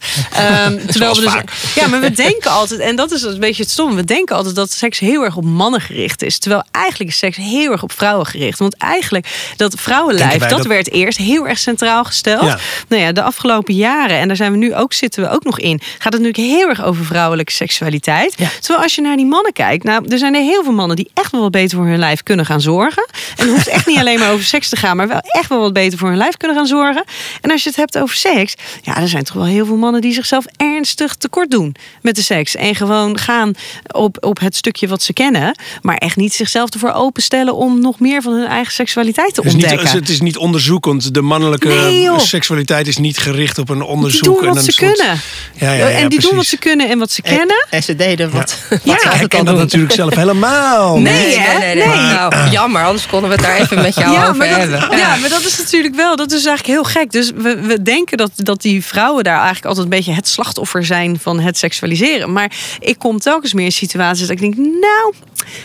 Um, 0.66 0.86
terwijl 0.92 1.14
we 1.14 1.20
dus, 1.20 1.34
ja, 1.74 1.86
maar 1.86 2.00
we 2.00 2.10
denken 2.26 2.50
altijd, 2.50 2.80
en 2.80 2.96
dat 2.96 3.10
is 3.10 3.22
een 3.22 3.40
beetje 3.40 3.62
het 3.62 3.72
stom, 3.72 3.94
we 3.94 4.04
denken 4.04 4.36
altijd 4.36 4.54
dat 4.54 4.70
seks 4.70 4.98
heel 4.98 5.24
erg 5.24 5.36
op 5.36 5.44
mannen 5.44 5.80
gericht 5.80 6.22
is. 6.22 6.38
Terwijl 6.38 6.64
eigenlijk 6.70 7.10
is 7.10 7.18
seks 7.18 7.36
heel 7.36 7.72
erg 7.72 7.82
op 7.82 7.92
vrouwen 7.92 8.26
gericht. 8.26 8.58
Want 8.58 8.76
eigenlijk 8.76 9.52
dat 9.56 9.74
vrouwenlijf, 9.78 10.38
dat, 10.38 10.50
dat, 10.50 10.66
werd 10.66 10.90
eerst 10.90 11.18
heel 11.18 11.48
erg 11.48 11.58
centraal 11.58 12.04
gesteld. 12.04 12.44
Ja. 12.44 12.58
Nou 12.88 13.02
ja, 13.02 13.12
de 13.12 13.22
afgelopen 13.22 13.74
jaren, 13.74 14.18
en 14.18 14.26
daar 14.26 14.36
zijn 14.36 14.52
we 14.52 14.58
nu 14.58 14.74
ook, 14.74 14.92
zitten 14.92 15.22
we 15.22 15.30
ook 15.30 15.44
nog 15.44 15.58
in, 15.58 15.80
gaat 15.98 16.12
het 16.12 16.22
natuurlijk 16.22 16.52
heel 16.58 16.68
erg 16.68 16.82
over 16.82 17.04
vrouwelijke 17.04 17.52
seksualiteit. 17.62 18.34
Ja. 18.36 18.48
Terwijl 18.60 18.82
als 18.82 18.94
je 18.94 19.00
naar 19.00 19.16
die 19.16 19.26
mannen 19.26 19.52
kijkt, 19.52 19.84
nou, 19.84 20.08
er 20.08 20.18
zijn 20.18 20.34
er 20.34 20.42
heel 20.42 20.62
veel 20.62 20.72
mannen 20.72 20.96
die 20.96 21.10
echt 21.14 21.32
wel 21.32 21.40
wat 21.40 21.50
beter 21.50 21.78
voor 21.78 21.86
hun 21.86 21.98
lijf 21.98 22.22
kunnen 22.22 22.46
gaan 22.46 22.60
zorgen. 22.60 23.06
En 23.36 23.46
het 23.46 23.54
hoeft 23.54 23.68
echt 23.68 23.86
niet 23.86 23.98
alleen 23.98 24.18
maar 24.18 24.32
over 24.32 24.44
seks 24.44 24.68
te 24.68 24.76
gaan, 24.76 24.96
maar 24.96 25.08
wel 25.08 25.20
echt 25.22 25.48
wel 25.48 25.60
wat 25.60 25.72
beter 25.72 25.98
voor 25.98 26.08
hun 26.08 26.16
lijf 26.16 26.36
kunnen 26.36 26.56
gaan 26.56 26.66
zorgen. 26.66 27.04
En 27.40 27.50
als 27.50 27.62
je 27.62 27.68
het 27.68 27.78
hebt 27.78 27.98
over 27.98 28.16
seks, 28.16 28.54
ja, 28.82 29.00
er 29.00 29.08
zijn 29.08 29.24
toch 29.24 29.34
wel 29.34 29.44
heel 29.44 29.66
veel 29.66 29.76
mannen 29.76 30.00
die 30.00 30.12
zichzelf 30.12 30.44
ernstig 30.56 31.14
tekort 31.14 31.50
doen 31.50 31.74
met 32.00 32.16
de 32.16 32.22
seks. 32.22 32.56
En 32.56 32.74
gewoon 32.74 33.18
gaan 33.18 33.52
op, 33.86 34.24
op 34.24 34.40
het 34.40 34.56
stukje 34.56 34.88
wat 34.88 35.02
ze 35.02 35.12
kennen, 35.12 35.58
maar 35.82 35.96
echt 35.96 36.16
niet 36.16 36.34
zichzelf 36.34 36.70
ervoor 36.70 36.92
openstellen 36.92 37.54
om 37.54 37.80
nog 37.80 38.00
meer 38.00 38.22
van 38.22 38.32
hun 38.32 38.46
eigen 38.46 38.72
seksualiteit 38.72 39.34
te 39.34 39.40
het 39.40 39.52
ontdekken. 39.52 39.84
Niet, 39.84 39.92
het 39.92 40.08
is 40.08 40.20
niet 40.20 40.36
onderzoekend. 40.36 41.14
De 41.14 41.22
mannelijke 41.22 41.68
nee, 41.68 42.18
seksualiteit 42.18 42.86
is 42.86 42.96
niet 42.96 43.18
gericht 43.18 43.58
op 43.58 43.68
een 43.68 43.82
onderzoek. 43.82 44.22
Die 44.22 44.32
doen 44.32 44.44
wat 44.44 44.56
en 44.56 44.62
ze 44.62 44.72
soort... 44.72 44.96
kunnen. 44.96 45.20
Ja, 45.54 45.72
ja, 45.72 45.88
ja, 45.88 45.98
en 45.98 46.08
die 46.08 46.20
doen 46.20 46.36
wat 46.36 46.46
ze 46.46 46.56
kunnen 46.56 46.88
en 46.88 46.98
wat 46.98 47.10
ze 47.10 47.22
kennen. 47.22 47.41
En 47.70 47.82
ze 47.82 47.96
deden 47.96 48.30
wat. 48.30 48.58
Ja, 48.70 48.76
wat 48.84 49.02
ja 49.02 49.20
ik 49.20 49.28
ken 49.28 49.44
dat 49.44 49.56
natuurlijk 49.56 49.92
zelf 49.92 50.14
helemaal. 50.14 50.98
Nee, 50.98 51.26
nee, 51.26 51.36
nee. 51.36 51.58
nee, 51.58 51.74
nee. 51.74 51.86
Maar, 51.86 52.30
nou, 52.30 52.50
jammer, 52.50 52.84
anders 52.84 53.06
konden 53.06 53.28
we 53.28 53.34
het 53.34 53.44
daar 53.44 53.56
even 53.56 53.82
met 53.82 53.94
jou 53.94 54.12
ja, 54.12 54.22
over 54.22 54.36
maar 54.36 54.48
dat, 54.48 54.58
hebben. 54.58 54.98
Ja, 54.98 55.16
maar 55.16 55.28
dat 55.28 55.44
is 55.44 55.58
natuurlijk 55.58 55.94
wel, 55.94 56.16
dat 56.16 56.32
is 56.32 56.46
eigenlijk 56.46 56.66
heel 56.66 56.84
gek. 56.84 57.10
Dus 57.10 57.30
we, 57.34 57.60
we 57.60 57.82
denken 57.82 58.16
dat, 58.16 58.30
dat 58.36 58.62
die 58.62 58.84
vrouwen 58.84 59.24
daar 59.24 59.36
eigenlijk 59.36 59.66
altijd 59.66 59.84
een 59.84 59.90
beetje 59.90 60.12
het 60.12 60.28
slachtoffer 60.28 60.84
zijn 60.84 61.18
van 61.20 61.40
het 61.40 61.58
seksualiseren. 61.58 62.32
Maar 62.32 62.52
ik 62.78 62.98
kom 62.98 63.18
telkens 63.18 63.52
meer 63.52 63.64
in 63.64 63.72
situaties 63.72 64.26
dat 64.26 64.30
ik 64.30 64.40
denk, 64.40 64.56
nou, 64.56 65.14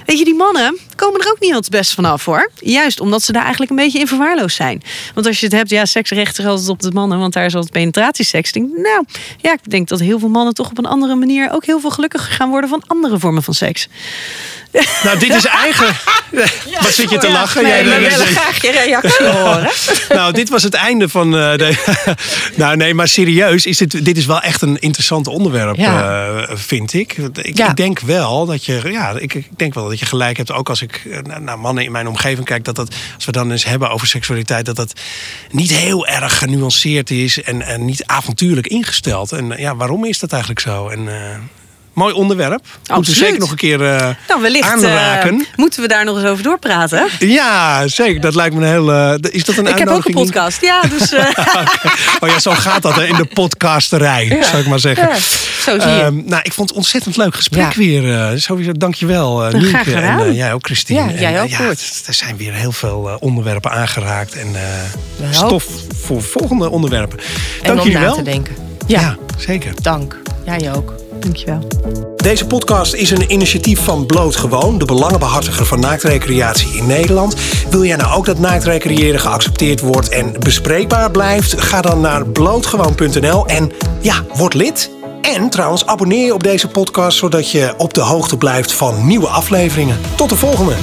weet 0.05 0.17
je, 0.17 0.25
die 0.25 0.35
mannen 0.35 0.77
komen 0.95 1.21
er 1.21 1.31
ook 1.31 1.39
niet 1.39 1.53
het 1.53 1.69
best 1.69 1.93
vanaf 1.93 2.25
hoor. 2.25 2.51
Juist 2.59 2.99
omdat 2.99 3.23
ze 3.23 3.31
daar 3.31 3.41
eigenlijk 3.41 3.71
een 3.71 3.77
beetje 3.77 3.99
in 3.99 4.07
verwaarloosd 4.07 4.55
zijn. 4.55 4.81
Want 5.13 5.27
als 5.27 5.39
je 5.39 5.45
het 5.45 5.55
hebt, 5.55 5.69
ja, 5.69 5.85
seks 5.85 6.09
richt 6.09 6.35
zich 6.35 6.45
altijd 6.45 6.69
op 6.69 6.81
de 6.81 6.91
mannen, 6.91 7.19
want 7.19 7.33
daar 7.33 7.45
is 7.45 7.55
altijd 7.55 7.73
penetratieseks. 7.73 8.51
Nou, 8.53 9.05
ja, 9.37 9.53
ik 9.53 9.69
denk 9.69 9.87
dat 9.87 9.99
heel 9.99 10.19
veel 10.19 10.29
mannen 10.29 10.53
toch 10.53 10.69
op 10.69 10.77
een 10.77 10.85
andere 10.85 11.15
manier 11.15 11.51
ook 11.51 11.65
heel 11.65 11.79
veel 11.79 11.91
gelukkiger 11.91 12.31
gaan 12.31 12.49
worden 12.49 12.69
van 12.69 12.83
andere 12.87 13.19
vormen 13.19 13.43
van 13.43 13.53
seks. 13.53 13.87
Nou, 15.03 15.19
dit 15.19 15.33
is 15.33 15.45
eigen. 15.63 15.95
Ja, 16.65 16.81
Wat 16.81 16.93
zit 16.93 17.09
je 17.09 17.17
te 17.17 17.29
lachen? 17.29 17.63
Nee, 17.63 17.71
Jij 17.71 17.83
we 17.83 18.09
willen 18.09 18.27
graag 18.27 18.61
je 18.61 18.71
reactie 18.71 19.25
horen. 19.37 19.69
nou, 20.09 20.33
dit 20.33 20.49
was 20.49 20.63
het 20.63 20.73
einde 20.73 21.09
van. 21.09 21.35
Uh, 21.35 21.55
de... 21.55 21.95
nou, 22.55 22.75
nee, 22.75 22.93
maar 22.93 23.07
serieus, 23.07 23.65
is 23.65 23.77
dit, 23.77 24.05
dit 24.05 24.17
is 24.17 24.25
wel 24.25 24.41
echt 24.41 24.61
een 24.61 24.79
interessant 24.79 25.27
onderwerp, 25.27 25.75
ja. 25.75 26.27
uh, 26.27 26.49
vind 26.53 26.93
ik. 26.93 27.17
Ik, 27.17 27.57
ja. 27.57 27.69
ik, 27.69 27.75
denk 27.75 27.99
wel 27.99 28.45
dat 28.45 28.65
je. 28.65 28.81
Ja, 28.85 29.11
ik, 29.19 29.33
ik, 29.33 29.47
denk 29.57 29.73
wel 29.73 29.89
dat 29.89 29.99
je 29.99 30.05
gelijk 30.05 30.37
hebt. 30.37 30.51
Ook 30.51 30.69
als 30.69 30.81
ik 30.81 31.01
uh, 31.05 31.19
naar 31.39 31.59
mannen 31.59 31.83
in 31.83 31.91
mijn 31.91 32.07
omgeving 32.07 32.45
kijk, 32.45 32.63
dat 32.63 32.75
dat. 32.75 32.95
Als 33.15 33.25
we 33.25 33.31
dan 33.31 33.51
eens 33.51 33.65
hebben 33.65 33.89
over 33.89 34.07
seksualiteit, 34.07 34.65
dat 34.65 34.75
dat 34.75 34.93
niet 35.51 35.71
heel 35.71 36.07
erg 36.07 36.37
genuanceerd 36.37 37.11
is 37.11 37.41
en, 37.41 37.61
en 37.61 37.85
niet 37.85 38.05
avontuurlijk 38.05 38.67
ingesteld. 38.67 39.31
En 39.31 39.53
ja, 39.57 39.75
waarom 39.75 40.05
is 40.05 40.19
dat 40.19 40.31
eigenlijk 40.31 40.61
zo? 40.61 40.87
En 40.87 41.09
mooi 41.97 42.13
onderwerp. 42.13 42.63
Absoluut. 42.63 42.95
Moeten 42.95 43.13
we 43.13 43.19
zeker 43.19 43.39
nog 43.39 43.51
een 43.51 43.57
keer 43.57 43.81
uh, 43.81 44.09
nou, 44.27 44.41
wellicht, 44.41 44.69
aanraken. 44.69 45.33
Uh, 45.33 45.45
moeten 45.55 45.81
we 45.81 45.87
daar 45.87 46.05
nog 46.05 46.17
eens 46.17 46.25
over 46.25 46.43
doorpraten? 46.43 47.07
Ja, 47.19 47.87
zeker. 47.87 48.21
Dat 48.21 48.35
lijkt 48.35 48.55
me 48.55 48.61
een 48.61 48.71
heel... 48.71 48.91
Uh, 48.91 49.13
is 49.31 49.45
dat 49.45 49.57
een 49.57 49.67
ik 49.67 49.77
heb 49.77 49.87
ook 49.87 50.05
een 50.05 50.13
podcast, 50.13 50.61
ja. 50.61 50.81
Dus. 50.81 51.13
Oh 52.19 52.29
ja, 52.29 52.39
zo 52.39 52.51
gaat 52.51 52.81
dat 52.81 52.95
hè, 52.95 53.05
in 53.05 53.15
de 53.15 53.25
podcasterij, 53.25 54.25
ja. 54.25 54.43
zou 54.43 54.57
ik 54.57 54.67
maar 54.67 54.79
zeggen. 54.79 55.07
Ja, 55.07 55.15
zo 55.61 55.79
zie 55.79 55.91
je. 55.91 56.03
Um, 56.03 56.23
nou, 56.25 56.41
ik 56.43 56.53
vond 56.53 56.69
het 56.69 56.77
ontzettend 56.77 57.17
leuk 57.17 57.35
gesprek 57.35 57.73
ja. 57.73 57.79
weer. 57.79 58.39
sowieso, 58.39 58.71
dankjewel 58.71 59.47
uh, 59.47 59.53
Nienke. 59.53 59.93
En 59.93 60.33
jij 60.33 60.53
ook, 60.53 60.65
Christine. 60.65 61.11
Ja, 61.11 61.19
jij 61.19 61.41
ook, 61.41 61.49
en, 61.49 61.69
Er 62.05 62.13
zijn 62.13 62.37
weer 62.37 62.53
heel 62.53 62.71
veel 62.71 63.17
onderwerpen 63.19 63.71
aangeraakt. 63.71 64.35
En 64.35 64.55
stof 65.29 65.65
voor 66.01 66.21
volgende 66.21 66.69
onderwerpen. 66.69 67.19
En 67.19 67.25
Dank 67.61 67.79
om 67.79 67.85
jullie 67.85 67.99
na 67.99 68.05
wel. 68.05 68.15
te 68.15 68.21
denken. 68.21 68.55
Ja, 68.87 69.17
zeker. 69.37 69.71
Dank. 69.81 70.17
Jij 70.45 70.73
ook. 70.73 71.06
Dankjewel. 71.19 71.67
Deze 72.15 72.45
podcast 72.45 72.93
is 72.93 73.11
een 73.11 73.31
initiatief 73.31 73.83
van 73.83 74.05
Bloot 74.05 74.35
Gewoon, 74.35 74.77
de 74.77 74.85
belangenbehartiger 74.85 75.65
van 75.65 75.79
naaktrecreatie 75.79 76.77
in 76.77 76.85
Nederland. 76.85 77.35
Wil 77.69 77.83
jij 77.83 77.95
nou 77.95 78.17
ook 78.17 78.25
dat 78.25 78.39
naaktrecreëren 78.39 79.19
geaccepteerd 79.19 79.79
wordt 79.79 80.09
en 80.09 80.33
bespreekbaar 80.39 81.11
blijft? 81.11 81.61
Ga 81.61 81.81
dan 81.81 82.01
naar 82.01 82.27
blootgewoon.nl 82.27 83.45
en 83.47 83.71
ja, 84.01 84.23
word 84.33 84.53
lid. 84.53 84.91
En 85.21 85.49
trouwens, 85.49 85.85
abonneer 85.85 86.25
je 86.25 86.33
op 86.33 86.43
deze 86.43 86.67
podcast 86.67 87.17
zodat 87.17 87.51
je 87.51 87.73
op 87.77 87.93
de 87.93 88.01
hoogte 88.01 88.37
blijft 88.37 88.73
van 88.73 89.07
nieuwe 89.07 89.27
afleveringen. 89.27 89.97
Tot 90.15 90.29
de 90.29 90.35
volgende! 90.35 90.75